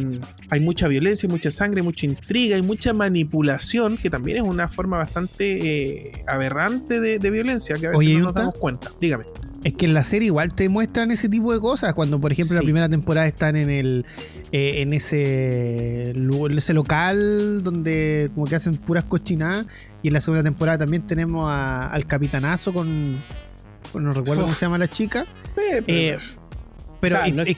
[0.48, 4.98] hay mucha violencia, mucha sangre, mucha intriga y mucha manipulación, que también es una forma
[4.98, 8.90] bastante eh, aberrante de, de viencia, que a veces Oye, no nos damos cuenta.
[9.00, 9.24] Dígame.
[9.64, 11.94] Es que en la serie igual te muestran ese tipo de cosas.
[11.94, 12.66] Cuando, por ejemplo, en la Sí.
[12.66, 14.04] primera temporada están en el
[14.52, 19.66] eh, en ese, en ese local donde como que hacen puras cochinadas.
[20.02, 23.14] Y en la segunda temporada también tenemos a- al capitanazo con,
[23.94, 24.58] no recuerdo cómo Uf.
[24.58, 25.24] se llama la chica.
[25.56, 26.18] Eh, Eh,
[27.00, 27.56] pero O sea, es- no es- es-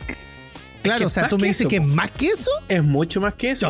[0.83, 2.51] claro, que o sea, tú me dices eso, que es más que eso.
[2.69, 3.69] es mucho más que eso.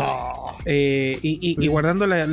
[0.67, 1.67] Eh, y, y- y Sí.
[1.69, 2.27] guardando la,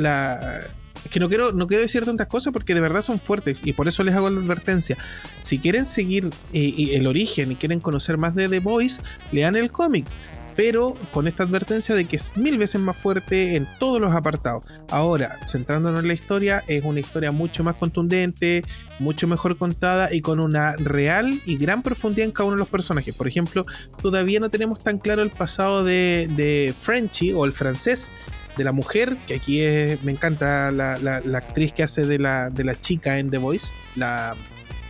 [1.14, 3.86] que no quiero, no quiero decir tantas cosas porque de verdad son fuertes y por
[3.86, 4.98] eso les hago la advertencia.
[5.42, 9.00] Si quieren seguir eh, el origen y quieren conocer más de The Voice,
[9.30, 10.18] lean el cómics.
[10.56, 14.66] Pero con esta advertencia de que es mil veces más fuerte en todos los apartados.
[14.90, 18.64] Ahora, centrándonos en la historia, es una historia mucho más contundente,
[18.98, 22.68] mucho mejor contada y con una real y gran profundidad en cada uno de los
[22.68, 23.14] personajes.
[23.14, 23.66] Por ejemplo,
[24.02, 28.10] todavía no tenemos tan claro el pasado de, de Frenchy o el francés
[28.56, 32.50] de la mujer, que aquí es, me encanta la, la- actriz que hace de la,
[32.50, 34.34] de la chica en The Voice, la,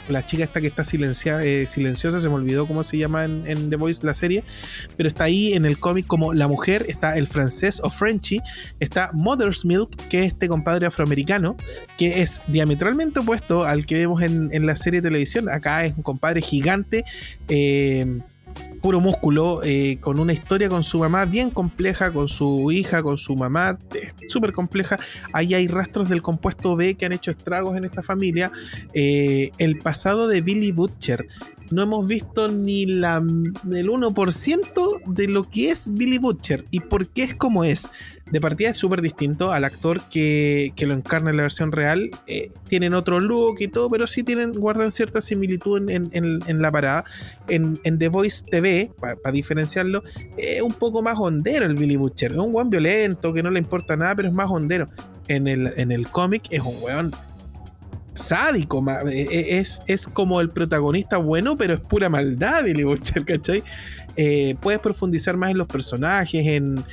[0.08, 3.44] la chica esta que está silencia- eh, silenciosa, se me olvidó cómo se llama en,
[3.46, 4.44] en The Voice la serie,
[4.98, 8.40] pero está ahí en el cómic como la mujer, está el francés o Frenchy,
[8.80, 11.56] está Mother's Milk, que es este compadre afroamericano,
[11.96, 15.96] que es diametralmente opuesto al que vemos en, en la serie de televisión, acá es
[15.96, 17.04] un compadre gigante,
[17.48, 18.18] eh,
[18.84, 23.16] puro músculo, eh, con una historia con su mamá bien compleja, con su hija, con
[23.16, 25.00] su mamá, eh, súper compleja.
[25.32, 28.52] Ahí hay rastros del compuesto B que han hecho estragos en esta familia.
[28.92, 31.26] Eh, el pasado de Billy Butcher.
[31.70, 37.08] No hemos visto ni la, el 1% de lo que es Billy Butcher y por
[37.08, 37.88] qué es como es.
[38.30, 42.10] De partida es súper distinto al actor que, que lo encarna en la versión real.
[42.26, 46.62] Eh, tienen otro look y todo, pero sí tienen, guardan cierta similitud en, en- en-
[46.62, 47.04] la parada.
[47.48, 50.02] En, en The Voice TV, para diferenciarlo,
[50.38, 52.32] es un poco más hondero el Billy Butcher.
[52.32, 54.86] Es un weón violento que no le importa nada, pero es más hondero.
[55.28, 57.12] En el, en el cómic es un weón
[58.14, 63.24] sádico, eh, eh, es, es como el protagonista bueno, pero es pura maldad, Billy Butcher,
[63.24, 63.62] ¿cachai?
[64.16, 66.84] Eh, puedes profundizar más en los personajes, en,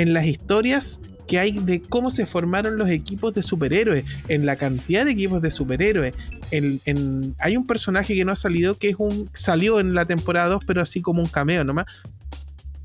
[0.00, 4.56] en las historias que hay de cómo se formaron los equipos de superhéroes, en la
[4.56, 6.14] cantidad de equipos de superhéroes.
[6.50, 10.48] En, hay un personaje que no ha salido, que es un salió en la temporada
[10.48, 11.86] 2, pero así como un cameo nomás,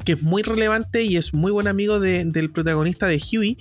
[0.06, 3.58] que es muy relevante y es muy buen amigo de- del protagonista de Huey,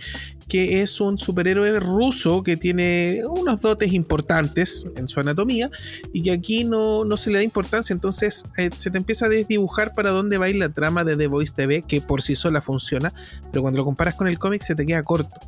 [0.46, 5.70] que es un superhéroe ruso que tiene unos dotes importantes en su anatomía
[6.12, 9.30] y que aquí no, no se le da importancia, entonces eh, se te empieza a
[9.30, 12.36] desdibujar para dónde va a ir la trama de The Voice TV, que por sí
[12.36, 13.14] sola funciona,
[13.50, 15.40] pero cuando lo comparas con el cómic se te queda corto.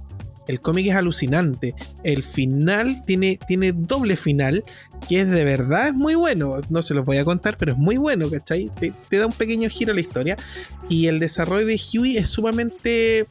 [0.46, 1.74] El cómic es alucinante.
[2.02, 4.64] El final tiene, tiene doble final,
[5.08, 6.56] que es de verdad muy bueno.
[6.70, 8.70] No se los voy a contar, pero es muy bueno, ¿cachai?
[8.80, 10.36] Te, te da un pequeño giro a la historia.
[10.88, 13.26] Y el desarrollo de Huey es sumamente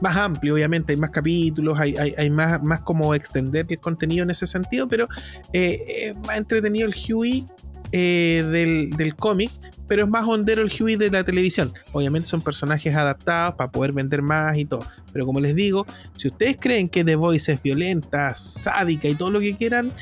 [0.00, 0.92] más amplio, obviamente.
[0.92, 5.08] Hay más capítulos, hay, hay, más, más como extender el contenido en ese sentido, pero
[5.52, 7.46] eh, es más entretenido el Huey
[7.92, 9.50] eh, del, del cómic,
[9.86, 11.72] pero es más hondero el Huey de la televisión.
[11.92, 14.86] Obviamente son personajes adaptados para poder vender más y todo.
[15.12, 19.30] Pero como les digo, si ustedes creen que The Voice es violenta, sádica y todo
[19.30, 19.92] lo que quieran,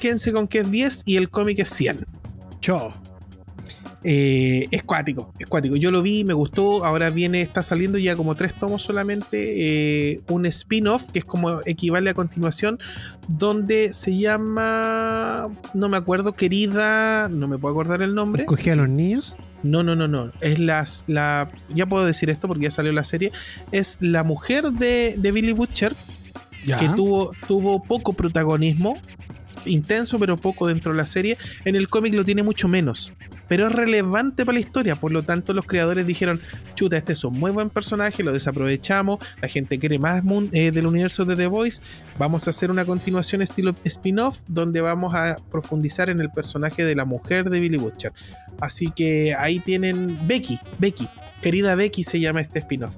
[0.00, 2.06] quédense con que es 10 y el cómic es 100.
[2.60, 2.94] Chao.
[4.04, 5.74] Eh, es cuático, es cuático.
[5.76, 6.84] Yo lo vi, me gustó.
[6.84, 10.12] Ahora viene, está saliendo ya como tres tomos solamente.
[10.12, 12.78] eh, un spin-off que es como equivale a continuación,
[13.26, 15.48] donde se llama.
[15.74, 17.28] No me acuerdo, querida.
[17.28, 18.44] No me puedo acordar el nombre.
[18.44, 19.36] ¿Cogí a los niños?
[19.64, 20.30] No, no, no, no.
[20.40, 21.50] Es las, la.
[21.74, 23.32] Ya puedo decir esto porque ya salió la serie.
[23.72, 25.94] Es la mujer de, de Billy Butcher
[26.64, 26.78] Ya.
[26.78, 28.96] que tuvo, tuvo poco protagonismo,
[29.66, 31.36] intenso pero poco dentro de la serie.
[31.64, 33.12] En el cómic lo tiene mucho menos,
[33.48, 34.96] pero es relevante para la historia.
[34.96, 36.40] Por lo tanto, los creadores dijeron:
[36.74, 39.18] Chuta, este es un muy buen personaje, lo desaprovechamos.
[39.40, 40.22] La gente quiere más
[40.52, 41.82] eh, del universo de The Voice.
[42.18, 46.94] Vamos a hacer una continuación estilo spin-off donde vamos a profundizar en el personaje de
[46.94, 48.12] la mujer de Billy Butcher.
[48.60, 51.08] Así que ahí tienen Becky, Becky,
[51.42, 52.96] querida Becky se llama este spin-off.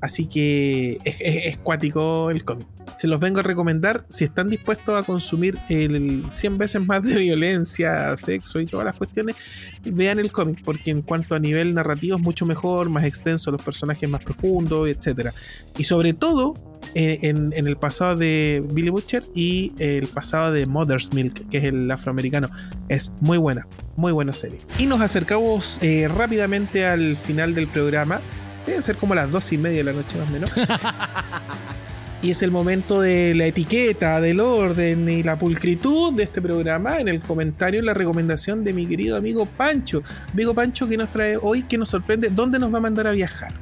[0.00, 2.66] Así que es, cuático el cómic.
[2.96, 7.16] Se los vengo a recomendar si están dispuestos a consumir el 100 veces más de
[7.16, 9.36] violencia, sexo y todas las cuestiones.
[9.84, 13.62] Vean el cómic, porque en cuanto a nivel narrativo es mucho mejor, más extenso, los
[13.62, 15.30] personajes más profundos, etc.
[15.78, 16.54] Y sobre todo
[16.94, 21.58] eh, en, en el pasado de Billy Butcher y el pasado de Mother's Milk, que
[21.58, 22.48] es el afroamericano.
[22.88, 23.66] Es muy buena,
[23.96, 24.58] muy buena serie.
[24.78, 28.20] Y nos acercamos eh, rápidamente al final del programa.
[28.66, 30.50] Debe ser como las dos y media de la noche más o menos.
[32.22, 36.98] y es el momento de la etiqueta, del orden y la pulcritud de este programa.
[36.98, 40.02] En el comentario, la recomendación de mi querido amigo Pancho.
[40.32, 41.62] Amigo Pancho, que nos trae hoy?
[41.62, 42.30] que nos sorprende?
[42.30, 43.52] ¿Dónde nos va a mandar a viajar?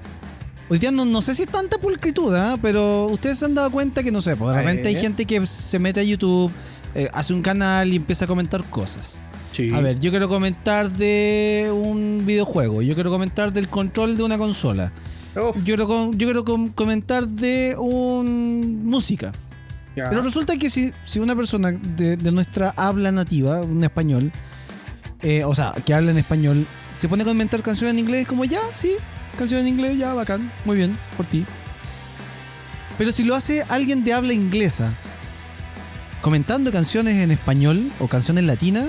[0.71, 2.59] Hoy día no, no sé si es tanta pulcritud, ¿ah?
[2.61, 5.03] pero ustedes se han dado cuenta que no sé, pues de repente hay ver.
[5.03, 6.53] gente que se mete a YouTube,
[6.95, 9.25] eh, hace un canal y empieza a comentar cosas.
[9.59, 9.75] Sí.
[9.75, 14.39] A ver, yo quiero comentar de un videojuego, yo quiero comentar del control de una
[14.39, 14.93] consola,
[15.35, 19.33] Uf, yo quiero, yo comentar de un música.
[19.97, 24.31] Pero resulta que si, si una persona de, de nuestra habla nativa, un español,
[25.23, 26.65] eh, o sea, que habla en español,
[26.97, 28.93] se pone a comentar canciones en inglés, como ya, sí,
[29.37, 31.45] canción en inglés, ya, bacán, muy bien, por ti.
[32.97, 34.93] Pero si lo hace alguien de habla inglesa,
[36.23, 38.87] comentando canciones en español o canciones latinas,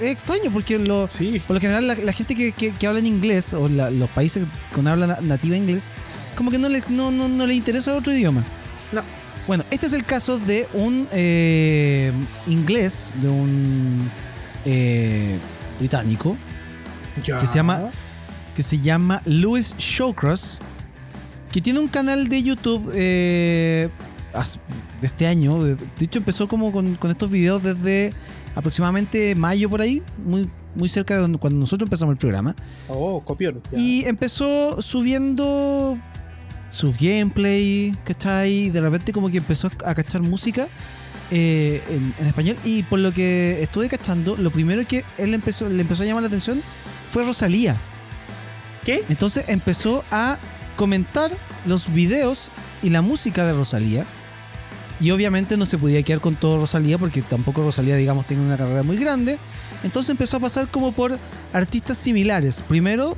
[0.00, 1.40] es extraño porque lo, Sí.
[1.46, 4.10] por lo general la, la gente que, que- que habla en inglés o la- los
[4.10, 4.44] países
[4.74, 5.90] con habla na- nativa inglés,
[6.34, 8.44] como que no le, no, no, no le interesa otro idioma.
[8.92, 9.02] No.
[9.46, 12.12] Bueno, este es el caso de un eh,
[12.46, 14.10] inglés, de un
[14.64, 15.38] eh,
[15.78, 16.36] británico,
[17.24, 17.38] Ya.
[17.40, 17.90] que se llama-
[18.54, 20.58] que se llama Louis Shawcross,
[21.52, 23.88] que tiene un canal de YouTube eh,
[25.00, 25.62] de este año.
[25.62, 28.12] De, de hecho, empezó como con, con estos videos desde
[28.56, 32.56] aproximadamente mayo por ahí, muy, muy cerca de cuando nosotros empezamos el programa.
[32.88, 33.62] Oh, copión.
[33.70, 33.78] ya.
[33.78, 35.96] Y empezó subiendo
[36.68, 38.70] su gameplay, ¿cachai?
[38.70, 40.66] De repente como que empezó a cachar música
[41.30, 42.56] eh, en, en español.
[42.64, 46.22] Y por lo que estuve cachando, lo primero que él empezó, le empezó a llamar
[46.22, 46.60] la atención
[47.10, 47.76] fue Rosalía.
[48.84, 49.04] ¿Qué?
[49.08, 50.38] Entonces empezó a
[50.76, 51.30] comentar
[51.66, 52.48] los videos
[52.82, 54.06] y la música de Rosalía.
[55.00, 58.56] Y obviamente no se podía quedar con todo Rosalía porque tampoco Rosalía, digamos, tiene una
[58.56, 59.38] carrera muy grande.
[59.82, 61.18] Entonces empezó a pasar como por
[61.52, 62.62] artistas similares.
[62.66, 63.16] Primero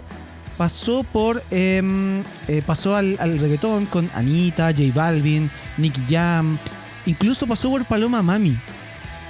[0.57, 6.59] pasó por em, eh, pasó al, al reggaetón con Anita, J Balvin, Nicky Jam.
[7.07, 8.59] Incluso pasó por Paloma Mami.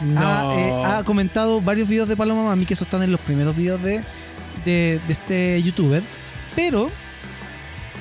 [0.00, 0.20] No.
[0.20, 3.54] Ha, eh, ha comentado varios videos de Paloma Mami, que eso están en los primeros
[3.54, 4.02] videos de,
[4.64, 6.02] de, de este youtuber.
[6.56, 6.90] Pero,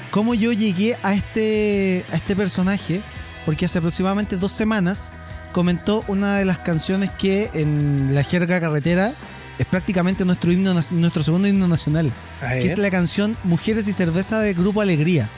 [0.10, 3.02] como yo llegué a este, a este personaje,
[3.48, 5.12] porque hace aproximadamente dos semanas
[5.54, 9.14] comentó una de las canciones que en la jerga carretera
[9.58, 12.12] es prácticamente nuestro himno, nuestro segundo himno nacional,
[12.42, 15.30] que es la canción Mujeres y Cerveza de Grupo Alegría.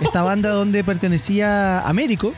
[0.00, 2.32] Esta banda donde pertenecía Américo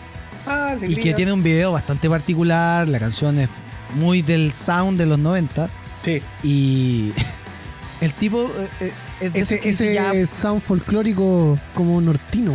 [0.47, 3.51] Ah, y que tiene un video bastante particular, la canción es
[3.97, 5.69] muy del sound de los 90
[6.03, 6.23] Sí.
[6.43, 7.13] y
[8.01, 8.51] el tipo
[8.81, 12.55] eh, eh, Ese, esos que dice, ese "Ya, sound folclórico como nortino.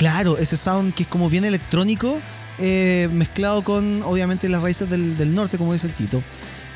[0.00, 2.18] Claro, ese sound que es como bien electrónico,
[2.58, 6.22] eh, mezclado con obviamente las raíces del, del norte, como dice el Tito.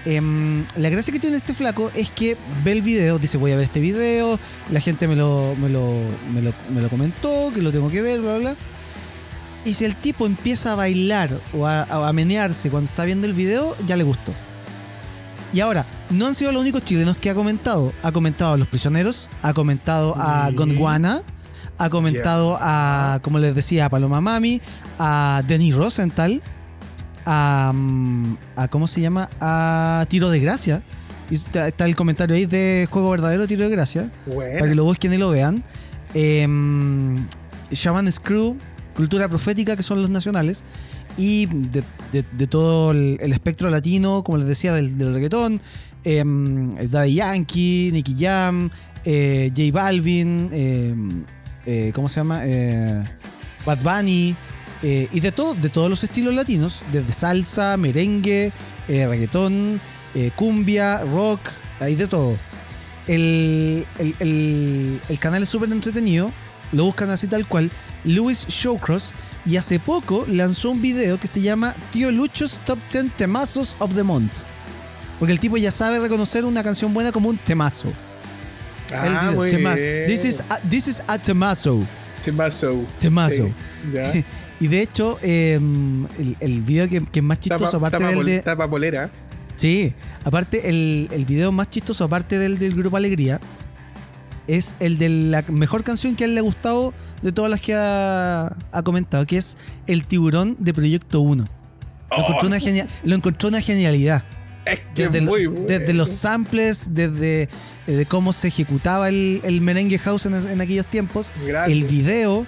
[0.05, 3.57] Em, la gracia que tiene este flaco es que ve el video, dice voy a
[3.57, 4.39] ver este video,
[4.71, 6.03] la gente me lo, me lo,
[6.35, 8.57] me lo, me lo comentó, que lo tengo que ver, bla, bla.
[9.65, 13.33] Y si el tipo empieza a bailar o a, a menearse cuando está viendo el
[13.33, 14.35] video, ya le gustó.
[15.55, 17.91] Y ahora, no han sido los únicos chilenos que ha comentado.
[18.03, 20.51] Ha comentado a Los Prisioneros, ha comentado a.
[20.51, 21.23] Gondwana,
[21.79, 24.61] ha comentado a, como les decía, a Paloma Mami,
[24.99, 26.43] a Denis Rosenthal,
[27.27, 29.29] a, mm, a ¿cómo se llama?
[29.41, 30.83] A Tiro de Gracia.
[31.31, 34.11] Y está, está el comentario ahí de Juego Verdadero Tiro de Gracia,
[34.59, 35.65] para que lo busquen y lo vean.
[36.13, 37.27] Em,
[37.71, 38.57] Shaman Screw,
[38.95, 40.65] Cultura Profética, que son los nacionales.
[41.17, 41.83] Y de,
[42.13, 45.61] de- de todo el, el espectro latino, como les decía, del, del reggaetón.
[46.05, 48.69] em, Daddy Yankee, Nicky Jam,
[49.05, 51.25] eh, J Balvin, em,
[51.67, 52.43] eh, ¿cómo se llama?
[52.45, 53.03] Eh,
[53.67, 54.35] Bad Bunny.
[54.83, 58.53] eh, y de, todo, de todos los estilos latinos, desde salsa, merengue,
[58.89, 59.81] reggaetón,
[60.37, 61.41] cumbia, rock,
[61.81, 62.37] hay de todo.
[63.07, 66.31] El, el- el- el canal es súper entretenido,
[66.73, 67.71] lo buscan así tal cual,
[68.05, 69.13] Louis Showcross,
[69.47, 73.95] y hace poco lanzó un video que se llama Tío Luchos Top 10 Temazos of
[73.95, 74.33] the Month.
[75.19, 77.89] Porque el tipo ya sabe reconocer una canción buena como un temazo.
[78.93, 80.07] Ah, Él dice, muy "Temaz- bien.
[80.07, 81.85] This is a, this is a temazo.
[82.25, 82.85] Temazo.
[83.01, 83.47] Temazo.
[83.47, 83.53] Sí,
[83.93, 84.13] Ya.
[84.61, 85.55] Y de hecho, eh,
[86.19, 88.39] el, el video que, que es más chistoso, Tapa, aparte tapa del pol- de.
[88.41, 89.11] tapa polera.
[89.57, 89.93] Sí,
[90.25, 93.41] aparte, el, el video más chistoso, aparte del, del grupo Alegría,
[94.47, 97.61] es el de la mejor canción que a él le ha gustado de todas las
[97.61, 99.57] que ha, ha comentado, que es
[99.87, 101.45] El tiburón de Proyecto 1.
[102.11, 104.23] Lo, encontró una genia- lo encontró una genialidad.
[104.65, 105.67] Es que Desde, es lo- muy bueno.
[105.67, 107.49] desde los samples, desde
[107.87, 111.33] eh, cómo se ejecutaba el, el merengue house en, en aquellos tiempos,
[111.67, 112.47] el video,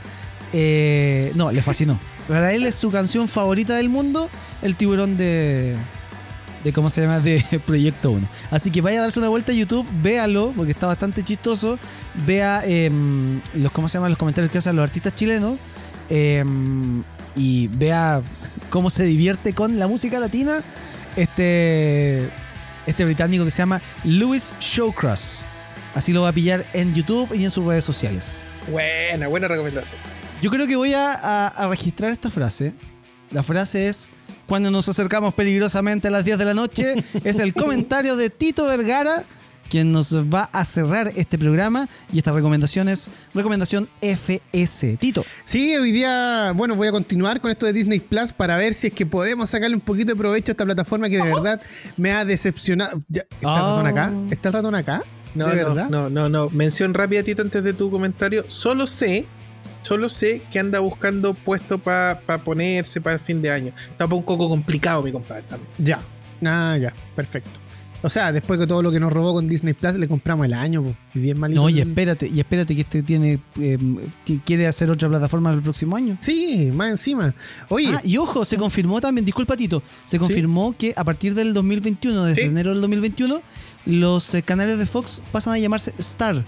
[0.52, 1.98] eh, no, le fascinó.
[2.28, 4.28] Para él es su canción favorita del mundo,
[4.62, 5.76] el tiburón de,
[6.64, 7.20] de ¿cómo se llama?
[7.20, 8.26] De Proyecto 1.
[8.50, 11.78] Así que vaya a darse una vuelta a YouTube, véalo, porque está bastante chistoso.
[12.26, 14.10] Vea em, los, ¿cómo se llaman?
[14.10, 15.58] Los comentarios que hacen los artistas chilenos.
[16.08, 17.02] em,
[17.36, 18.22] y vea
[18.70, 20.62] cómo se divierte con la música latina
[21.16, 22.28] este,
[22.86, 25.44] este británico que se llama Louis Showcross.
[25.94, 28.46] Así lo va a pillar en YouTube y en sus redes sociales.
[28.70, 29.98] Buena, buena recomendación.
[30.42, 32.74] Yo creo que voy a, a- a registrar esta frase.
[33.30, 34.12] La frase es,
[34.46, 36.94] cuando nos acercamos peligrosamente a las 10 de la noche,
[37.24, 39.24] es el comentario de Tito Vergara,
[39.68, 41.88] quien nos va a cerrar este programa.
[42.12, 44.96] Y esta recomendación es recomendación FS.
[44.98, 45.24] Tito.
[45.44, 48.88] Sí, hoy día, bueno, voy a continuar con esto de Disney Plus para ver si
[48.88, 51.60] es que podemos sacarle un poquito de provecho a esta plataforma que de verdad
[51.96, 53.00] me ha decepcionado.
[53.08, 53.82] Ya, ¿Está el Oh.
[53.82, 54.12] ratón acá?
[54.30, 55.02] ¿Está el ratón acá?
[55.34, 55.88] No, ¿De no, verdad?
[55.90, 56.48] no, no, no.
[56.50, 58.44] Mención rápida, Tito, antes de tu comentario.
[58.48, 59.26] Solo sé,
[59.82, 63.72] solo sé que anda buscando puesto para ponerse para el fin de año.
[63.90, 65.70] Está un poco complicado, mi compadre, también.
[65.78, 66.00] Ya.
[66.44, 66.92] Ah, ya.
[67.14, 67.60] Perfecto.
[68.02, 70.52] O sea, después de todo lo que nos robó con Disney Plus, le compramos el
[70.52, 71.60] año, po, y bien malito.
[71.62, 73.78] No, y espérate, y espérate que este tiene eh,
[74.24, 76.16] que quiere hacer otra plataforma el próximo año.
[76.20, 77.34] Sí, más encima.
[77.68, 81.52] Oye, Ah, y ojo, se confirmó también, disculpa Tito, se confirmó que a partir del
[81.54, 82.48] 2021, desde Sí.
[82.48, 83.40] enero del 2021,
[83.86, 86.44] los eh, canales de Fox pasan a llamarse Star.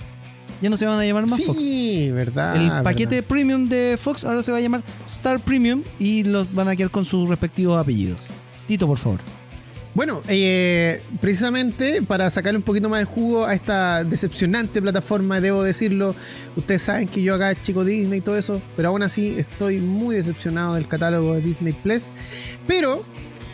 [0.61, 1.59] Ya no se van a llamar más Fox.
[1.63, 2.57] sí, verdad.
[2.57, 2.83] El verdad.
[2.83, 6.75] paquete premium de Fox ahora se va a llamar Star Premium y los van a
[6.77, 8.27] quedar con sus respectivos apellidos.
[8.67, 9.21] Tito, por favor.
[9.99, 15.65] Bueno, eh, precisamente para sacarle un poquito más el jugo a esta decepcionante plataforma, debo
[15.65, 16.15] decirlo,
[16.55, 20.15] ustedes saben que yo acá chico Disney y todo eso, pero aún así estoy muy
[20.15, 22.11] decepcionado del catálogo de Disney Plus.
[22.69, 23.03] Pero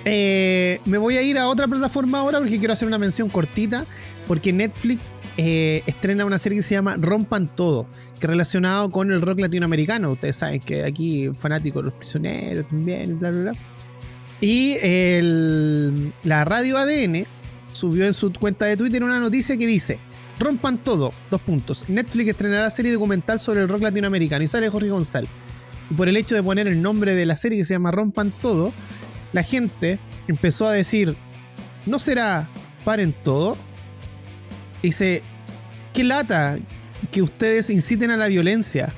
[0.04, 3.86] eh, me voy a ir a otra plataforma ahora porque quiero hacer una mención cortita,
[4.28, 7.86] porque Netflix eh, estrena una serie que se llama Rompan Todo,
[8.20, 10.10] que es relacionado con el rock latinoamericano.
[10.10, 13.73] Ustedes saben que aquí fanáticos de los prisioneros también, bla, bla, bla.
[14.44, 17.26] Y el- la radio ADN
[17.72, 19.98] subió en su cuenta de Twitter una noticia que dice:
[20.38, 21.86] Rompan todo, dos puntos.
[21.88, 25.30] Netflix estrenará serie documental sobre el rock latinoamericano y sale Jorge González.
[25.90, 28.32] Y por el hecho de poner el nombre de la serie que se llama Rompan
[28.42, 28.70] todo,
[29.32, 29.98] la gente
[30.28, 31.16] empezó a decir:
[31.86, 32.46] ¿No será
[32.84, 33.56] paren todo?
[34.82, 35.22] Dice:
[35.94, 36.58] ¿Qué lata
[37.12, 38.92] que ustedes inciten a la violencia?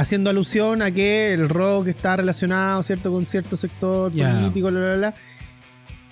[0.00, 3.12] Haciendo alusión a que el rock está relacionado, ¿cierto?
[3.12, 4.32] Con cierto sector Ya.
[4.40, 5.14] político, bla, bla, bla.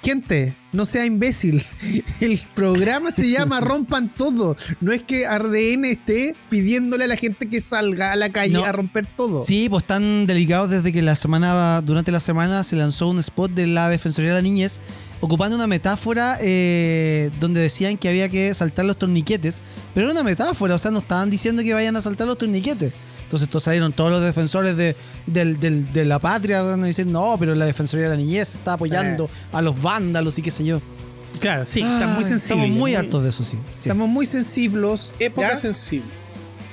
[0.00, 1.60] Gente, no sea imbécil.
[2.20, 4.56] El programa se llama Rompan Todo.
[4.80, 8.64] No es que RDN esté pidiéndole a la gente que salga a la calle No.
[8.64, 9.42] a romper todo.
[9.42, 13.50] Sí, pues están delicados desde que la semana, durante la semana se lanzó un spot
[13.50, 14.80] de la Defensoría de la Niñez
[15.20, 19.60] ocupando una metáfora eh, donde decían que había que saltar los torniquetes,
[19.94, 22.92] pero era una metáfora, o sea, no estaban diciendo que vayan a saltar los torniquetes.
[23.28, 24.96] Entonces estos salieron todos los defensores de,
[25.26, 28.54] del- del- de la patria van a decir, no, pero la Defensoría de la Niñez
[28.54, 30.80] está apoyando a los vándalos y qué sé yo.
[31.38, 32.42] Claro, sí, están muy Ay, sensibles.
[32.64, 33.58] Estamos muy hartos de eso, sí.
[33.76, 33.90] sí.
[33.90, 35.12] Estamos muy sensibles.
[35.18, 35.56] Época ¿ya?
[35.58, 36.08] sensible.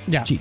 [0.07, 0.25] Ya.
[0.25, 0.39] Sí.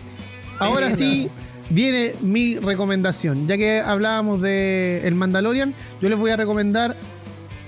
[0.60, 1.28] Ahora sí
[1.68, 3.48] viene mi recomendación.
[3.48, 6.94] Ya que hablábamos de El Mandalorian, yo les voy a recomendar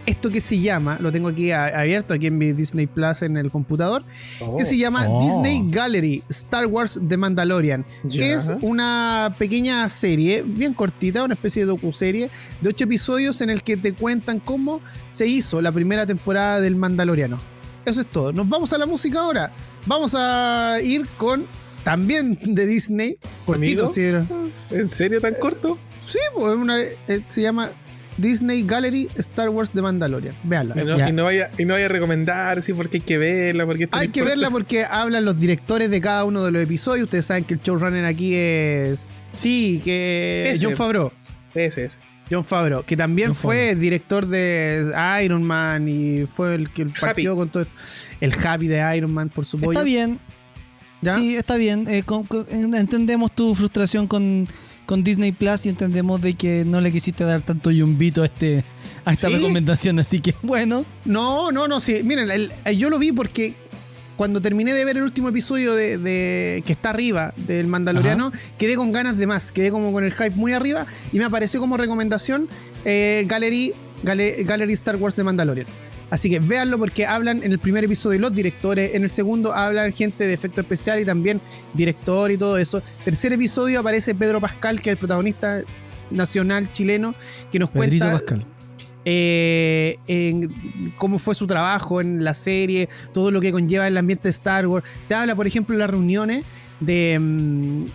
[0.06, 3.36] esto que se llama, lo tengo aquí a- abierto aquí en mi Disney Plus en
[3.36, 4.02] el computador,
[4.56, 5.24] que se llama Oh.
[5.24, 8.20] Disney Gallery Star Wars The Mandalorian, Ya.
[8.20, 12.30] que es una pequeña serie, bien cortita, una especie de docuserie
[12.60, 14.80] de ocho episodios en el que te cuentan cómo
[15.10, 17.38] se hizo la primera temporada del Mandaloriano.
[17.84, 18.32] Eso es todo.
[18.32, 19.52] Nos vamos a la música ahora.
[19.86, 21.46] Vamos a ir con
[21.84, 23.88] también de Disney, cortito,
[24.70, 25.78] ¿En serio tan corto?
[26.04, 27.70] Sí, pues una- eh, se llama
[28.16, 30.34] Disney Gallery Star Wars The Mandalorian.
[30.44, 30.74] Véanla.
[30.80, 33.66] Y no, y no vaya, y no vaya a recomendar, sí, porque hay que verla,
[33.66, 37.04] porque Hay que verla porque hablan los directores de cada uno de los episodios.
[37.04, 39.12] Ustedes saben que el showrunner aquí es.
[39.34, 40.50] Sí, que.
[40.54, 40.64] Ese.
[40.66, 41.12] John Favreau.
[41.54, 41.98] Ese, ese.
[42.30, 47.36] John Favreau, que también John fue director de Iron Man y fue el que partió
[47.36, 47.74] con todo esto.
[48.20, 49.72] El Happy de Iron Man, por supuesto.
[49.72, 50.18] Está bien,
[51.02, 51.16] ¿Ya?
[51.18, 51.84] Sí, está bien.
[51.86, 54.48] Eh, con- con- en- entendemos tu frustración con,
[54.86, 58.64] con Disney Plus y entendemos de que no le quisiste dar tanto yumbito a, este,
[59.04, 59.34] a esta Sí.
[59.34, 59.98] recomendación.
[59.98, 60.84] Así que, bueno.
[61.04, 62.00] No, no, no, sí.
[62.04, 63.54] Miren, el- el- yo lo vi porque
[64.16, 68.76] cuando terminé de ver el último episodio de, de- que está arriba del Mandaloriano, quedé
[68.76, 71.76] con ganas de más, quedé como con el hype muy arriba y me apareció como
[71.76, 72.48] recomendación
[72.84, 75.66] eh, Gallery, Gallery Star Wars de Mandalorian.
[76.10, 79.92] Así que véanlo porque hablan en el primer episodio los directores, en el segundo hablan
[79.92, 81.40] gente de efecto especial y también
[81.74, 82.80] director y todo eso.
[83.04, 85.62] Tercer episodio aparece Pedro Pascal, que es el protagonista
[86.10, 87.14] nacional chileno,
[87.50, 88.46] que nos Pedrito cuenta Pascal.
[89.04, 94.24] eh, en cómo fue su trabajo en la serie, todo lo que conlleva el ambiente
[94.24, 94.88] de Star Wars.
[95.08, 96.44] Te habla, por ejemplo, de las reuniones
[96.80, 97.86] de mm,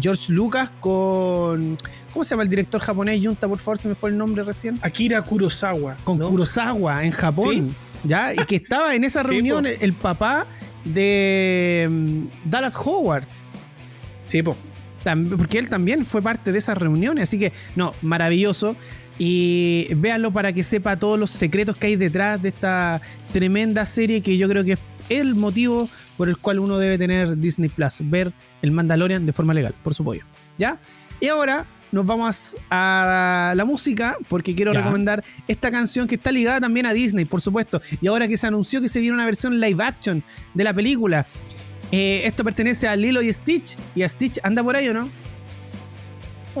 [0.00, 1.76] George Lucas con
[2.12, 3.20] ¿cómo se llama el director japonés?
[3.24, 4.78] Junta, por favor, se me fue el nombre recién.
[4.82, 5.96] Akira Kurosawa.
[6.04, 6.28] Con ¿no?
[6.28, 7.74] Kurosawa en Japón,
[8.04, 8.32] ¿ya?
[8.34, 10.46] Y que estaba en esa reunión el papá
[10.84, 13.24] de mm, Dallas Howard.
[14.26, 14.56] Sí, po.
[15.36, 18.76] Porque él también fue parte de esas reuniones, así que no, maravilloso.
[19.18, 23.00] Y véanlo para que sepa todos los secretos que hay detrás de esta
[23.32, 24.78] tremenda serie que yo creo que es
[25.08, 28.32] el motivo por el cual uno debe tener Disney Plus, ver
[28.62, 30.24] el Mandalorian de forma legal, por supuesto.
[30.56, 30.78] ¿Ya?
[31.20, 34.80] Y ahora nos vamos a la música porque quiero Ya.
[34.80, 37.80] recomendar esta canción que está ligada también a Disney, por supuesto.
[38.00, 40.24] Y ahora que se anunció que se viene una versión live action
[40.54, 41.26] de la película,
[41.92, 43.76] eh, esto pertenece a Lilo y Stitch.
[43.94, 45.08] Y a Stitch anda por ahí, ¿o no?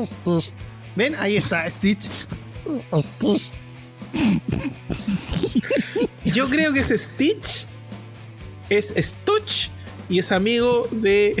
[0.04, 0.52] Stitch,
[0.94, 1.14] ¿Ven?
[1.18, 2.08] Ahí está Stitch.
[3.00, 3.52] Stitch,
[6.24, 7.66] Yo creo que ese Stitch
[8.68, 9.68] es Stutch
[10.08, 11.34] y es amigo de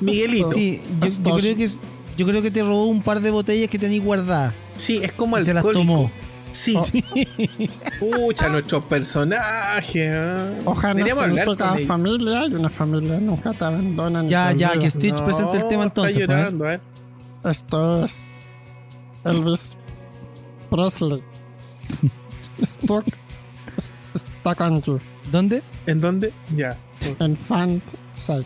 [0.00, 0.52] Miguelito.
[0.52, 1.40] Sí, yo, yo Stitch.
[1.40, 1.78] creo que es-
[2.18, 4.52] yo creo que te robó un par de botellas que tenías guardadas.
[4.88, 6.10] es como Y se las tomó.
[6.52, 6.76] Sí.
[8.00, 10.10] Pucha, nuestros personajes.
[10.12, 10.48] ¿ah?
[10.64, 11.86] Ojalá hablar significa con ellos.
[11.88, 14.22] familia y una familia nunca te abandona.
[14.24, 16.14] ni Ya, ya, que Stitch presente el tema está entonces.
[16.16, 16.32] pues, ¿eh?
[16.40, 16.80] llorando, ver.
[17.44, 18.26] Esto es
[19.24, 19.78] Elvis
[20.70, 21.22] Presley.
[22.64, 23.04] Stuck,
[24.16, 24.98] stuck on you.
[25.30, 25.62] ¿Dónde?
[25.86, 26.32] ¿En dónde?
[26.56, 26.76] Ya.
[27.20, 27.80] En fan
[28.14, 28.44] site.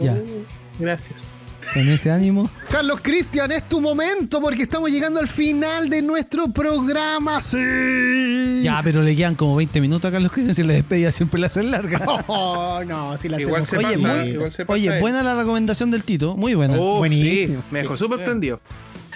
[0.00, 0.44] Ya, Oh,
[0.78, 1.30] gracias.
[1.72, 2.50] Con ese ánimo.
[2.70, 7.40] Carlos Cristian, es tu momento porque estamos llegando al final de nuestro programa.
[7.40, 8.60] ¡Sí!
[8.62, 11.46] Ya, pero le quedan como 20 minutos a Carlos Cristian si la despedida siempre la
[11.48, 12.00] hacen larga.
[12.26, 14.74] Oh, no, si la Igual hacemos se Oye, pasa, muy- igual se pasa.
[14.74, 16.76] Oye, buena la recomendación del Tito, muy buena.
[16.78, 17.62] Oh, Buenísimo.
[17.68, 18.60] sí, me dejó súper prendido.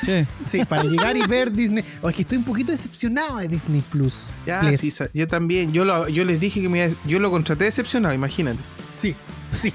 [0.05, 0.25] Sí.
[0.47, 1.83] Sí, para llegar y ver Disney.
[2.03, 4.23] Oh, es que estoy un poquito decepcionado de Disney Plus.
[4.47, 5.73] Ya, sí, yo también.
[5.73, 8.59] Yo, lo, yo les dije que me iba a- yo lo contraté decepcionado, imagínate.
[8.95, 9.17] Sí,
[9.61, 9.73] sí.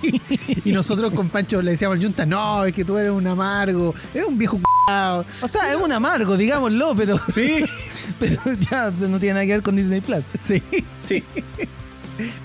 [0.65, 3.93] Y nosotros con Pancho le decíamos al Junta, no, es que tú eres un amargo,
[4.13, 5.25] es un viejo c******.
[5.41, 7.63] O sea, es un amargo, digámoslo, pero, Sí,
[8.19, 8.41] pero
[8.71, 10.25] ya no tiene nada que ver con Disney Plus.
[10.39, 10.61] Sí.
[11.07, 11.23] sí.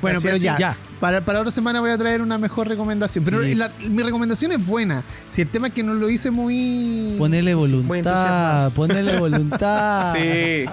[0.01, 0.77] Bueno, Así pero ya, ya.
[0.99, 3.23] Para, para otra semana voy a traer una mejor recomendación.
[3.23, 3.55] Pero Sí.
[3.55, 5.05] la- mi recomendación es buena.
[5.29, 7.15] Si el tema es que no lo hice muy.
[7.19, 8.71] Ponele muy voluntad, entusiasmado.
[8.71, 10.15] ponele voluntad.
[10.15, 10.65] Sí.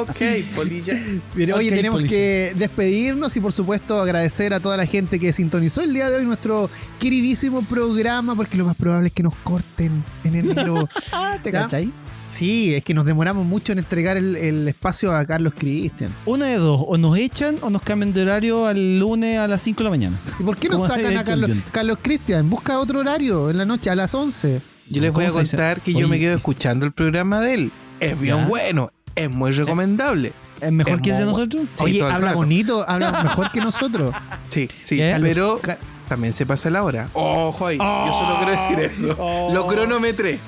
[0.02, 0.94] ok, polilla.
[1.34, 5.32] Bien, oye, Ok, tenemos que despedirnos y por supuesto agradecer a toda la gente que
[5.32, 9.34] sintonizó el día de hoy nuestro queridísimo programa, porque lo más probable es que nos
[9.36, 10.88] corten en enero.
[11.42, 11.62] ¿Te ¿Ya?
[11.62, 11.92] cachai?
[12.28, 16.10] sí, es que nos demoramos mucho en entregar el, el espacio a Carlos Cristian.
[16.26, 19.62] Una de dos, o nos echan o nos cambian de horario al lunes a las
[19.62, 20.18] 5 de la mañana.
[20.38, 21.50] ¿Y por qué no ¿Cómo sacan a el Carlos?
[21.72, 22.50] Carlos Cristian?
[22.50, 24.60] Busca otro horario en la noche, a las 11.
[24.90, 27.54] Yo les voy a contar que yo Oye, me quedo es- escuchando el programa de
[27.54, 27.72] él.
[28.00, 28.46] Es bien ¿Ya?
[28.46, 30.32] bueno, es muy recomendable.
[30.60, 31.62] ¿Es mejor Es que el de nosotros?
[31.74, 32.36] Sí, Oye, habla rato.
[32.36, 34.14] bonito, habla mejor que nosotros.
[34.48, 35.16] Sí, sí, ¿Qué?
[35.20, 35.60] pero
[36.08, 37.08] también se pasa la hora.
[37.12, 39.16] Ojo ahí, yo solo quiero decir eso.
[39.18, 39.52] Oh.
[39.52, 40.38] Lo cronometré.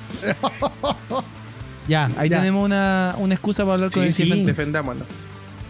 [1.87, 2.37] Ya, ahí Ya.
[2.39, 4.45] tenemos una, una excusa para hablar con Sí, el sí, CFT.
[4.47, 5.03] defendámonos.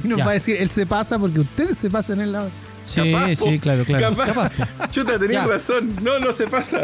[0.03, 0.25] Y nos Ya.
[0.25, 2.47] va a decir, él se pasa porque ustedes se pasan en la...
[2.85, 3.61] Sí, Capaz, sí, po.
[3.61, 4.15] claro, claro.
[4.15, 4.51] Capaz.
[4.89, 5.93] Chuta, tenías razón.
[6.01, 6.81] No, no se pasa.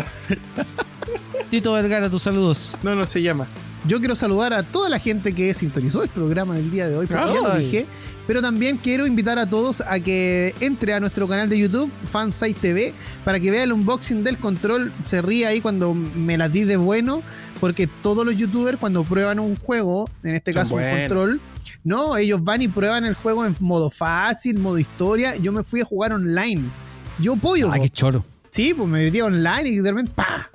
[1.49, 2.73] Tito Vergara, tus saludos.
[2.83, 3.47] No, no se llama.
[3.87, 7.05] Yo quiero saludar a toda la gente que sintonizó el programa del día de hoy,
[7.07, 7.65] porque ya lo Ay.
[7.65, 7.85] dije.
[8.27, 12.59] Pero también quiero invitar a todos a que entre a nuestro canal de YouTube, Fansite
[12.59, 12.93] TV,
[13.23, 14.91] para que vea el unboxing del control.
[14.97, 17.21] Se ríe ahí cuando me la di de bueno,
[17.59, 21.39] porque todos los youtubers cuando prueban un juego, en este Son caso un control,
[21.83, 25.35] no, ellos van y prueban el juego en modo fácil, modo historia.
[25.35, 26.63] Yo me fui a jugar online.
[27.19, 27.69] Yo pollo.
[27.71, 27.83] Ah, po.
[27.83, 28.25] qué choro.
[28.49, 30.49] Sí, pues me metí online y de repente, ¡pa!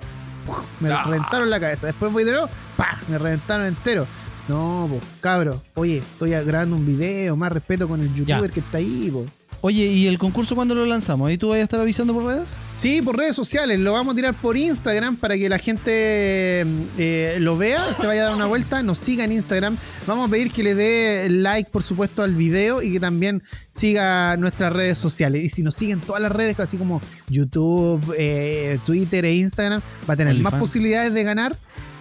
[0.45, 1.03] Puf, Me Ah.
[1.05, 1.87] reventaron la cabeza.
[1.87, 2.99] Después voy de nuevo, ¡pa!
[3.07, 4.07] Me reventaron entero.
[4.47, 5.61] No, pues, cabro.
[5.75, 8.53] Oye, estoy grabando un video, más respeto con el youtuber Ya.
[8.53, 9.25] que está ahí, po.
[9.63, 11.29] Oye, ¿y el concurso cuándo lo lanzamos?
[11.29, 12.57] ¿Ahí tú vas a estar avisando por redes?
[12.77, 13.79] Sí, por redes sociales.
[13.79, 16.65] Lo vamos a tirar por Instagram para que la gente
[16.97, 19.77] eh, lo vea, se vaya a dar una vuelta, nos siga en Instagram.
[20.07, 24.35] Vamos a pedir que le dé like, por supuesto, al video y que también siga
[24.37, 25.43] nuestras redes sociales.
[25.43, 30.15] Y si nos siguen todas las redes, así como YouTube, eh, Twitter e Instagram, va
[30.15, 31.55] a tener más posibilidades de ganar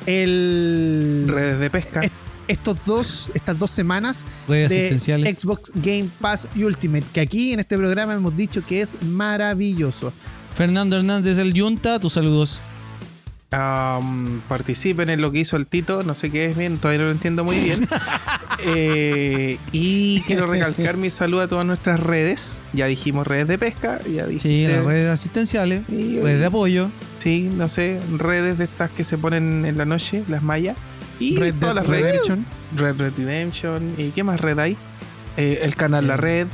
[0.06, 2.00] el Redes de pesca.
[2.04, 2.10] Es-
[2.50, 5.38] estos dos, estas dos semanas Redes de asistenciales.
[5.38, 10.12] Xbox Game Pass Ultimate, que aquí en este programa hemos dicho que es maravilloso.
[10.56, 12.60] Fernando Hernández del Yunta, tus saludos.
[13.52, 17.04] Um, participen en lo que hizo el Tito, no sé qué es bien, todavía no
[17.06, 17.88] lo entiendo muy bien.
[18.66, 22.60] Eh, y quiero recalcar mi saludo a todas nuestras redes.
[22.74, 26.90] Ya dijimos redes de pesca, ya Sí, dijiste- las redes asistenciales, Y- redes de apoyo.
[27.20, 30.76] Sí, no sé, redes de estas que se ponen en la noche, las mallas.
[31.20, 32.04] Y Red todas Dead las redes.
[32.26, 32.46] Redemption.
[32.76, 33.94] Red Red Redemption.
[33.98, 34.76] ¿Y qué más red hay?
[35.36, 36.48] Eh, el canal La Red.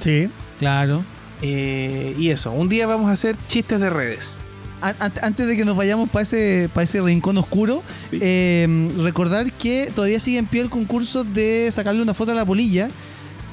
[0.00, 0.28] Sí.
[0.58, 1.04] Claro.
[1.42, 4.40] eh, y eso, un día vamos a hacer chistes de redes.
[4.80, 8.18] An- an- Antes de que nos vayamos para ese, para ese rincón oscuro, Sí.
[8.20, 12.44] eh, recordar que todavía sigue en pie el concurso de sacarle una foto a la
[12.44, 12.88] polilla.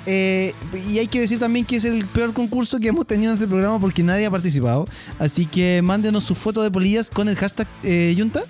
[0.08, 0.54] Eh,
[0.88, 3.48] y hay que decir también que es el peor concurso que hemos tenido en este
[3.48, 4.88] programa porque nadie ha participado.
[5.18, 8.44] Así que mándenos su foto de polillas con el hashtag eh, Yunta.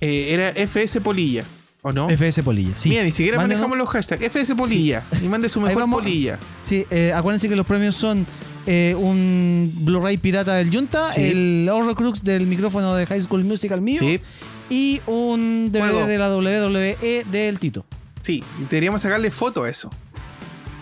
[0.00, 1.44] Eh, era FS Polilla,
[1.82, 2.08] ¿o no?
[2.08, 2.74] FS Polilla.
[2.74, 2.88] Sí.
[2.90, 4.22] Mira, ni siquiera Mándenos- manejamos los hashtags.
[4.22, 5.02] FS Polilla.
[5.22, 6.00] Y mande su mejor vamos.
[6.02, 6.38] polilla.
[6.62, 8.26] Sí, eh, acuérdense que los premios son
[8.66, 11.22] eh, un Blu-ray pirata del Yunta, Sí.
[11.24, 14.20] el Horrocrux del micrófono de High School Musical mío Sí,
[14.68, 16.06] y un DVD Juego.
[16.06, 17.84] de la WWE del Tito.
[18.22, 18.44] sí.
[18.70, 19.90] Deberíamos sacarle foto a eso.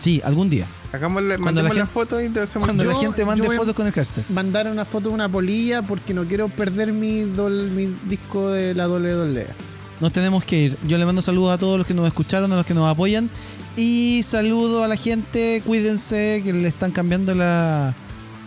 [0.00, 0.66] Sí, algún día.
[0.92, 3.86] Hagámosle, Cuando la gente- foto y te hacemos Cuando Yo- la gente mande fotos con
[3.86, 4.24] el hashtag.
[4.30, 8.74] Mandar una foto de una polilla porque no quiero perder mi, dol- mi disco de
[8.74, 9.46] la WWE.
[10.00, 10.76] Nos tenemos que ir.
[10.86, 13.28] Yo le mando saludos a todos los que nos escucharon, a los que nos apoyan.
[13.76, 17.94] Y saludo a la gente, cuídense, que le están cambiando la,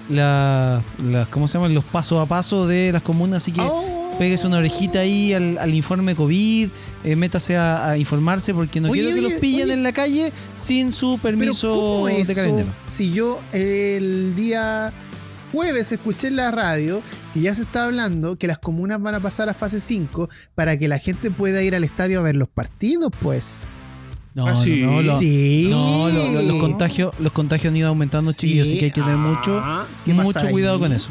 [0.10, 1.74] la, la- ¿cómo se llaman?
[1.74, 4.18] Los pasos a paso de las comunas, así que Oh.
[4.46, 6.70] una orejita ahí al, al informe COVID,
[7.04, 9.74] eh, métase a, a informarse porque no Oye, quiero que oye, los pillen oye.
[9.74, 12.66] en la calle sin su Pero permiso ¿cómo de eso?
[12.88, 14.92] Si yo el día
[15.52, 17.02] jueves escuché en la radio
[17.34, 20.78] que ya se está hablando que las comunas van a pasar a fase 5 para
[20.78, 23.62] que la gente pueda ir al estadio a ver los partidos, pues.
[24.34, 24.82] No, Ah, sí.
[24.84, 25.68] no, no, lo- sí.
[25.70, 29.02] no, lo- lo- los contagios, los contagios han ido aumentando, chiquillos, así que hay que
[29.02, 30.54] tener mucho, Ah, ¿qué mucho pasa ahí?
[30.54, 31.10] cuidado con eso.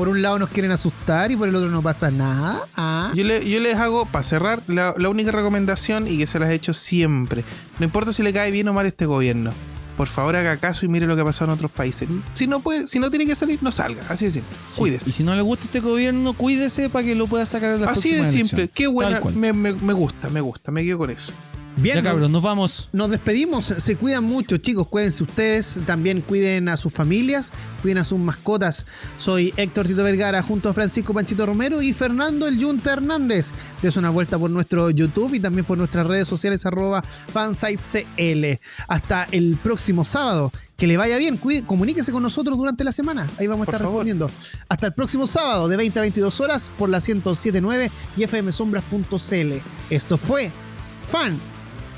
[0.00, 2.62] Por un lado nos quieren asustar y por el otro no pasa nada.
[2.74, 3.12] Ah.
[3.14, 6.48] Yo, le- yo les hago, para cerrar, la, la única recomendación y que se las
[6.48, 7.44] he hecho siempre.
[7.78, 9.50] No importa si le cae bien o mal este gobierno.
[9.98, 12.08] Por favor, haga caso y mire lo que ha pasado en otros países.
[12.32, 14.02] Si no puede, si no tiene que salir, no salga.
[14.08, 14.56] Así de simple.
[14.66, 15.10] Sí, Cuídese.
[15.10, 17.90] Y si no le gusta este gobierno, cuídese para que lo pueda sacar en las
[17.98, 18.38] Así de simple.
[18.40, 18.70] elecciones.
[18.72, 19.20] Qué buena.
[19.34, 20.70] Me- me gusta, me gusta.
[20.70, 21.30] Me quedo con eso.
[21.80, 22.88] Bien, Ya nos- vamos.
[22.92, 28.04] Nos despedimos, se cuidan mucho chicos, cuídense ustedes, también cuiden a sus familias, cuiden a
[28.04, 28.84] sus mascotas.
[29.18, 33.52] Soy Héctor Tito Vergara junto a Francisco Panchito Romero y Fernando El Yunta Hernández.
[33.80, 38.60] Des una vuelta por nuestro YouTube y también por nuestras redes sociales arroba fansitecl.
[38.88, 40.52] Hasta el próximo sábado.
[40.76, 43.28] Que le vaya bien, cuide- comuníquese con nosotros durante la semana.
[43.38, 44.30] Ahí vamos a estar respondiendo.
[44.68, 49.60] Hasta el próximo sábado de 20 a 22 horas por la 1079 y fmsombras.cl.
[49.90, 50.50] Esto fue
[51.06, 51.38] Fan